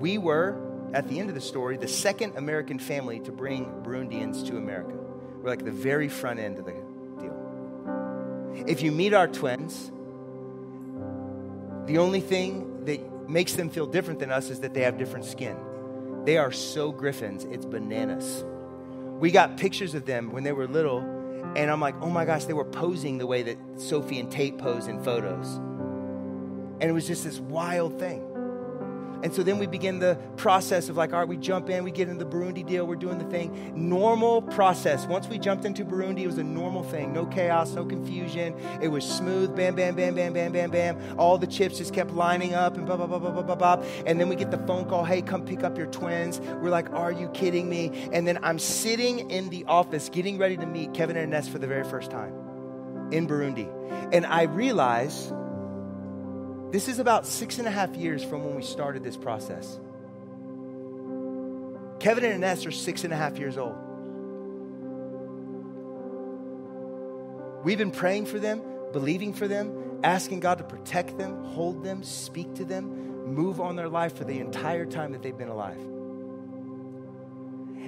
We 0.00 0.18
were, 0.18 0.56
at 0.94 1.08
the 1.08 1.18
end 1.18 1.28
of 1.28 1.34
the 1.34 1.40
story, 1.40 1.76
the 1.76 1.88
second 1.88 2.36
American 2.36 2.78
family 2.78 3.20
to 3.20 3.32
bring 3.32 3.64
Burundians 3.82 4.46
to 4.48 4.56
America. 4.56 4.94
We're 5.42 5.50
like 5.50 5.64
the 5.64 5.70
very 5.70 6.08
front 6.08 6.38
end 6.38 6.58
of 6.58 6.66
the 6.66 6.72
deal. 7.18 8.64
If 8.66 8.82
you 8.82 8.92
meet 8.92 9.14
our 9.14 9.26
twins, 9.26 9.90
the 11.86 11.98
only 11.98 12.20
thing 12.20 12.84
that 12.84 13.28
makes 13.28 13.54
them 13.54 13.70
feel 13.70 13.86
different 13.86 14.20
than 14.20 14.30
us 14.30 14.50
is 14.50 14.60
that 14.60 14.74
they 14.74 14.82
have 14.82 14.98
different 14.98 15.24
skin. 15.24 15.56
They 16.24 16.36
are 16.36 16.52
so 16.52 16.92
griffins, 16.92 17.44
it's 17.44 17.64
bananas. 17.64 18.44
We 19.18 19.30
got 19.30 19.56
pictures 19.56 19.94
of 19.94 20.04
them 20.04 20.30
when 20.30 20.44
they 20.44 20.52
were 20.52 20.66
little 20.66 21.17
and 21.56 21.70
I'm 21.70 21.80
like, 21.80 21.94
oh 22.00 22.10
my 22.10 22.24
gosh, 22.24 22.44
they 22.44 22.52
were 22.52 22.64
posing 22.64 23.18
the 23.18 23.26
way 23.26 23.42
that 23.42 23.58
Sophie 23.76 24.20
and 24.20 24.30
Tate 24.30 24.58
pose 24.58 24.86
in 24.86 25.02
photos. 25.02 25.56
And 26.80 26.84
it 26.84 26.92
was 26.92 27.06
just 27.06 27.24
this 27.24 27.40
wild 27.40 27.98
thing. 27.98 28.27
And 29.22 29.34
so 29.34 29.42
then 29.42 29.58
we 29.58 29.66
begin 29.66 29.98
the 29.98 30.16
process 30.36 30.88
of 30.88 30.96
like, 30.96 31.12
all 31.12 31.18
right, 31.20 31.28
we 31.28 31.36
jump 31.36 31.68
in, 31.70 31.82
we 31.82 31.90
get 31.90 32.08
into 32.08 32.24
the 32.24 32.30
Burundi 32.30 32.64
deal, 32.64 32.86
we're 32.86 32.96
doing 32.96 33.18
the 33.18 33.24
thing. 33.24 33.72
Normal 33.74 34.42
process. 34.42 35.06
Once 35.06 35.26
we 35.26 35.38
jumped 35.38 35.64
into 35.64 35.84
Burundi, 35.84 36.20
it 36.20 36.26
was 36.26 36.38
a 36.38 36.44
normal 36.44 36.84
thing. 36.84 37.12
No 37.12 37.26
chaos, 37.26 37.72
no 37.72 37.84
confusion. 37.84 38.54
It 38.80 38.88
was 38.88 39.04
smooth, 39.04 39.56
bam, 39.56 39.74
bam, 39.74 39.96
bam, 39.96 40.14
bam, 40.14 40.32
bam, 40.32 40.52
bam, 40.52 40.70
bam. 40.70 41.18
All 41.18 41.36
the 41.36 41.46
chips 41.46 41.78
just 41.78 41.92
kept 41.92 42.12
lining 42.12 42.54
up 42.54 42.76
and 42.76 42.86
blah, 42.86 42.96
blah, 42.96 43.06
blah, 43.06 43.18
blah, 43.18 43.30
blah, 43.30 43.42
blah, 43.42 43.54
blah. 43.56 43.84
And 44.06 44.20
then 44.20 44.28
we 44.28 44.36
get 44.36 44.50
the 44.50 44.58
phone 44.58 44.88
call, 44.88 45.04
hey, 45.04 45.22
come 45.22 45.44
pick 45.44 45.64
up 45.64 45.76
your 45.76 45.88
twins. 45.88 46.40
We're 46.40 46.70
like, 46.70 46.90
are 46.92 47.12
you 47.12 47.28
kidding 47.30 47.68
me? 47.68 48.08
And 48.12 48.26
then 48.26 48.38
I'm 48.42 48.58
sitting 48.58 49.30
in 49.30 49.48
the 49.50 49.64
office 49.64 50.08
getting 50.08 50.38
ready 50.38 50.56
to 50.56 50.66
meet 50.66 50.94
Kevin 50.94 51.16
and 51.16 51.32
Ines 51.34 51.48
for 51.48 51.58
the 51.58 51.66
very 51.66 51.84
first 51.84 52.10
time 52.10 52.32
in 53.10 53.26
Burundi. 53.26 53.68
And 54.12 54.26
I 54.26 54.42
realize 54.42 55.32
this 56.70 56.88
is 56.88 56.98
about 56.98 57.26
six 57.26 57.58
and 57.58 57.66
a 57.66 57.70
half 57.70 57.94
years 57.96 58.22
from 58.22 58.44
when 58.44 58.54
we 58.54 58.62
started 58.62 59.02
this 59.02 59.16
process. 59.16 59.80
Kevin 61.98 62.24
and 62.24 62.44
Ines 62.44 62.66
are 62.66 62.70
six 62.70 63.04
and 63.04 63.12
a 63.12 63.16
half 63.16 63.38
years 63.38 63.58
old. 63.58 63.74
We've 67.64 67.78
been 67.78 67.90
praying 67.90 68.26
for 68.26 68.38
them, 68.38 68.62
believing 68.92 69.32
for 69.32 69.48
them, 69.48 70.00
asking 70.04 70.40
God 70.40 70.58
to 70.58 70.64
protect 70.64 71.18
them, 71.18 71.44
hold 71.44 71.82
them, 71.82 72.02
speak 72.02 72.54
to 72.54 72.64
them, 72.64 73.34
move 73.34 73.60
on 73.60 73.74
their 73.74 73.88
life 73.88 74.16
for 74.16 74.24
the 74.24 74.38
entire 74.38 74.86
time 74.86 75.12
that 75.12 75.22
they've 75.22 75.36
been 75.36 75.48
alive. 75.48 75.78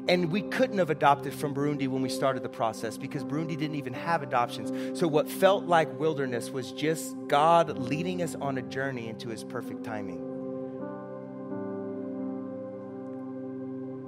And 0.08 0.30
we 0.32 0.42
couldn't 0.42 0.78
have 0.78 0.90
adopted 0.90 1.34
from 1.34 1.54
Burundi 1.54 1.88
when 1.88 2.02
we 2.02 2.08
started 2.08 2.42
the 2.42 2.48
process 2.48 2.96
because 2.96 3.22
Burundi 3.24 3.56
didn't 3.56 3.76
even 3.76 3.92
have 3.92 4.22
adoptions. 4.22 4.98
So, 4.98 5.06
what 5.06 5.28
felt 5.28 5.64
like 5.64 5.98
wilderness 5.98 6.50
was 6.50 6.72
just 6.72 7.14
God 7.28 7.78
leading 7.78 8.22
us 8.22 8.34
on 8.34 8.58
a 8.58 8.62
journey 8.62 9.08
into 9.08 9.28
his 9.28 9.44
perfect 9.44 9.84
timing. 9.84 10.26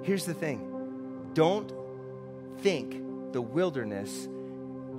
Here's 0.03 0.25
the 0.25 0.35
thing 0.35 1.31
don't 1.35 1.73
think 2.59 3.33
the 3.33 3.43
wilderness 3.43 4.29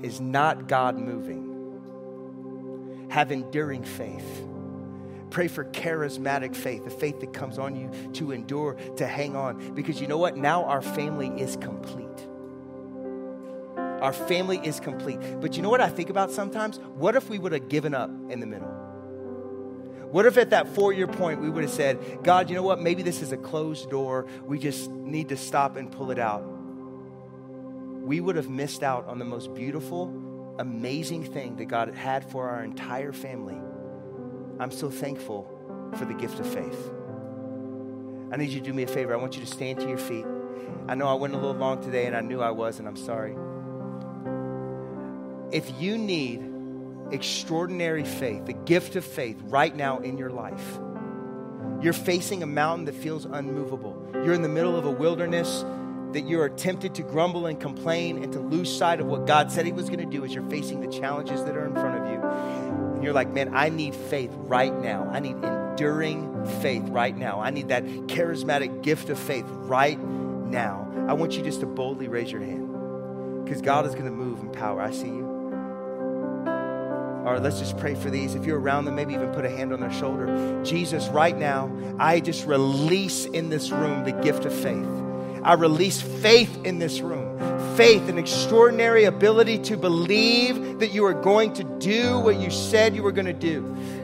is 0.01 0.19
not 0.19 0.67
God 0.67 0.97
moving. 0.97 1.49
Have 3.09 3.31
enduring 3.31 3.83
faith 3.83 4.43
Pray 5.33 5.47
for 5.47 5.65
charismatic 5.65 6.55
faith, 6.55 6.83
the 6.83 6.91
faith 6.91 7.19
that 7.19 7.33
comes 7.33 7.57
on 7.57 7.75
you 7.75 7.89
to 8.13 8.31
endure, 8.31 8.75
to 8.97 9.07
hang 9.07 9.35
on. 9.35 9.73
Because 9.73 9.99
you 9.99 10.05
know 10.05 10.19
what? 10.19 10.37
Now 10.37 10.63
our 10.65 10.83
family 10.83 11.29
is 11.41 11.55
complete. 11.55 12.27
Our 13.75 14.13
family 14.13 14.59
is 14.63 14.79
complete. 14.79 15.17
But 15.41 15.55
you 15.55 15.63
know 15.63 15.71
what 15.71 15.81
I 15.81 15.89
think 15.89 16.11
about 16.11 16.29
sometimes? 16.29 16.77
What 16.77 17.15
if 17.15 17.31
we 17.31 17.39
would 17.39 17.51
have 17.51 17.67
given 17.67 17.95
up 17.95 18.11
in 18.29 18.41
the 18.41 18.45
middle? 18.45 18.67
What 20.11 20.27
if 20.27 20.37
at 20.37 20.51
that 20.51 20.67
four 20.67 20.93
year 20.93 21.07
point 21.07 21.41
we 21.41 21.49
would 21.49 21.63
have 21.63 21.73
said, 21.73 22.19
God, 22.21 22.47
you 22.47 22.55
know 22.55 22.61
what? 22.61 22.79
Maybe 22.79 23.01
this 23.01 23.23
is 23.23 23.31
a 23.31 23.37
closed 23.37 23.89
door. 23.89 24.27
We 24.45 24.59
just 24.59 24.91
need 24.91 25.29
to 25.29 25.37
stop 25.37 25.77
and 25.77 25.91
pull 25.91 26.11
it 26.11 26.19
out. 26.19 26.43
We 28.03 28.19
would 28.19 28.35
have 28.35 28.51
missed 28.51 28.83
out 28.83 29.07
on 29.07 29.17
the 29.17 29.25
most 29.25 29.55
beautiful, 29.55 30.13
amazing 30.59 31.23
thing 31.23 31.55
that 31.55 31.65
God 31.65 31.91
had 31.95 32.23
for 32.29 32.49
our 32.49 32.63
entire 32.63 33.13
family 33.13 33.59
I'm 34.59 34.71
so 34.71 34.89
thankful 34.89 35.47
for 35.97 36.05
the 36.05 36.13
gift 36.13 36.39
of 36.39 36.47
faith. 36.47 36.91
I 38.31 38.37
need 38.37 38.49
you 38.49 38.59
to 38.59 38.65
do 38.65 38.73
me 38.73 38.83
a 38.83 38.87
favor. 38.87 39.13
I 39.13 39.17
want 39.17 39.35
you 39.35 39.41
to 39.41 39.47
stand 39.47 39.79
to 39.79 39.87
your 39.87 39.97
feet. 39.97 40.25
I 40.87 40.95
know 40.95 41.07
I 41.07 41.13
went 41.13 41.33
a 41.33 41.37
little 41.37 41.53
long 41.53 41.81
today 41.81 42.07
and 42.07 42.15
I 42.15 42.21
knew 42.21 42.41
I 42.41 42.51
was, 42.51 42.79
and 42.79 42.87
I'm 42.87 42.97
sorry. 42.97 43.35
If 45.51 45.71
you 45.79 45.97
need 45.97 46.43
extraordinary 47.11 48.03
faith, 48.03 48.45
the 48.45 48.53
gift 48.53 48.95
of 48.95 49.05
faith 49.05 49.39
right 49.43 49.75
now 49.75 49.99
in 49.99 50.17
your 50.17 50.31
life, 50.31 50.79
you're 51.81 51.93
facing 51.93 52.41
a 52.41 52.47
mountain 52.47 52.85
that 52.85 52.95
feels 52.95 53.25
unmovable. 53.25 54.09
You're 54.13 54.33
in 54.33 54.41
the 54.41 54.49
middle 54.49 54.75
of 54.75 54.85
a 54.85 54.91
wilderness 54.91 55.63
that 56.13 56.25
you 56.25 56.39
are 56.41 56.49
tempted 56.49 56.95
to 56.95 57.03
grumble 57.03 57.45
and 57.45 57.59
complain 57.59 58.23
and 58.23 58.31
to 58.33 58.39
lose 58.39 58.75
sight 58.75 58.99
of 58.99 59.07
what 59.07 59.27
God 59.27 59.51
said 59.51 59.65
He 59.65 59.71
was 59.71 59.89
going 59.89 59.99
to 59.99 60.05
do 60.05 60.23
as 60.23 60.33
you're 60.33 60.49
facing 60.49 60.81
the 60.81 60.87
challenges 60.87 61.43
that 61.43 61.55
are 61.55 61.65
in 61.65 61.73
front 61.73 62.03
of 62.03 62.11
you 62.11 62.63
and 63.03 63.07
you're 63.07 63.13
like, 63.13 63.33
man, 63.33 63.53
I 63.53 63.67
need 63.67 63.93
faith 63.93 64.31
right 64.33 64.73
now. 64.73 65.09
I 65.11 65.19
need 65.19 65.35
enduring 65.43 66.45
faith 66.61 66.83
right 66.87 67.13
now. 67.13 67.41
I 67.41 67.49
need 67.49 67.67
that 67.67 67.83
charismatic 67.83 68.81
gift 68.81 69.09
of 69.09 69.19
faith 69.19 69.43
right 69.45 69.99
now. 69.99 70.89
I 71.09 71.11
want 71.11 71.33
you 71.33 71.43
just 71.43 71.59
to 71.59 71.65
boldly 71.65 72.07
raise 72.07 72.31
your 72.31 72.39
hand 72.39 73.43
because 73.43 73.61
God 73.61 73.85
is 73.85 73.93
going 73.93 74.05
to 74.05 74.11
move 74.11 74.39
in 74.39 74.53
power. 74.53 74.81
I 74.81 74.91
see 74.91 75.07
you. 75.07 75.25
All 77.25 77.33
right, 77.33 77.41
let's 77.41 77.59
just 77.59 77.77
pray 77.77 77.93
for 77.95 78.09
these. 78.09 78.35
If 78.35 78.45
you're 78.45 78.57
around 78.57 78.85
them, 78.85 78.95
maybe 78.95 79.13
even 79.15 79.33
put 79.33 79.43
a 79.43 79.49
hand 79.49 79.73
on 79.73 79.81
their 79.81 79.91
shoulder. 79.91 80.63
Jesus, 80.63 81.09
right 81.09 81.37
now, 81.37 81.69
I 81.99 82.21
just 82.21 82.45
release 82.45 83.25
in 83.25 83.49
this 83.49 83.69
room 83.69 84.05
the 84.05 84.13
gift 84.13 84.45
of 84.45 84.53
faith. 84.53 85.02
I 85.43 85.53
release 85.53 86.01
faith 86.01 86.65
in 86.65 86.79
this 86.79 87.01
room 87.01 87.33
faith, 87.75 88.07
an 88.07 88.19
extraordinary 88.19 89.05
ability 89.05 89.57
to 89.57 89.75
believe 89.75 90.79
that 90.79 90.91
you 90.91 91.03
are 91.05 91.13
going 91.13 91.53
to 91.53 91.63
do 91.63 92.19
what 92.19 92.39
you 92.39 92.51
said 92.51 92.95
you 92.95 93.01
were 93.01 93.11
going 93.11 93.25
to 93.25 93.33
do. 93.33 93.63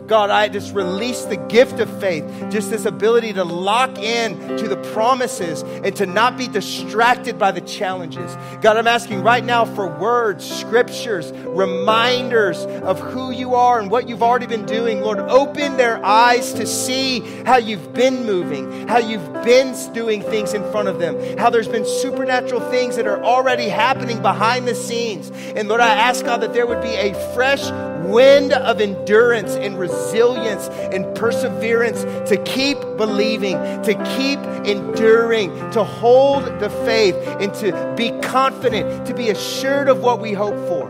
God, 0.09 0.31
I 0.31 0.49
just 0.49 0.73
release 0.73 1.23
the 1.25 1.37
gift 1.37 1.79
of 1.79 1.99
faith, 1.99 2.25
just 2.49 2.71
this 2.71 2.85
ability 2.85 3.33
to 3.33 3.43
lock 3.43 3.99
in 3.99 4.39
to 4.57 4.67
the 4.67 4.77
promises 4.91 5.61
and 5.61 5.95
to 5.97 6.07
not 6.07 6.35
be 6.35 6.47
distracted 6.47 7.37
by 7.37 7.51
the 7.51 7.61
challenges. 7.61 8.35
God, 8.61 8.77
I'm 8.77 8.87
asking 8.87 9.21
right 9.21 9.45
now 9.45 9.65
for 9.65 9.87
words, 9.87 10.49
scriptures, 10.49 11.31
reminders 11.31 12.65
of 12.65 12.99
who 12.99 13.29
you 13.31 13.53
are 13.53 13.79
and 13.79 13.91
what 13.91 14.09
you've 14.09 14.23
already 14.23 14.47
been 14.47 14.65
doing. 14.65 15.01
Lord, 15.01 15.19
open 15.19 15.77
their 15.77 16.03
eyes 16.03 16.53
to 16.53 16.65
see 16.65 17.19
how 17.45 17.57
you've 17.57 17.93
been 17.93 18.25
moving, 18.25 18.87
how 18.87 18.97
you've 18.97 19.31
been 19.43 19.75
doing 19.93 20.23
things 20.23 20.55
in 20.55 20.63
front 20.71 20.87
of 20.87 20.97
them, 20.97 21.37
how 21.37 21.51
there's 21.51 21.67
been 21.67 21.85
supernatural 21.85 22.61
things 22.71 22.95
that 22.95 23.05
are 23.05 23.23
already 23.23 23.69
happening 23.69 24.19
behind 24.23 24.67
the 24.67 24.73
scenes. 24.73 25.29
And 25.55 25.69
Lord, 25.69 25.81
I 25.81 25.93
ask 25.93 26.25
God 26.25 26.41
that 26.41 26.53
there 26.53 26.65
would 26.65 26.81
be 26.81 26.95
a 26.95 27.13
fresh 27.35 27.69
wind 28.05 28.53
of 28.53 28.81
endurance 28.81 29.55
and 29.55 29.77
resilience 29.77 30.67
and 30.69 31.15
perseverance 31.15 32.03
to 32.29 32.37
keep 32.43 32.79
believing, 32.97 33.57
to 33.83 33.93
keep 34.17 34.39
enduring, 34.65 35.49
to 35.71 35.83
hold 35.83 36.45
the 36.59 36.69
faith, 36.85 37.15
and 37.39 37.53
to 37.55 37.93
be 37.95 38.11
confident, 38.21 39.07
to 39.07 39.13
be 39.13 39.29
assured 39.29 39.87
of 39.87 40.01
what 40.01 40.19
we 40.19 40.33
hope 40.33 40.55
for, 40.67 40.89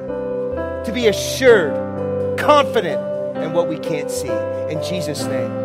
to 0.85 0.91
be 0.91 1.07
assured, 1.07 2.37
confident 2.37 3.01
in 3.37 3.53
what 3.53 3.67
we 3.67 3.77
can't 3.79 4.11
see. 4.11 4.29
In 4.69 4.81
Jesus' 4.83 5.23
name. 5.25 5.59